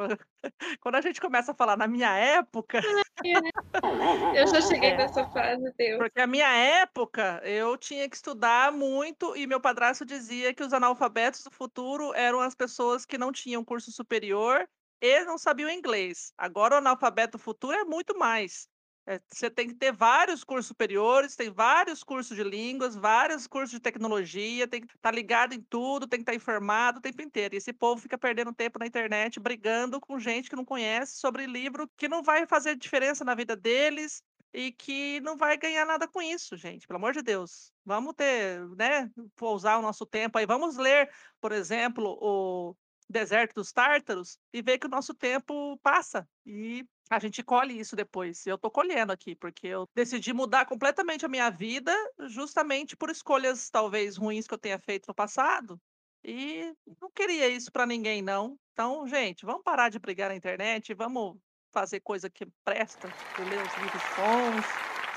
[0.81, 2.81] Quando a gente começa a falar na minha época.
[4.35, 4.97] Eu já cheguei É.
[4.97, 5.99] nessa fase, Deus.
[5.99, 10.73] Porque a minha época, eu tinha que estudar muito e meu padrasto dizia que os
[10.73, 14.67] analfabetos do futuro eram as pessoas que não tinham curso superior
[15.01, 16.33] e não sabiam inglês.
[16.37, 18.67] Agora o analfabeto futuro é muito mais.
[19.09, 23.71] É, você tem que ter vários cursos superiores, tem vários cursos de línguas, vários cursos
[23.71, 27.55] de tecnologia, tem que estar ligado em tudo, tem que estar informado o tempo inteiro.
[27.55, 31.47] E esse povo fica perdendo tempo na internet, brigando com gente que não conhece sobre
[31.47, 34.21] livro que não vai fazer diferença na vida deles
[34.53, 36.85] e que não vai ganhar nada com isso, gente.
[36.85, 37.71] Pelo amor de Deus.
[37.83, 39.09] Vamos ter, né?
[39.35, 40.45] Pousar o nosso tempo aí.
[40.45, 41.09] Vamos ler,
[41.41, 42.75] por exemplo, o
[43.09, 46.27] Deserto dos Tártaros e ver que o nosso tempo passa.
[46.45, 48.45] E a gente colhe isso depois.
[48.45, 51.91] Eu tô colhendo aqui, porque eu decidi mudar completamente a minha vida,
[52.27, 55.79] justamente por escolhas talvez ruins que eu tenha feito no passado.
[56.23, 56.71] E
[57.01, 58.57] não queria isso para ninguém, não.
[58.73, 61.37] Então, gente, vamos parar de brigar na internet, vamos
[61.71, 63.07] fazer coisa que presta,
[63.39, 64.65] ler os livros bons,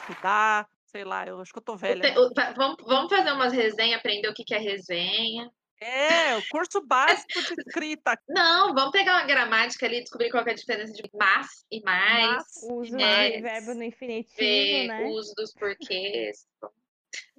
[0.01, 2.03] estudar, sei lá, eu acho que eu tô velha.
[2.13, 5.51] Te- o- va- Vamos, vamos fazer umas resenhas, aprender o que, que é resenha.
[5.83, 8.19] É, o curso básico de escrita.
[8.29, 11.81] Não, vamos pegar uma gramática ali, descobrir qual que é a diferença de mas e
[11.83, 15.05] mais, Mas, uso É, de verbo no infinitivo, ver né?
[15.05, 16.47] o uso dos porquês.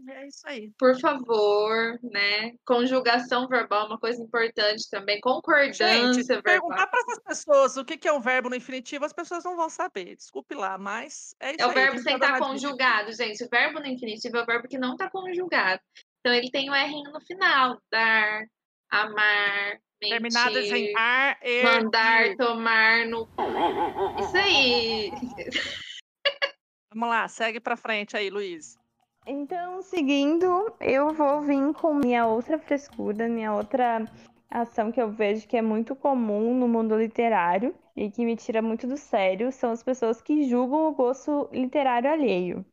[0.09, 0.71] É isso aí.
[0.77, 2.53] Por favor, né?
[2.65, 5.19] Conjugação verbal é uma coisa importante também.
[5.21, 6.43] Concordância Gente, se verbal.
[6.43, 9.69] perguntar para essas pessoas o que é um verbo no infinitivo, as pessoas não vão
[9.69, 10.15] saber.
[10.15, 11.75] Desculpe lá, mas é isso É o aí.
[11.75, 12.45] verbo sem tá estar dica.
[12.45, 13.43] conjugado, gente.
[13.43, 15.81] O verbo no infinitivo é o verbo que não está conjugado.
[16.23, 17.77] Então ele tem o R no final.
[17.91, 18.45] Dar,
[18.89, 22.37] amar, Terminadas em mentir, ar, er, mandar, ir.
[22.37, 23.27] tomar no.
[24.19, 25.11] Isso aí.
[26.93, 28.77] Vamos lá, segue para frente aí, Luiz.
[29.27, 34.05] Então, seguindo, eu vou vir com minha outra frescura, minha outra
[34.49, 38.61] ação que eu vejo que é muito comum no mundo literário e que me tira
[38.61, 42.65] muito do sério, são as pessoas que julgam o gosto literário alheio.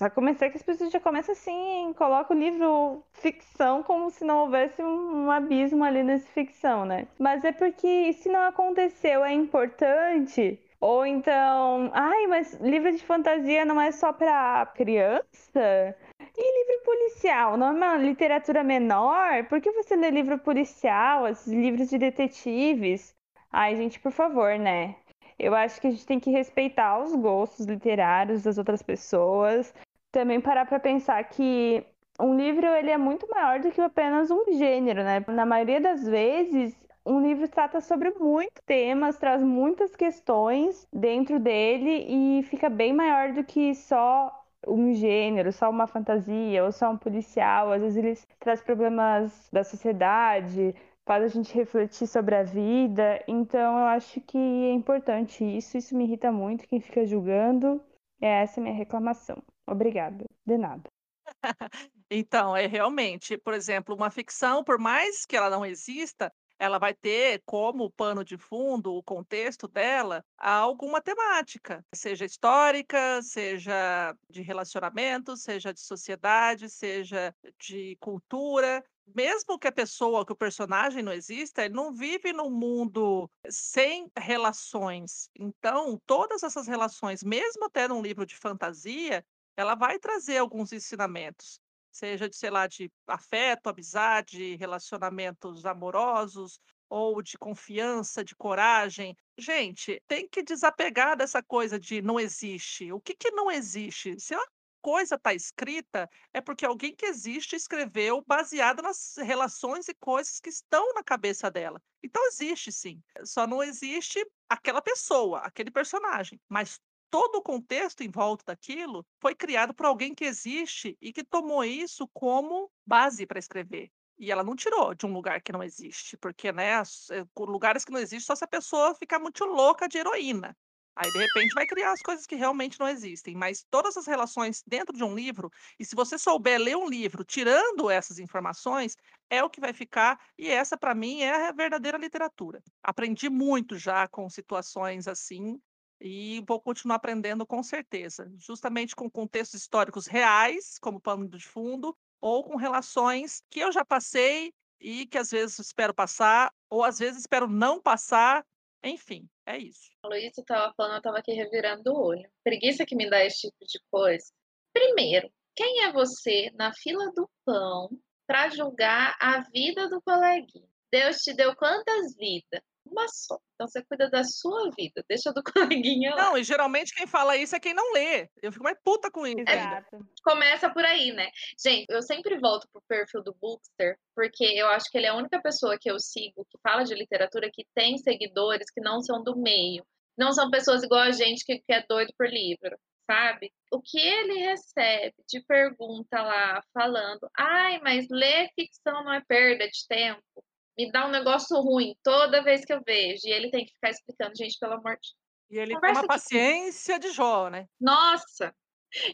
[0.00, 4.38] Pra começar, que as pessoas já começam assim, colocam o livro ficção como se não
[4.38, 7.06] houvesse um, abismo ali nessa ficção, né?
[7.18, 10.58] Mas é porque se não aconteceu é importante.
[10.80, 15.94] Ou então, ai, mas livro de fantasia não é só pra criança?
[16.34, 19.44] E livro policial, não é uma literatura menor?
[19.50, 23.14] Por que você lê livro policial, esses livros de detetives?
[23.52, 24.96] Ai, gente, por favor, né?
[25.38, 29.74] Eu acho que a gente tem que respeitar os gostos literários das outras pessoas.
[30.12, 31.84] Também parar pra pensar que
[32.20, 35.24] um livro ele é muito maior do que apenas um gênero, né?
[35.28, 36.76] Na maioria das vezes,
[37.06, 43.32] um livro trata sobre muitos temas, traz muitas questões dentro dele e fica bem maior
[43.32, 47.72] do que só um gênero, só uma fantasia ou só um policial.
[47.72, 50.74] Às vezes ele traz problemas da sociedade,
[51.06, 53.22] faz a gente refletir sobre a vida.
[53.26, 55.78] Então eu acho que é importante isso.
[55.78, 57.80] Isso me irrita muito quem fica julgando.
[58.20, 59.42] É essa a minha reclamação.
[59.66, 60.24] Obrigada.
[60.46, 60.90] De nada.
[62.10, 66.92] Então, é realmente, por exemplo, uma ficção, por mais que ela não exista, ela vai
[66.92, 75.36] ter como pano de fundo, o contexto dela, alguma temática, seja histórica, seja de relacionamento,
[75.36, 78.84] seja de sociedade, seja de cultura.
[79.16, 84.08] Mesmo que a pessoa, que o personagem não exista, ele não vive num mundo sem
[84.16, 85.28] relações.
[85.34, 89.24] Então, todas essas relações, mesmo até num livro de fantasia,
[89.60, 91.60] ela vai trazer alguns ensinamentos
[91.90, 99.16] seja de, sei lá, de afeto, amizade, relacionamentos amorosos ou de confiança, de coragem.
[99.38, 102.92] Gente, tem que desapegar dessa coisa de não existe.
[102.92, 104.18] O que que não existe?
[104.18, 104.46] Se uma
[104.82, 110.48] coisa está escrita, é porque alguém que existe escreveu baseado nas relações e coisas que
[110.48, 111.80] estão na cabeça dela.
[112.02, 113.00] Então existe sim.
[113.24, 116.80] Só não existe aquela pessoa, aquele personagem, mas
[117.10, 121.64] todo o contexto em volta daquilo foi criado por alguém que existe e que tomou
[121.64, 123.90] isso como base para escrever.
[124.18, 126.72] E ela não tirou de um lugar que não existe, porque, né,
[127.10, 130.56] eh, lugares que não existem só se a pessoa ficar muito louca de heroína.
[130.96, 133.34] Aí, de repente, vai criar as coisas que realmente não existem.
[133.34, 137.24] Mas todas as relações dentro de um livro, e se você souber ler um livro
[137.24, 138.96] tirando essas informações,
[139.30, 140.18] é o que vai ficar.
[140.38, 142.62] E essa, para mim, é a verdadeira literatura.
[142.82, 145.58] Aprendi muito já com situações assim,
[146.00, 151.96] e vou continuar aprendendo com certeza, justamente com contextos históricos reais, como pano de fundo,
[152.20, 156.98] ou com relações que eu já passei e que às vezes espero passar, ou às
[156.98, 158.44] vezes espero não passar.
[158.82, 159.90] Enfim, é isso.
[160.04, 162.30] Luiz estava falando, eu estava aqui revirando o olho.
[162.42, 164.32] Preguiça que me dá esse tipo de coisa.
[164.72, 167.90] Primeiro, quem é você na fila do pão
[168.26, 170.68] para julgar a vida do coleguinha.
[170.90, 172.62] Deus te deu quantas vidas?
[172.90, 173.38] Uma só.
[173.54, 175.42] Então você cuida da sua vida, deixa do
[175.84, 176.24] coleguinha lá.
[176.24, 178.28] Não, e geralmente quem fala isso é quem não lê.
[178.42, 179.44] Eu fico mais puta com isso.
[179.46, 180.04] Exato.
[180.24, 181.28] Começa por aí, né?
[181.62, 185.14] Gente, eu sempre volto pro perfil do Bookster, porque eu acho que ele é a
[185.14, 189.22] única pessoa que eu sigo que fala de literatura que tem seguidores que não são
[189.22, 189.84] do meio.
[190.18, 192.76] Não são pessoas igual a gente que, que é doido por livro,
[193.10, 193.52] sabe?
[193.72, 199.66] O que ele recebe de pergunta lá, falando, ai, mas ler ficção não é perda
[199.68, 200.44] de tempo.
[200.80, 203.20] Me dá um negócio ruim toda vez que eu vejo.
[203.26, 205.10] E ele tem que ficar explicando, gente, pelo amor de
[205.50, 206.54] E ele tem Conversa uma aqui comigo.
[206.54, 207.66] paciência de Jó, né?
[207.78, 208.54] Nossa!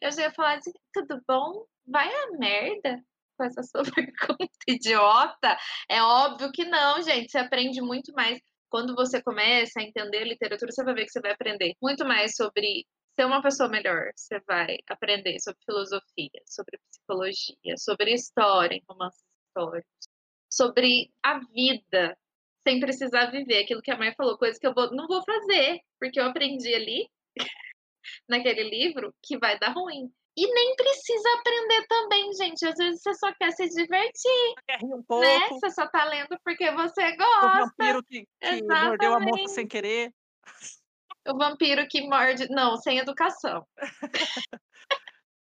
[0.01, 1.67] Eu já ia falar assim, tudo bom?
[1.85, 3.03] Vai a merda
[3.37, 5.59] com essa sua pergunta idiota.
[5.91, 7.31] É óbvio que não, gente.
[7.33, 8.39] Você aprende muito mais.
[8.69, 12.37] Quando você começa a entender literatura, você vai ver que você vai aprender muito mais
[12.37, 14.13] sobre ser uma pessoa melhor.
[14.15, 20.09] Você vai aprender sobre filosofia, sobre psicologia, sobre história em romances históricos,
[20.51, 22.17] sobre a vida,
[22.67, 25.81] sem precisar viver aquilo que a mãe falou, coisa que eu vou- não vou fazer,
[26.01, 27.09] porque eu aprendi ali
[28.29, 30.11] naquele livro que vai dar ruim.
[30.39, 32.67] E nem precisa aprender também, gente.
[32.67, 35.25] Às vezes você só quer se divertir, Quer rir um pouco.
[35.25, 35.49] né?
[35.49, 37.59] Você só tá lendo porque você O gosta.
[37.61, 40.13] vampiro que, que mordeu a moça sem querer.
[41.27, 42.49] O vampiro que morde.
[42.51, 43.67] Não, sem educação.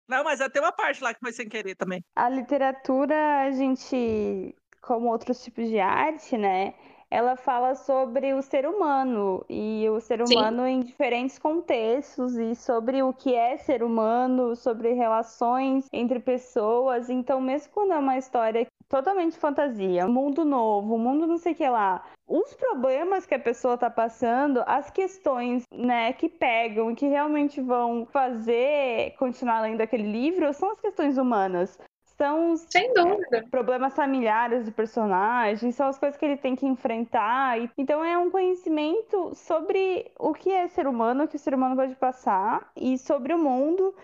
[0.08, 2.04] Não, mas tem uma parte lá que foi sem querer também.
[2.14, 6.74] A literatura, a gente, como outros tipos de arte, né?
[7.10, 10.34] Ela fala sobre o ser humano e o ser Sim.
[10.34, 17.10] humano em diferentes contextos e sobre o que é ser humano, sobre relações entre pessoas.
[17.10, 21.52] Então, mesmo quando é uma história totalmente fantasia, um mundo novo, um mundo não sei
[21.52, 26.90] o que lá, os problemas que a pessoa tá passando, as questões, né, que pegam
[26.90, 31.78] e que realmente vão fazer continuar lendo aquele livro são as questões humanas.
[32.16, 33.44] São os Sem dúvida.
[33.50, 37.58] problemas familiares do personagem, são as coisas que ele tem que enfrentar.
[37.76, 41.76] Então é um conhecimento sobre o que é ser humano, o que o ser humano
[41.76, 43.94] pode passar, e sobre o mundo,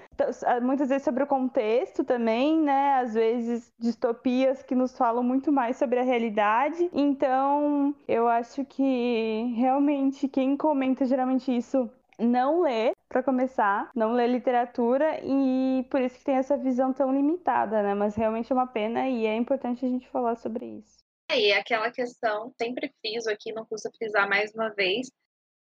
[0.62, 2.94] muitas vezes sobre o contexto também, né?
[3.01, 6.90] Às vezes distopias que nos falam muito mais sobre a realidade.
[6.93, 14.27] Então eu acho que realmente quem comenta geralmente isso não lê, para começar, não lê
[14.27, 17.95] literatura e por isso que tem essa visão tão limitada, né?
[17.95, 20.99] Mas realmente é uma pena e é importante a gente falar sobre isso.
[21.31, 25.11] E aquela questão, sempre friso aqui, não custa frisar mais uma vez,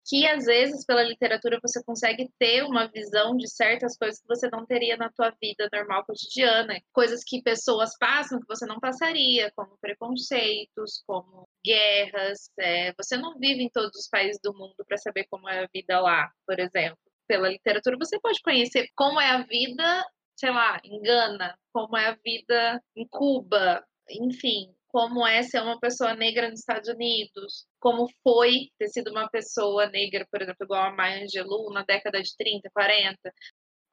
[0.06, 4.49] que às vezes pela literatura você consegue ter uma visão de certas coisas que você
[4.49, 9.52] não teria na tua vida normal cotidiana, coisas que pessoas passam que você não passaria,
[9.56, 12.52] como preconceitos, como guerras.
[12.60, 15.69] é, você não vive em todos os países do mundo para saber como é a
[15.73, 16.98] vida lá, por exemplo.
[17.28, 20.06] Pela literatura você pode conhecer como é a vida,
[20.36, 25.80] sei lá, em Gana, como é a vida em Cuba, enfim, como é ser uma
[25.80, 30.84] pessoa negra nos Estados Unidos, como foi ter sido uma pessoa negra, por exemplo, igual
[30.84, 33.18] a Maya Angelou na década de 30, 40.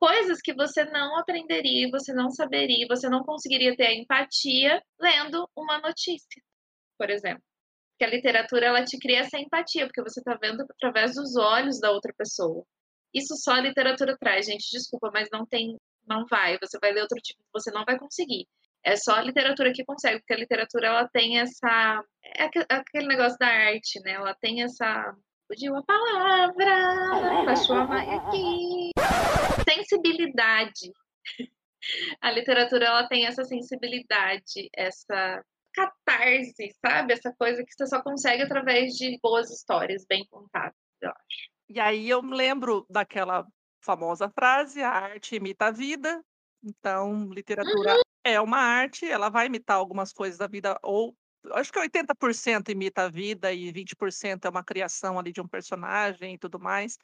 [0.01, 5.49] Coisas que você não aprenderia, você não saberia, você não conseguiria ter a empatia lendo
[5.57, 6.43] uma notícia,
[6.99, 7.43] por exemplo.
[7.93, 11.81] Porque a literatura ela te cria essa empatia, porque você está vendo através dos olhos
[11.81, 12.65] da outra pessoa.
[13.15, 14.71] Isso só a literatura traz, gente.
[14.71, 15.77] Desculpa, mas não tem,
[16.07, 16.59] não vai.
[16.61, 18.47] Você vai ler outro tipo, você não vai conseguir.
[18.89, 22.03] É só a literatura que consegue, porque a literatura ela tem essa.
[22.25, 24.13] É aque- aquele negócio da arte, né?
[24.13, 25.15] Ela tem essa.
[25.47, 28.91] Fugiu a palavra, baixou a mãe aqui.
[29.69, 30.93] Sensibilidade.
[32.21, 35.43] A literatura ela tem essa sensibilidade, essa
[35.73, 37.13] catarse, sabe?
[37.13, 41.49] Essa coisa que você só consegue através de boas histórias bem contadas, eu acho.
[41.69, 43.47] E aí eu me lembro daquela
[43.83, 46.23] famosa frase: a arte imita a vida.
[46.63, 51.15] Então, literatura é uma arte, ela vai imitar algumas coisas da vida, ou
[51.53, 56.35] acho que 80% imita a vida e 20% é uma criação ali de um personagem
[56.35, 56.97] e tudo mais.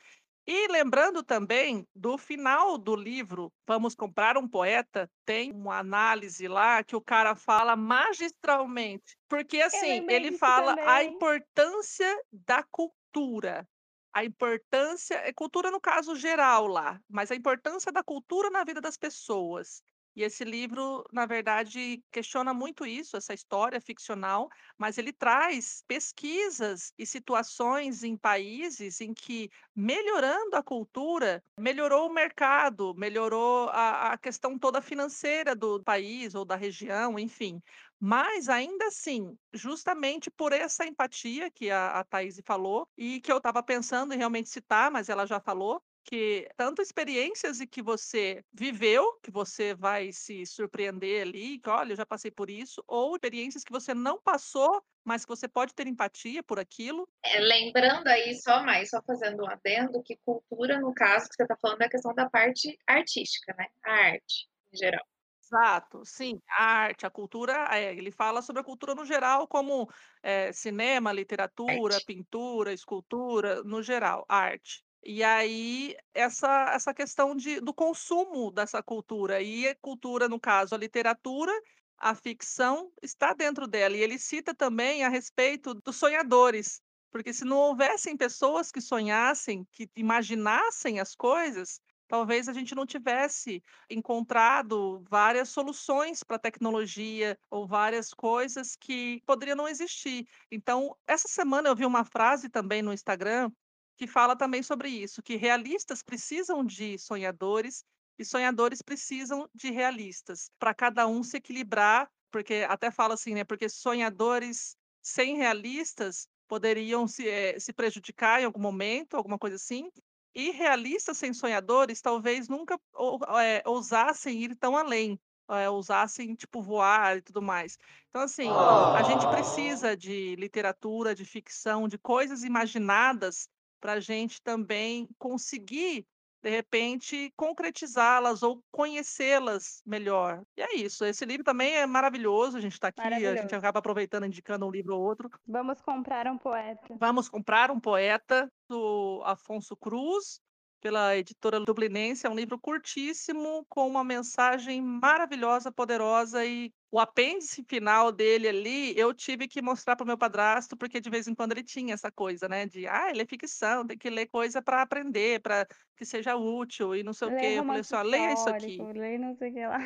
[0.46, 6.84] E lembrando também do final do livro, Vamos Comprar um Poeta, tem uma análise lá
[6.84, 9.16] que o cara fala magistralmente.
[9.28, 11.04] Porque assim, lembrei ele disso fala a também.
[11.04, 13.66] importância da cultura.
[14.14, 18.80] A importância, é cultura no caso geral lá, mas a importância da cultura na vida
[18.80, 19.82] das pessoas.
[20.16, 26.92] E esse livro, na verdade, questiona muito isso, essa história ficcional, mas ele traz pesquisas
[26.96, 34.18] e situações em países em que, melhorando a cultura, melhorou o mercado, melhorou a, a
[34.18, 37.60] questão toda financeira do país ou da região, enfim.
[37.98, 43.38] Mas ainda assim, justamente por essa empatia que a, a Thaís falou, e que eu
[43.38, 48.44] estava pensando em realmente citar, mas ela já falou, que tanto experiências e que você
[48.52, 53.14] viveu, que você vai se surpreender ali, que olha, eu já passei por isso, ou
[53.14, 57.08] experiências que você não passou, mas que você pode ter empatia por aquilo.
[57.24, 61.42] É, lembrando aí, só mais, só fazendo um adendo, que cultura, no caso, que você
[61.42, 63.66] está falando, é a questão da parte artística, né?
[63.84, 65.04] A arte, em geral.
[65.42, 69.88] Exato, sim, a arte, a cultura, é, ele fala sobre a cultura no geral, como
[70.22, 72.06] é, cinema, literatura, Arte.
[72.06, 74.82] pintura, escultura, no geral, arte.
[75.06, 79.42] E aí, essa, essa questão de, do consumo dessa cultura.
[79.42, 81.52] E a cultura, no caso, a literatura,
[81.98, 83.94] a ficção, está dentro dela.
[83.96, 86.80] E ele cita também a respeito dos sonhadores.
[87.10, 92.86] Porque se não houvessem pessoas que sonhassem, que imaginassem as coisas, talvez a gente não
[92.86, 100.26] tivesse encontrado várias soluções para a tecnologia ou várias coisas que poderiam não existir.
[100.50, 103.50] Então, essa semana eu vi uma frase também no Instagram
[103.96, 107.84] que fala também sobre isso, que realistas precisam de sonhadores
[108.18, 113.44] e sonhadores precisam de realistas, para cada um se equilibrar, porque até fala assim, né?
[113.44, 119.90] Porque sonhadores sem realistas poderiam se, eh, se prejudicar em algum momento, alguma coisa assim,
[120.34, 125.18] e realistas sem sonhadores talvez nunca ou- eh, ousassem ir tão além,
[125.50, 127.76] eh, ousassem, tipo, voar e tudo mais.
[128.08, 128.58] Então, assim,
[128.92, 133.48] a gente precisa de literatura, de ficção, de coisas imaginadas
[133.84, 136.06] para a gente também conseguir,
[136.42, 140.42] de repente, concretizá-las ou conhecê-las melhor.
[140.56, 141.04] E é isso.
[141.04, 142.56] Esse livro também é maravilhoso.
[142.56, 145.30] A gente está aqui, a gente acaba aproveitando, indicando um livro ou outro.
[145.46, 146.96] Vamos comprar um poeta.
[146.98, 150.40] Vamos comprar um poeta do Afonso Cruz,
[150.84, 152.26] pela editora Dublinense.
[152.26, 156.44] É um livro curtíssimo, com uma mensagem maravilhosa, poderosa.
[156.44, 161.00] E o apêndice final dele ali, eu tive que mostrar para o meu padrasto, porque
[161.00, 162.66] de vez em quando ele tinha essa coisa, né?
[162.66, 165.66] De, ah, ele é ficção, tem que ler coisa para aprender, para
[165.96, 167.36] que seja útil e não sei o quê.
[167.36, 168.78] Eu falei romance assim: leia isso aqui.
[168.94, 169.78] lê não sei o que lá.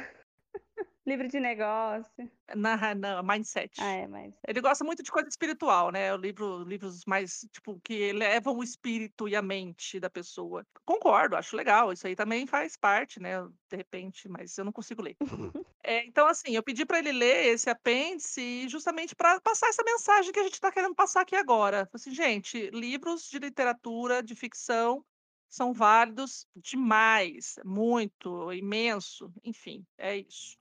[1.08, 2.30] Livro de negócio.
[2.54, 3.80] Na, na Mindset.
[3.80, 4.34] Ah, é, mas.
[4.46, 6.12] Ele gosta muito de coisa espiritual, né?
[6.12, 10.66] O livro, livros mais, tipo, que elevam o espírito e a mente da pessoa.
[10.84, 11.90] Concordo, acho legal.
[11.94, 13.42] Isso aí também faz parte, né?
[13.70, 15.16] De repente, mas eu não consigo ler.
[15.84, 20.30] É, então, assim, eu pedi para ele ler esse apêndice justamente para passar essa mensagem
[20.30, 21.88] que a gente está querendo passar aqui agora.
[21.94, 25.02] Assim, gente, livros de literatura, de ficção,
[25.48, 30.58] são válidos demais, muito, imenso, enfim, é isso.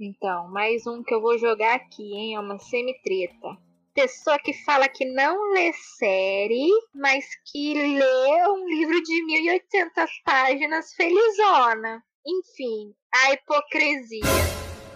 [0.00, 2.34] Então, mais um que eu vou jogar aqui, hein?
[2.34, 3.56] É uma semi-treta.
[3.94, 10.92] Pessoa que fala que não lê série, mas que lê um livro de 1800 páginas
[10.94, 12.02] felizona.
[12.26, 14.24] Enfim, a hipocrisia.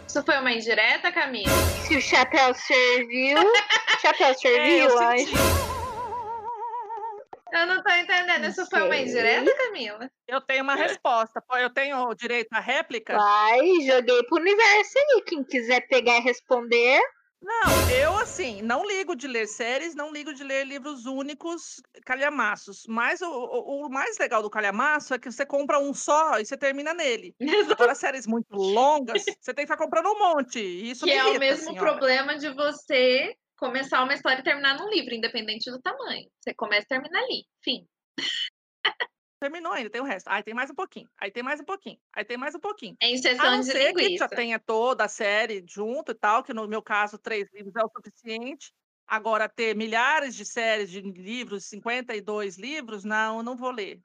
[0.08, 1.48] Isso foi uma indireta, Camila?
[1.86, 3.38] Se o chapéu serviu,
[4.00, 5.30] chapéu É, eu serviu, senti.
[5.36, 5.67] anjo.
[7.52, 8.44] Eu não tô entendendo.
[8.46, 10.10] Isso foi uma indireta, Camila?
[10.26, 11.40] Eu tenho uma resposta.
[11.40, 13.14] Pô, Eu tenho o direito à réplica?
[13.16, 15.22] Vai, joguei pro universo aí.
[15.26, 17.00] Quem quiser pegar e responder,
[17.40, 22.82] Não, eu assim, não ligo de ler séries, não ligo de ler livros únicos, calhamaços.
[22.88, 26.44] Mas o, o- o mais legal do calhamaço é que você compra um só e
[26.44, 27.34] você termina nele.
[27.70, 30.58] Agora, séries muito longas, você tem que ficar comprando um monte.
[30.58, 31.74] E isso que me é irrita, o mesmo ó.
[31.74, 36.30] problema de você começar uma história e terminar num livro, independente do tamanho.
[36.40, 37.44] Você começa e termina ali.
[37.62, 37.86] Fim.
[39.40, 40.26] Terminou ainda, tem o resto.
[40.28, 42.96] Aí tem mais um pouquinho, aí tem mais um pouquinho, aí tem mais um pouquinho.
[43.00, 44.28] É A inserção não de ser que já linguiça.
[44.28, 47.90] tenha toda a série junto e tal, que no meu caso, três livros é o
[47.90, 48.72] suficiente.
[49.06, 54.00] Agora, ter milhares de séries de livros, 52 livros, não, não vou ler.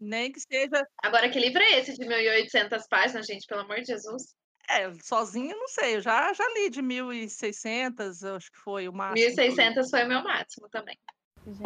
[0.00, 0.84] Nem que seja.
[1.02, 3.46] Agora, que livro é esse de 1.800 páginas, gente?
[3.46, 4.34] Pelo amor de Jesus.
[4.68, 5.96] É, sozinha, não sei.
[5.96, 9.34] Eu já, já li de 1.600, eu acho que foi o máximo.
[9.34, 9.56] que eu li.
[9.56, 10.98] 1.600 foi o meu máximo também.
[11.44, 11.60] Gente,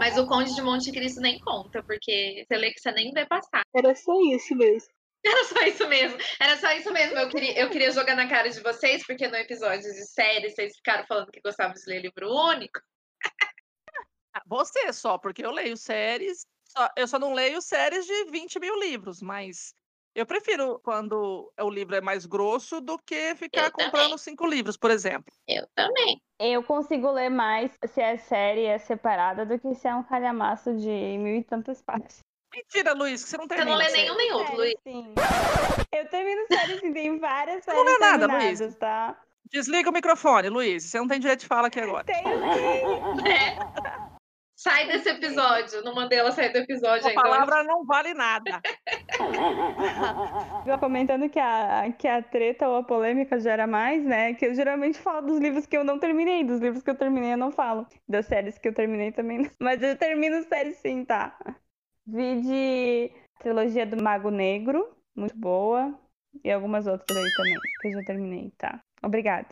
[0.00, 3.26] Mas o Conde de Monte Cristo nem conta, porque você lê que você nem vai
[3.26, 3.62] passar.
[3.74, 4.88] era só isso mesmo.
[5.24, 6.18] Era só isso mesmo.
[6.40, 7.18] Era só isso mesmo.
[7.18, 10.74] Eu queria, eu queria jogar na cara de vocês, porque no episódio de série vocês
[10.76, 12.80] ficaram falando que gostavam de ler livro único.
[14.32, 16.46] Ah, Você só, porque eu leio séries.
[16.96, 19.74] eu só não leio séries de 20 mil livros, mas
[20.16, 23.84] eu prefiro quando o livro é mais grosso do que ficar Eu também.
[23.90, 25.32] comprando cinco livros, por exemplo.
[25.46, 26.20] Eu também.
[26.40, 30.74] eu consigo ler mais se a série é separada do que se é um calhamaço
[30.76, 30.88] de
[31.18, 32.20] mil e tantas páginas.
[32.54, 33.76] Mentira, Luiz, que você não Você termina.
[33.78, 34.74] não lê nenhum nem outro, Luiz.
[34.82, 35.14] sim.
[35.92, 38.74] Eu termino séries e tem várias Você não séries lê nada, Luiz.
[38.76, 39.20] tá?
[39.50, 40.84] Desliga o microfone, Luiz.
[40.84, 42.04] Você não tem direito de fala aqui agora.
[42.04, 43.16] Tenho sim.
[44.66, 45.84] Sai desse episódio.
[45.84, 47.22] Não mandei ela sair do episódio Sua ainda.
[47.22, 48.60] palavra não vale nada.
[50.66, 54.34] Eu comentando que a, que a treta ou a polêmica gera mais, né?
[54.34, 56.42] Que eu geralmente falo dos livros que eu não terminei.
[56.42, 57.86] Dos livros que eu terminei, eu não falo.
[58.08, 59.38] Das séries que eu terminei também.
[59.38, 59.50] não.
[59.60, 61.38] Mas eu termino séries sim, tá?
[62.04, 65.94] Vi de trilogia do Mago Negro, muito boa.
[66.42, 68.80] E algumas outras aí também, que eu já terminei, tá?
[69.00, 69.46] Obrigada.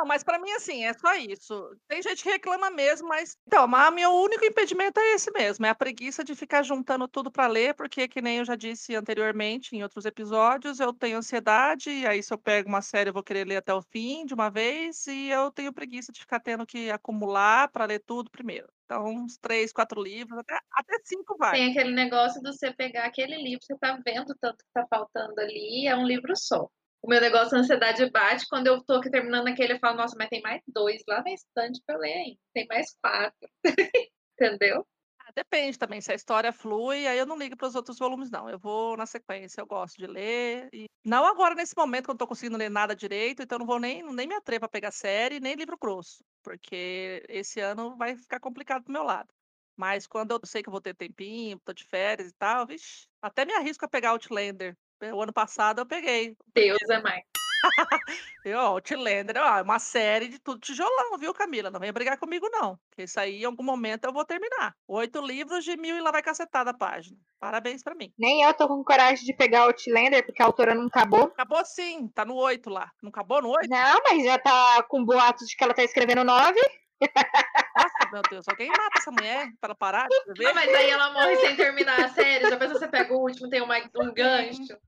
[0.00, 1.76] Não, mas pra mim, assim, é só isso.
[1.86, 3.36] Tem gente que reclama mesmo, mas.
[3.46, 7.30] Então, mas meu único impedimento é esse mesmo: é a preguiça de ficar juntando tudo
[7.30, 11.90] pra ler, porque, que nem eu já disse anteriormente em outros episódios, eu tenho ansiedade,
[11.90, 14.32] e aí se eu pego uma série, eu vou querer ler até o fim de
[14.32, 18.68] uma vez, e eu tenho preguiça de ficar tendo que acumular pra ler tudo primeiro.
[18.86, 21.52] Então, uns três, quatro livros, até, até cinco vai.
[21.52, 25.38] Tem aquele negócio de você pegar aquele livro, você tá vendo tanto que tá faltando
[25.40, 26.68] ali, é um livro só.
[27.02, 30.14] O meu negócio, a ansiedade bate, quando eu tô aqui terminando aquele, eu falo, nossa,
[30.18, 32.40] mas tem mais dois lá na estante pra ler ainda.
[32.52, 33.48] Tem mais quatro.
[34.38, 34.86] Entendeu?
[35.18, 38.30] Ah, Depende também, se a história flui, aí eu não ligo para os outros volumes,
[38.30, 38.50] não.
[38.50, 40.68] Eu vou na sequência, eu gosto de ler.
[40.72, 40.86] E...
[41.02, 43.80] Não agora, nesse momento, que eu não tô conseguindo ler nada direito, então não vou
[43.80, 48.40] nem, nem me atrevo a pegar série, nem livro grosso, porque esse ano vai ficar
[48.40, 49.32] complicado do meu lado.
[49.74, 53.06] Mas quando eu sei que eu vou ter tempinho, tô de férias e tal, vixe,
[53.22, 54.76] até me arrisco a pegar Outlander.
[55.12, 56.36] O ano passado eu peguei.
[56.54, 57.24] Deus é mais.
[58.44, 61.70] Eu, Outlander, ó, é uma série de tudo tijolão, viu, Camila?
[61.70, 62.78] Não venha brigar comigo, não.
[62.88, 64.74] Porque isso aí, em algum momento, eu vou terminar.
[64.88, 67.18] Oito livros de mil e lá vai cacetada a página.
[67.38, 68.12] Parabéns pra mim.
[68.18, 71.24] Nem eu tô com coragem de pegar Outlander, porque a autora não acabou.
[71.24, 72.90] Acabou sim, tá no oito lá.
[73.02, 73.68] Não acabou no oito?
[73.68, 76.60] Não, mas já tá com boatos de que ela tá escrevendo nove.
[77.00, 80.54] Nossa, meu Deus, alguém mata essa mulher pra ela parar de escrever?
[80.54, 82.48] mas aí ela morre sem terminar a série.
[82.48, 84.78] Já pensa você pega o último, tem uma, um gancho.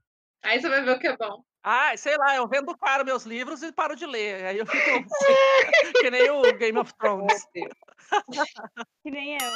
[0.43, 1.43] Aí você vai ver o que é bom.
[1.63, 4.45] Ai, sei lá, eu vendo caro meus livros e paro de ler.
[4.47, 5.07] Aí eu fico
[6.01, 7.47] que nem o Game of Thrones.
[9.03, 9.51] Que nem eu.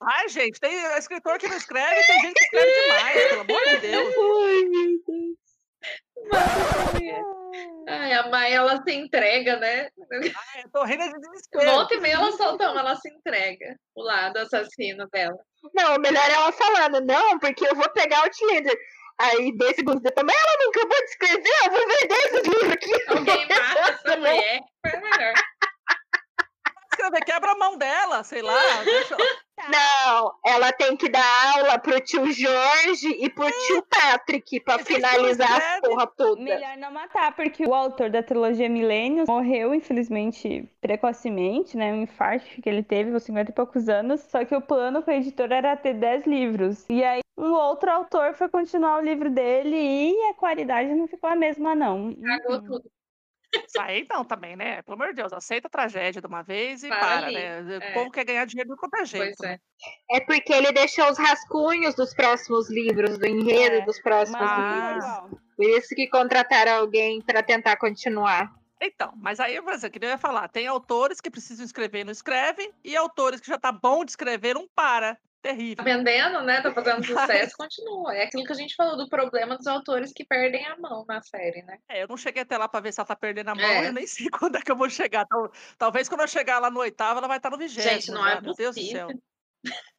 [0.00, 3.76] Ai, gente, tem escritor que não escreve, tem gente que escreve demais, pelo amor de
[3.78, 4.14] Deus.
[4.14, 5.46] Ai, meu Deus.
[7.88, 9.88] Ai, a Maia, ela se entrega, né?
[10.10, 11.70] Ai, eu tô rindo de desespero.
[11.70, 13.78] Volta e meia ela solta uma, ela se entrega.
[13.94, 15.38] O lado assassino dela.
[15.74, 18.76] Não, o melhor é ela falando, não, porque eu vou pegar Outlander.
[19.18, 22.72] Aí, dois segundos depois, mas ela não acabou de escrever, eu vou vender esses livros
[22.72, 22.92] aqui.
[23.08, 24.60] Alguém mata essa mulher.
[24.82, 25.34] Foi melhor.
[26.92, 28.82] Escrever, quebra a mão dela, sei lá.
[28.84, 29.16] Deixa...
[29.70, 35.50] Não, ela tem que dar aula pro tio Jorge e pro tio Patrick pra finalizar
[35.58, 35.90] escrevem.
[35.90, 36.42] porra toda.
[36.42, 41.92] Melhor não matar, porque o autor da trilogia Milênios morreu, infelizmente, precocemente, né?
[41.92, 44.20] Um infarto que ele teve aos 50 e poucos anos.
[44.22, 46.84] Só que o plano com a editora era ter 10 livros.
[46.88, 51.30] E aí, um outro autor foi continuar o livro dele e a qualidade não ficou
[51.30, 52.14] a mesma, não.
[52.14, 52.80] Cagou Uhum.
[53.50, 53.64] Tudo.
[53.78, 54.82] Aí não, também, né?
[54.82, 57.62] Pelo amor de Deus, aceita a tragédia de uma vez e Para para, né?
[57.62, 57.92] O é.
[57.92, 59.34] povo quer ganhar dinheiro de qualquer jeito.
[59.38, 59.58] Pois né?
[60.10, 60.16] é.
[60.18, 64.50] É porque ele deixou os rascunhos dos próximos livros, do enredo É, dos próximos Mas
[64.50, 65.20] Ah.
[65.20, 65.40] não livros.
[65.56, 68.52] Por isso que contrataram alguém pra tentar continuar.
[68.80, 72.04] Então, mas aí, por exemplo, que eu ia falar, tem autores que precisam escrever e
[72.04, 75.18] não escrevem, e autores que já tá bom de escrever não para.
[75.46, 75.84] Tá Terrível.
[75.84, 76.60] vendendo, né?
[76.60, 78.14] Tá fazendo sucesso, continua.
[78.14, 81.22] É aquilo que a gente falou do problema dos autores que perdem a mão na
[81.22, 81.78] série, né?
[81.88, 83.88] É, eu não cheguei até lá pra ver se ela tá perdendo a mão, É.
[83.88, 85.24] eu nem sei quando é que eu vou chegar.
[85.26, 87.90] Tal- Talvez quando eu chegar lá no oitavo, ela vai estar no vigésimo.
[87.92, 89.08] Gente, não é meu Deus do céu.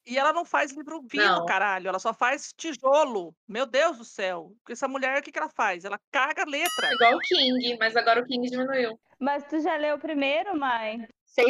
[0.06, 1.46] E ela não faz livro vivo, Não.
[1.46, 1.90] caralho.
[1.90, 3.36] Ela só faz tijolo.
[3.48, 4.54] Meu Deus do céu.
[4.60, 5.84] Porque essa mulher, o que, que ela faz?
[5.84, 6.90] Ela caga a letra.
[6.94, 8.98] Igual o King, mas agora o King diminuiu.
[9.20, 11.06] Mas tu já leu o primeiro, Mai?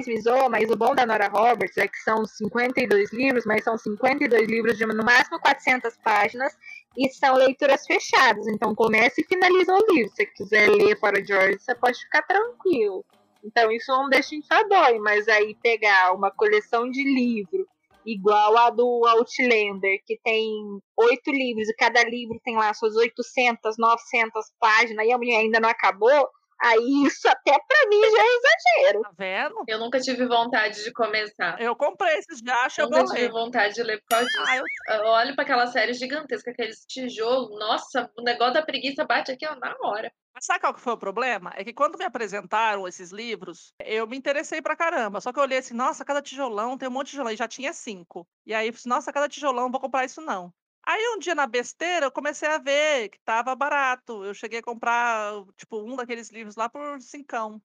[0.05, 3.77] Me zoam, mas o bom da Nora Roberts é que são 52 livros, mas são
[3.77, 6.53] 52 livros de no máximo 400 páginas
[6.97, 8.47] e são leituras fechadas.
[8.47, 10.09] Então comece e finaliza o livro.
[10.09, 13.05] Se você quiser ler fora de ordem, você pode ficar tranquilo.
[13.43, 17.65] Então isso não deixa enfadonho, mas aí pegar uma coleção de livro
[18.05, 23.77] igual a do Outlander, que tem oito livros e cada livro tem lá suas 800,
[23.77, 26.29] 900 páginas e a mulher ainda não acabou,
[26.61, 29.01] aí isso até pra mim já é exagero.
[29.01, 29.63] Tá vendo?
[29.67, 31.59] Eu nunca tive vontade de começar.
[31.61, 34.43] Eu comprei esses já, acho que eu Nunca tive vontade de ler por causa disso.
[34.47, 37.49] Ah, eu Eu olho pra aquela série gigantesca, aqueles tijolos.
[37.59, 40.11] Nossa, o negócio da preguiça bate aqui ó, na hora.
[40.33, 41.51] Mas sabe qual que foi o problema?
[41.55, 45.19] É que quando me apresentaram esses livros, eu me interessei pra caramba.
[45.19, 47.31] Só que eu olhei assim, nossa, cada tijolão tem um monte de tijolão.
[47.33, 48.27] E já tinha cinco.
[48.45, 50.53] E aí, eu falei, assim, nossa, cada tijolão, não vou comprar isso não.
[50.89, 54.23] Aí um dia na besteira eu comecei a ver que tava barato.
[54.23, 57.61] Eu cheguei a comprar, tipo, um daqueles livros lá por cincão.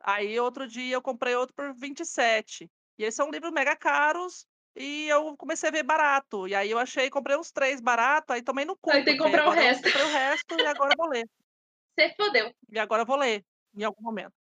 [0.00, 2.68] Aí outro dia eu comprei outro por 27.
[2.98, 4.44] E eles são livros mega caros.
[4.74, 6.48] E eu comecei a ver barato.
[6.48, 8.90] E aí eu achei, comprei uns três barato, aí tomei no cu.
[8.90, 9.84] Aí tem que comprar o resto.
[9.84, 11.28] Comprei o resto e agora eu vou ler.
[11.96, 12.52] Você fodeu.
[12.72, 14.32] E agora eu vou ler, em algum momento.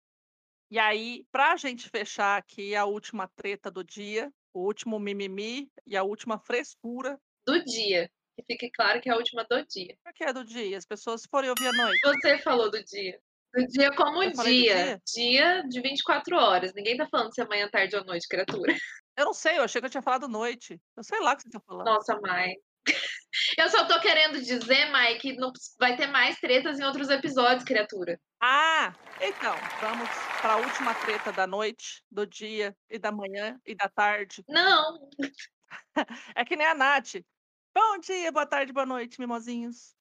[0.72, 5.96] E aí, pra gente fechar aqui a última treta do dia, o último mimimi e
[5.96, 7.22] a última frescura.
[7.46, 8.10] Do dia.
[8.36, 9.96] Que fique claro que é a última do dia.
[10.04, 10.78] Por que é do dia?
[10.78, 12.00] As pessoas forem ouvir à noite.
[12.04, 13.20] Você falou do dia.
[13.54, 15.02] Do dia como falei do dia.
[15.14, 16.74] Dia de 24 horas.
[16.74, 18.76] Ninguém tá falando se é manhã, tarde ou noite, criatura.
[19.16, 20.82] Eu não sei, eu achei que eu tinha falado noite.
[20.98, 21.86] Eu sei lá o que você tá falando.
[21.86, 22.54] Nossa, Mai.
[23.58, 27.64] Eu só tô querendo dizer, Mai, que não vai ter mais tretas em outros episódios,
[27.64, 28.20] criatura.
[28.40, 30.10] Ah, então, vamos
[30.42, 34.44] para a última treta da noite, do dia e da manhã e da tarde.
[34.48, 35.10] Não.
[36.36, 37.16] É que nem a Nath.
[37.76, 39.96] Bom dia, boa tarde, boa noite, mimosinhos.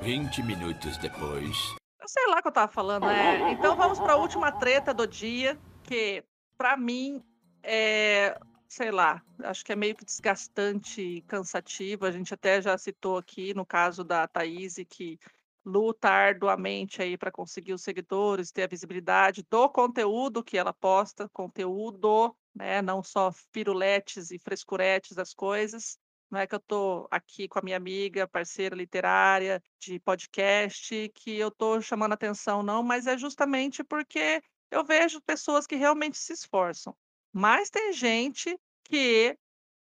[0.00, 1.56] 20 minutos depois.
[2.00, 3.52] Eu sei lá o que eu tava falando, é.
[3.52, 6.24] Então vamos para a última treta do dia, que
[6.58, 7.22] para mim
[7.62, 8.36] é,
[8.68, 12.06] sei lá, acho que é meio que desgastante e cansativo.
[12.06, 15.18] A gente até já citou aqui no caso da Thaís, que
[15.64, 21.28] luta arduamente aí para conseguir os seguidores, ter a visibilidade do conteúdo que ela posta,
[21.28, 25.98] conteúdo, né, não só piruletes e frescuretes das coisas.
[26.32, 31.38] Não é que eu estou aqui com a minha amiga, parceira literária de podcast, que
[31.38, 36.32] eu estou chamando atenção, não, mas é justamente porque eu vejo pessoas que realmente se
[36.32, 36.96] esforçam.
[37.34, 39.36] Mas tem gente que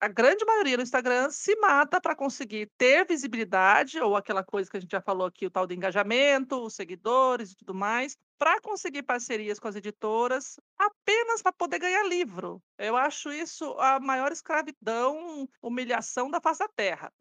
[0.01, 4.75] a grande maioria no Instagram se mata para conseguir ter visibilidade, ou aquela coisa que
[4.75, 8.59] a gente já falou aqui, o tal do engajamento, os seguidores e tudo mais, para
[8.59, 12.59] conseguir parcerias com as editoras, apenas para poder ganhar livro.
[12.79, 17.13] Eu acho isso a maior escravidão, humilhação da face da terra.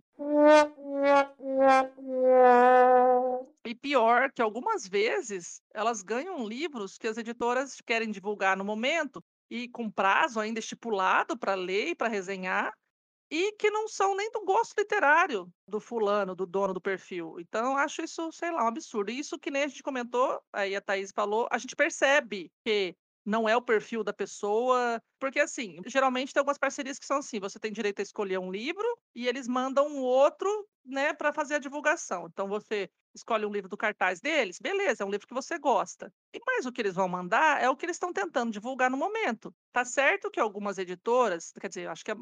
[3.67, 9.23] E pior, que algumas vezes elas ganham livros que as editoras querem divulgar no momento
[9.51, 12.73] e com prazo ainda estipulado para ler e para resenhar,
[13.31, 17.39] e que não são nem do gosto literário do fulano, do dono do perfil.
[17.39, 19.11] Então, acho isso, sei lá, um absurdo.
[19.11, 22.97] E isso que nem a gente comentou, aí a Thaís falou, a gente percebe que
[23.31, 27.39] não é o perfil da pessoa, porque assim, geralmente tem algumas parcerias que são assim,
[27.39, 28.85] você tem direito a escolher um livro
[29.15, 30.49] e eles mandam um outro,
[30.85, 32.27] né, para fazer a divulgação.
[32.27, 36.13] Então você escolhe um livro do cartaz deles, beleza, é um livro que você gosta.
[36.35, 38.97] E mais o que eles vão mandar é o que eles estão tentando divulgar no
[38.97, 39.55] momento.
[39.73, 42.13] Tá certo que algumas editoras, quer dizer, acho que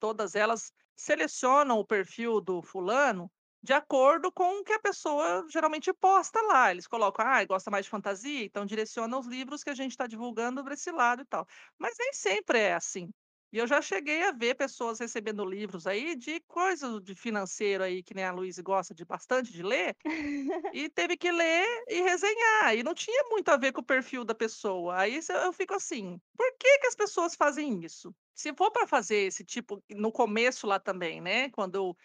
[0.00, 3.30] todas elas selecionam o perfil do fulano
[3.68, 6.70] de acordo com o que a pessoa geralmente posta lá.
[6.70, 10.06] Eles colocam, ah, gosta mais de fantasia, então direciona os livros que a gente está
[10.06, 11.46] divulgando para esse lado e tal.
[11.78, 13.10] Mas nem sempre é assim.
[13.52, 18.02] E eu já cheguei a ver pessoas recebendo livros aí de coisas de financeiro aí,
[18.02, 19.94] que nem a Luísa gosta de bastante de ler,
[20.74, 22.74] e teve que ler e resenhar.
[22.74, 24.98] E não tinha muito a ver com o perfil da pessoa.
[24.98, 28.14] Aí eu fico assim, por que, que as pessoas fazem isso?
[28.34, 31.50] Se for para fazer esse tipo, no começo lá também, né?
[31.50, 31.96] Quando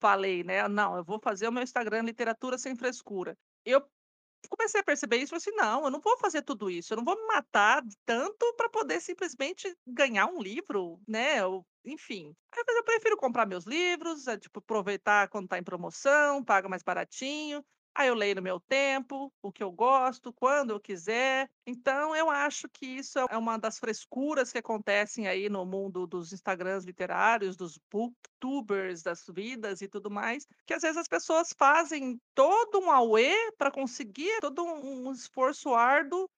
[0.00, 0.66] falei, né?
[0.68, 3.36] Não, eu vou fazer o meu Instagram Literatura Sem Frescura.
[3.64, 3.82] Eu
[4.48, 7.04] comecei a perceber isso, falei assim, não, eu não vou fazer tudo isso, eu não
[7.04, 11.40] vou me matar tanto para poder simplesmente ganhar um livro, né?
[11.40, 12.34] Eu, enfim.
[12.56, 17.64] Eu prefiro comprar meus livros, é, tipo, aproveitar quando está em promoção, paga mais baratinho.
[17.98, 21.50] Aí eu leio no meu tempo, o que eu gosto, quando eu quiser.
[21.66, 26.32] Então, eu acho que isso é uma das frescuras que acontecem aí no mundo dos
[26.32, 32.20] Instagrams literários, dos booktubers, das vidas e tudo mais, que às vezes as pessoas fazem
[32.36, 36.28] todo um auê para conseguir todo um esforço árduo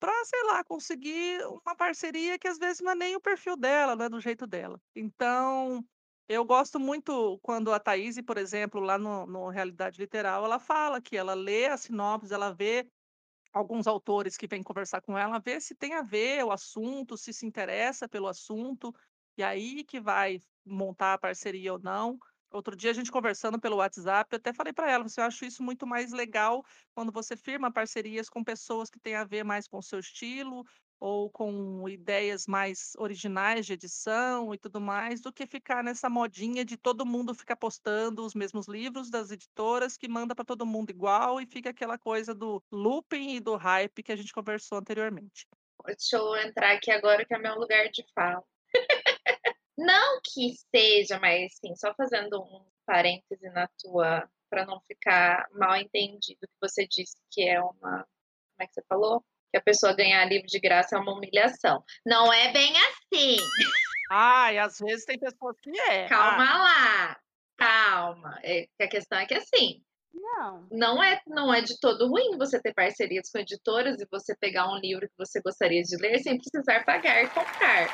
[0.00, 3.94] para, sei lá, conseguir uma parceria que às vezes não é nem o perfil dela,
[3.94, 4.80] não é do jeito dela.
[4.96, 5.80] Então,
[6.28, 11.00] eu gosto muito quando a Thaís, por exemplo, lá no, no Realidade Literal, ela fala
[11.00, 12.88] que ela lê a sinopse, ela vê
[13.52, 17.32] alguns autores que vêm conversar com ela, vê se tem a ver o assunto, se
[17.32, 18.92] se interessa pelo assunto,
[19.38, 22.18] e aí que vai montar a parceria ou não.
[22.50, 25.62] Outro dia a gente conversando pelo WhatsApp, eu até falei para ela, você acha isso
[25.62, 26.62] muito mais legal
[26.94, 30.64] quando você firma parcerias com pessoas que têm a ver mais com o seu estilo,
[31.04, 36.64] ou com ideias mais originais de edição e tudo mais, do que ficar nessa modinha
[36.64, 40.88] de todo mundo ficar postando os mesmos livros das editoras que manda para todo mundo
[40.88, 45.46] igual e fica aquela coisa do looping e do hype que a gente conversou anteriormente.
[45.84, 48.42] Deixa eu entrar aqui agora que é meu lugar de fala.
[49.76, 55.76] não que seja, mas sim, só fazendo um parêntese na tua, para não ficar mal
[55.76, 58.06] entendido que você disse que é uma,
[58.54, 59.22] como é que você falou?
[59.54, 61.84] Que a pessoa ganhar livro de graça é uma humilhação.
[62.04, 63.36] Não é bem assim.
[64.10, 66.08] Ai, às vezes tem pessoas que é.
[66.08, 66.58] Calma ah.
[66.58, 67.20] lá,
[67.56, 68.40] calma.
[68.42, 69.80] É, a questão é que assim.
[70.12, 70.66] Não.
[70.70, 74.68] Não é, não é de todo ruim você ter parcerias com editoras e você pegar
[74.68, 77.88] um livro que você gostaria de ler sem precisar pagar e comprar.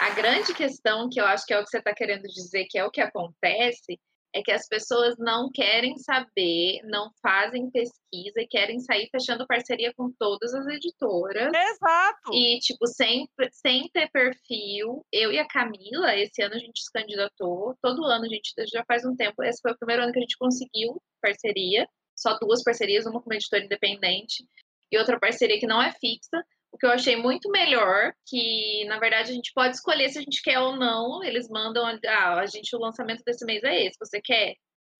[0.00, 2.78] A grande questão, que eu acho que é o que você está querendo dizer, que
[2.78, 3.98] é o que acontece,
[4.34, 9.92] é que as pessoas não querem saber, não fazem pesquisa e querem sair fechando parceria
[9.94, 11.52] com todas as editoras.
[11.54, 12.32] Exato!
[12.32, 15.04] E, tipo, sem, sem ter perfil.
[15.12, 17.76] Eu e a Camila, esse ano a gente se candidatou.
[17.82, 20.22] Todo ano a gente, já faz um tempo, esse foi o primeiro ano que a
[20.22, 21.86] gente conseguiu parceria.
[22.16, 24.44] Só duas parcerias, uma com uma editora independente
[24.92, 26.44] e outra parceria que não é fixa.
[26.72, 30.22] O que eu achei muito melhor, que na verdade a gente pode escolher se a
[30.22, 31.22] gente quer ou não.
[31.22, 33.98] Eles mandam, ah, a gente, o lançamento desse mês é esse.
[34.00, 34.54] Você quer?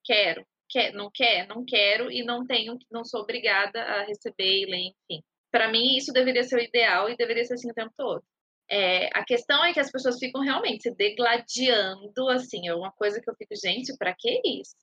[0.04, 0.44] Quero.
[0.68, 0.92] Quer?
[0.92, 1.46] Não quer?
[1.48, 5.22] Não quero e não tenho, não sou obrigada a receber e ler, enfim.
[5.50, 8.22] Para mim, isso deveria ser o ideal e deveria ser assim o tempo todo.
[8.70, 13.20] É, a questão é que as pessoas ficam realmente se degladiando, assim, é uma coisa
[13.20, 14.74] que eu fico, gente, para que isso?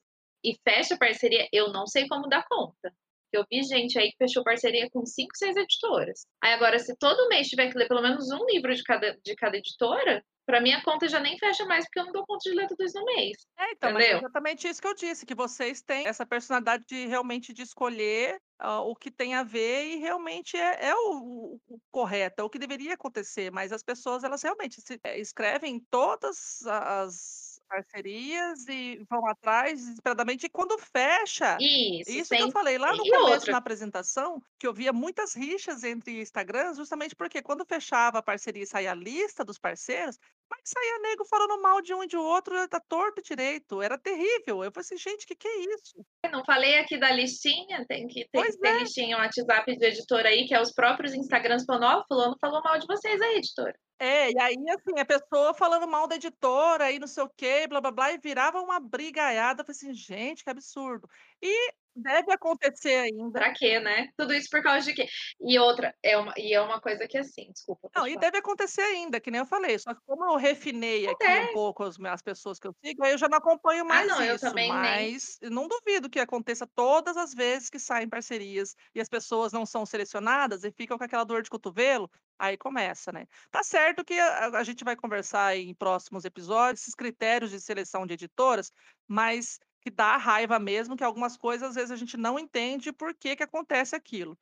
[0.43, 2.93] E fecha parceria, eu não sei como dar conta.
[3.31, 6.25] Eu vi gente aí que fechou parceria com cinco, seis editoras.
[6.41, 9.35] Aí agora, se todo mês tiver que ler pelo menos um livro de cada, de
[9.35, 12.49] cada editora, para mim a conta já nem fecha mais, porque eu não dou conta
[12.49, 13.37] de ler tudo isso no mês.
[13.55, 17.05] É, então, mas é exatamente isso que eu disse, que vocês têm essa personalidade de
[17.05, 21.79] realmente de escolher uh, o que tem a ver e realmente é, é o, o,
[21.91, 26.65] correto, é o que deveria acontecer, mas as pessoas, elas realmente se, é, escrevem todas
[26.65, 30.47] as parcerias e vão atrás desesperadamente.
[30.47, 33.51] E quando fecha, isso, isso que eu falei lá no começo outra.
[33.53, 38.63] na apresentação, que eu via muitas rixas entre Instagrams, justamente porque quando fechava a parceria
[38.63, 40.17] e saía a lista dos parceiros,
[40.49, 43.81] mas saía nego falando mal de um e de outro, tá torto direito.
[43.81, 44.63] Era terrível.
[44.63, 46.03] Eu falei assim, gente, o que, que é isso?
[46.23, 48.79] Eu não falei aqui da listinha, tem que tem, Pois tem é.
[48.79, 52.61] listinha no WhatsApp de editora aí, que é os próprios Instagrams falando, ó, fulano falou
[52.63, 53.77] mal de vocês aí, editora.
[54.01, 57.67] É, e aí, assim, a pessoa falando mal da editora e não sei o quê,
[57.67, 59.61] blá blá blá, e virava uma brigaiada.
[59.61, 61.07] Eu falei assim, gente, que absurdo.
[61.41, 63.39] E deve acontecer ainda.
[63.39, 64.09] Pra quê, né?
[64.17, 65.07] Tudo isso por causa de quê?
[65.39, 67.89] E outra, é uma, e é uma coisa que assim, desculpa.
[67.95, 68.21] Não, e falar.
[68.21, 69.77] deve acontecer ainda, que nem eu falei.
[69.77, 71.53] Só que como eu refinei aqui um Acontece.
[71.53, 74.35] pouco as, as pessoas que eu sigo, aí eu já não acompanho mais não, eu
[74.35, 74.45] isso.
[74.45, 74.81] também nem.
[74.81, 79.51] mas eu não duvido que aconteça todas as vezes que saem parcerias e as pessoas
[79.51, 82.09] não são selecionadas e ficam com aquela dor de cotovelo.
[82.37, 83.25] Aí começa, né?
[83.51, 88.05] Tá certo que a, a gente vai conversar em próximos episódios esses critérios de seleção
[88.05, 88.71] de editoras,
[89.07, 93.13] mas que dá raiva mesmo, que algumas coisas às vezes a gente não entende por
[93.13, 94.37] que que acontece aquilo.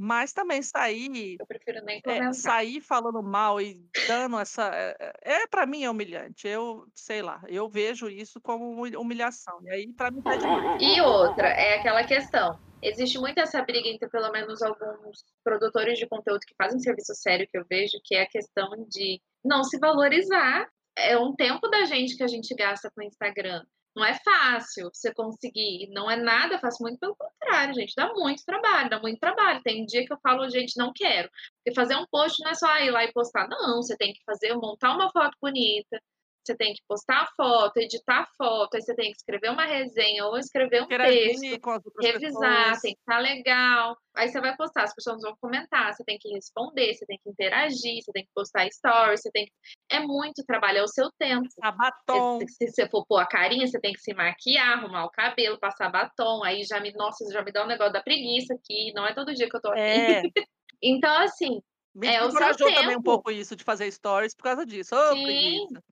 [0.00, 2.32] Mas também sair Eu prefiro nem é, comentar.
[2.32, 4.70] sair falando mal e dando essa.
[4.72, 6.46] É, é para mim é humilhante.
[6.46, 9.58] Eu sei lá, eu vejo isso como humi- humilhação.
[9.64, 10.80] E aí, para mim, tá demais.
[10.80, 12.56] E outra, é aquela questão.
[12.80, 17.48] Existe muito essa briga entre pelo menos alguns produtores de conteúdo que fazem serviço sério
[17.50, 20.68] que eu vejo, que é a questão de não se valorizar.
[20.96, 23.64] É um tempo da gente que a gente gasta com o Instagram.
[23.98, 27.94] Não é fácil você conseguir, não é nada fácil, muito pelo contrário, gente.
[27.96, 29.60] Dá muito trabalho, dá muito trabalho.
[29.64, 31.28] Tem dia que eu falo, gente, não quero.
[31.56, 33.82] Porque fazer um post não é só ir lá e postar, não.
[33.82, 36.00] Você tem que fazer, montar uma foto bonita,
[36.48, 39.66] você tem que postar a foto, editar a foto, aí você tem que escrever uma
[39.66, 41.60] resenha ou escrever um texto Interagir
[42.00, 42.80] revisar, pessoas.
[42.80, 43.96] tem que estar legal.
[44.16, 47.30] Aí você vai postar, as pessoas vão comentar, você tem que responder, você tem que
[47.30, 49.52] interagir, você tem que postar stories, você tem que...
[49.90, 51.46] É muito trabalho, é o seu tempo.
[51.60, 52.40] Passar batom.
[52.40, 55.58] Se, se você for pôr a carinha, você tem que se maquiar, arrumar o cabelo,
[55.58, 59.06] passar batom, aí já me, nossa, já me dá um negócio da preguiça aqui, não
[59.06, 59.80] é todo dia que eu tô aqui.
[59.80, 60.22] É.
[60.80, 61.60] Então, assim,
[61.92, 64.94] Me É encorajou também um pouco isso de fazer stories por causa disso.
[64.94, 65.24] Ô, Sim.
[65.24, 65.82] preguiça.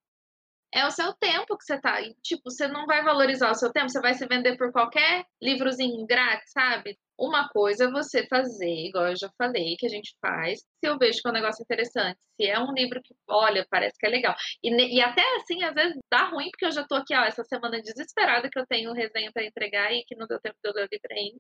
[0.77, 2.03] É o seu tempo que você tá.
[2.03, 5.25] e, Tipo, você não vai valorizar o seu tempo, você vai se vender por qualquer
[5.43, 6.99] livrozinho grátis, sabe?
[7.19, 10.99] Uma coisa é você fazer, igual eu já falei, que a gente faz, se eu
[10.99, 14.11] vejo que é um negócio interessante, se é um livro que, olha, parece que é
[14.11, 14.35] legal.
[14.63, 17.43] E, e até assim, às vezes dá ruim, porque eu já tô aqui, ó, essa
[17.45, 20.75] semana desesperada que eu tenho resenha para entregar e que não deu tempo de eu
[20.75, 21.39] ler o livro ainda.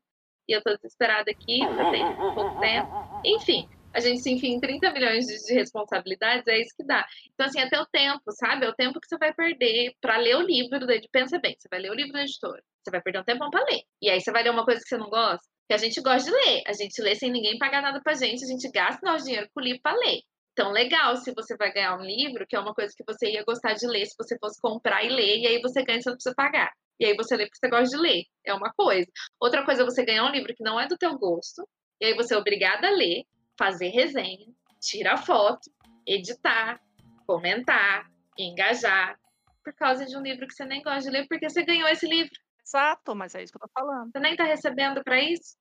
[0.49, 2.89] E eu tô desesperada aqui, eu tenho pouco tempo.
[3.25, 7.05] Enfim, a gente se enfia em 30 milhões de, de responsabilidades, é isso que dá.
[7.35, 8.66] Então, assim, é teu tempo, sabe?
[8.66, 10.86] É o tempo que você vai perder para ler o livro.
[10.86, 12.62] da edi- Pensa bem, você vai ler o livro da editora.
[12.85, 13.81] Você vai perder um tempão para ler.
[14.02, 15.40] E aí você vai ler uma coisa que você não gosta.
[15.68, 16.62] Que a gente gosta de ler.
[16.66, 18.44] A gente lê sem ninguém pagar nada pra gente.
[18.44, 20.20] A gente gasta nosso dinheiro com o livro para ler.
[20.52, 23.44] Então, legal se você vai ganhar um livro, que é uma coisa que você ia
[23.44, 26.16] gostar de ler se você fosse comprar e ler, e aí você ganha, você não
[26.16, 26.73] precisa pagar.
[26.98, 28.23] E aí você lê porque você gosta de ler.
[28.44, 29.06] É uma coisa.
[29.39, 31.68] Outra coisa é você ganhar um livro que não é do teu gosto,
[32.01, 33.24] e aí você é obrigada a ler,
[33.59, 34.47] fazer resenha,
[34.81, 35.70] tirar foto,
[36.07, 36.81] editar,
[37.27, 39.19] comentar, engajar,
[39.65, 42.07] por causa de um livro que você nem gosta de ler, porque você ganhou esse
[42.07, 42.33] livro.
[42.65, 44.11] Exato, mas é isso que eu tô falando.
[44.12, 45.57] Você nem tá recebendo para isso,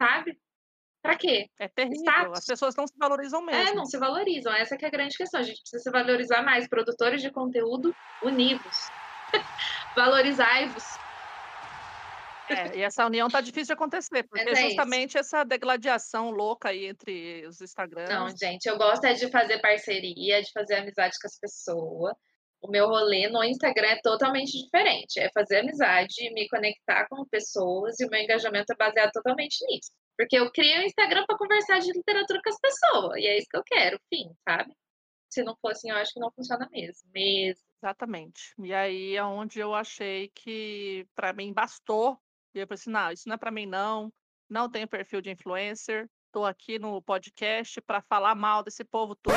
[0.00, 0.38] sabe?
[1.02, 1.48] Pra quê?
[1.58, 2.00] É terrível.
[2.00, 2.38] Status.
[2.38, 3.62] As pessoas não se valorizam mesmo.
[3.62, 4.52] É, não se valorizam.
[4.52, 5.40] Essa que é a grande questão.
[5.40, 6.68] A gente precisa se valorizar mais.
[6.68, 8.88] Produtores de conteúdo unidos.
[9.94, 11.05] Valorizai-vos.
[12.48, 14.68] É, e essa união tá difícil de acontecer, porque Mas é isso.
[14.70, 18.08] justamente essa degladiação louca aí entre os Instagrams.
[18.08, 22.14] Não, gente, eu gosto é de fazer parceria, de fazer amizade com as pessoas.
[22.62, 25.20] O meu rolê no Instagram é totalmente diferente.
[25.20, 29.92] É fazer amizade, me conectar com pessoas e o meu engajamento é baseado totalmente nisso.
[30.16, 33.16] Porque eu criei o Instagram para conversar de literatura com as pessoas.
[33.18, 34.72] E é isso que eu quero, fim, sabe?
[35.30, 37.10] Se não for assim, eu acho que não funciona mesmo.
[37.12, 37.62] Mesmo.
[37.82, 38.54] Exatamente.
[38.58, 42.18] E aí é onde eu achei que para mim bastou.
[42.56, 44.12] E eu falei assim, não, isso não é para mim não.
[44.48, 46.08] Não tenho perfil de influencer.
[46.32, 49.34] Tô aqui no podcast para falar mal desse povo todo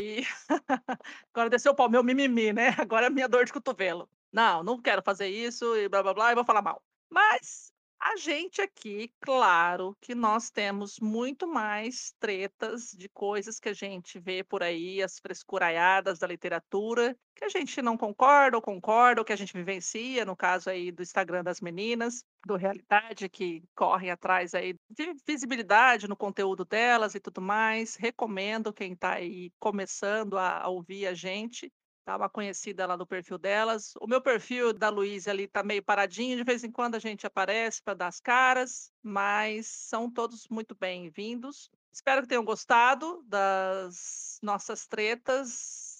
[0.00, 0.22] e
[1.32, 2.74] agora desceu o pau, meu mimimi, né?
[2.78, 4.08] Agora é minha dor de cotovelo.
[4.32, 6.82] Não, não quero fazer isso e blá blá blá, e vou falar mal.
[7.10, 7.69] Mas
[8.00, 14.18] a gente aqui, claro que nós temos muito mais tretas de coisas que a gente
[14.18, 19.24] vê por aí, as frescuraiadas da literatura, que a gente não concorda ou concorda, ou
[19.24, 24.10] que a gente vivencia, no caso aí do Instagram das meninas, do Realidade, que correm
[24.10, 27.96] atrás aí de visibilidade no conteúdo delas e tudo mais.
[27.96, 31.70] Recomendo quem está aí começando a, a ouvir a gente
[32.06, 33.92] Dá uma conhecida lá no perfil delas.
[34.00, 37.26] O meu perfil da Luísa ali tá meio paradinho, de vez em quando a gente
[37.26, 41.70] aparece para dar as caras, mas são todos muito bem-vindos.
[41.92, 45.50] Espero que tenham gostado das nossas tretas.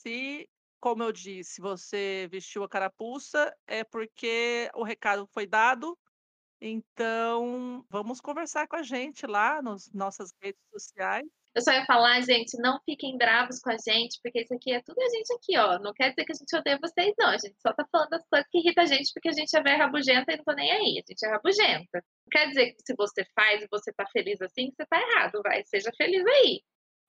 [0.02, 0.48] Se,
[0.80, 5.98] como eu disse, você vestiu a carapuça, é porque o recado foi dado.
[6.60, 11.26] Então, vamos conversar com a gente lá nas nossas redes sociais.
[11.54, 14.80] Eu só ia falar, gente, não fiquem bravos com a gente, porque isso aqui é
[14.82, 15.80] tudo a gente aqui, ó.
[15.80, 17.28] Não quer dizer que a gente odeia vocês, não.
[17.28, 19.62] A gente só tá falando das coisas que irritam a gente, porque a gente é
[19.62, 21.02] velha rabugenta e não tô nem aí.
[21.02, 22.04] A gente é rabugenta.
[22.04, 25.00] Não quer dizer que se você faz e você tá feliz assim, que você tá
[25.00, 25.64] errado, vai.
[25.64, 26.62] Seja feliz aí.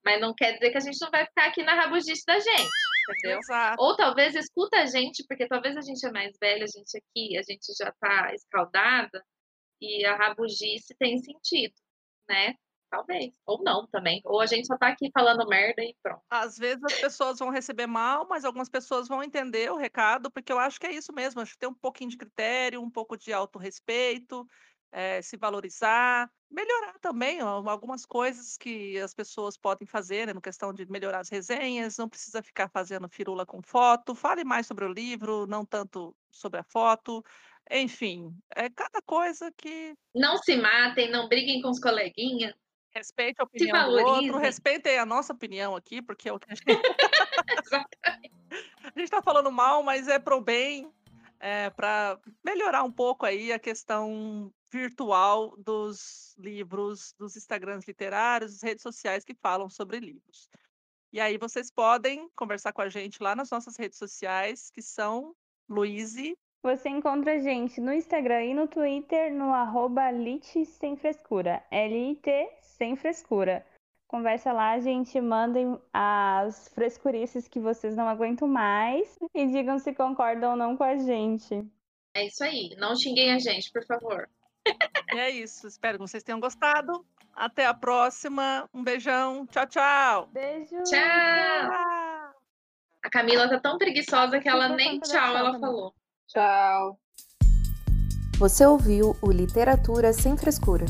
[0.04, 2.70] Mas não quer dizer que a gente não vai ficar aqui na rabugice da gente,
[3.10, 3.38] entendeu?
[3.38, 3.76] Exato.
[3.80, 7.38] Ou talvez escuta a gente, porque talvez a gente é mais velha, a gente aqui,
[7.38, 9.24] a gente já tá escaldada,
[9.80, 11.76] e a rabugice tem sentido,
[12.28, 12.56] né?
[12.92, 13.34] Talvez.
[13.46, 14.22] Ou não também.
[14.26, 16.22] Ou a gente só tá aqui falando merda e pronto.
[16.30, 20.52] Às vezes as pessoas vão receber mal, mas algumas pessoas vão entender o recado, porque
[20.52, 21.40] eu acho que é isso mesmo.
[21.40, 24.46] Acho que tem um pouquinho de critério, um pouco de autorrespeito,
[24.92, 30.42] é, se valorizar, melhorar também ó, algumas coisas que as pessoas podem fazer, né, no
[30.42, 34.84] questão de melhorar as resenhas, não precisa ficar fazendo firula com foto, fale mais sobre
[34.84, 37.24] o livro, não tanto sobre a foto.
[37.70, 39.94] Enfim, é cada coisa que.
[40.14, 42.54] Não se matem, não briguem com os coleguinhas.
[42.94, 46.56] Respeite a opinião do outro, respeitem a nossa opinião aqui, porque é o que a
[46.56, 46.66] gente.
[48.84, 50.92] a gente está falando mal, mas é pro bem,
[51.40, 58.62] é, para melhorar um pouco aí a questão virtual dos livros, dos Instagrams literários, das
[58.62, 60.50] redes sociais que falam sobre livros.
[61.14, 65.36] E aí vocês podem conversar com a gente lá nas nossas redes sociais, que são
[65.68, 66.38] Luíse.
[66.64, 71.62] Você encontra a gente no Instagram e no Twitter no arroba Lit Sem Frescura.
[71.72, 73.64] L-I-T sem frescura.
[74.08, 80.52] Conversa lá, gente, mandem as frescurices que vocês não aguentam mais e digam se concordam
[80.52, 81.64] ou não com a gente.
[82.16, 82.76] É isso aí.
[82.80, 84.28] Não xinguem a gente, por favor.
[85.14, 85.68] E é isso.
[85.68, 87.06] Espero que vocês tenham gostado.
[87.36, 88.68] Até a próxima.
[88.74, 89.46] Um beijão.
[89.46, 90.30] Tchau, tchau.
[90.34, 90.82] Beijo.
[90.84, 91.72] Tchau.
[93.04, 95.94] A Camila tá tão preguiçosa que ela nem tchau ela falou.
[96.28, 97.00] Tchau.
[98.40, 100.86] Você ouviu o Literatura Sem Frescura.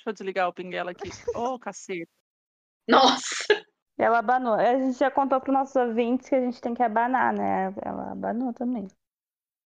[0.00, 1.10] Deixa eu desligar o pinguela aqui.
[1.36, 2.08] Ô, oh, cacete.
[2.88, 3.44] Nossa!
[3.98, 4.54] Ela abanou.
[4.54, 7.66] A gente já contou para os nossos ouvintes que a gente tem que abanar, né?
[7.82, 8.88] Ela abanou também.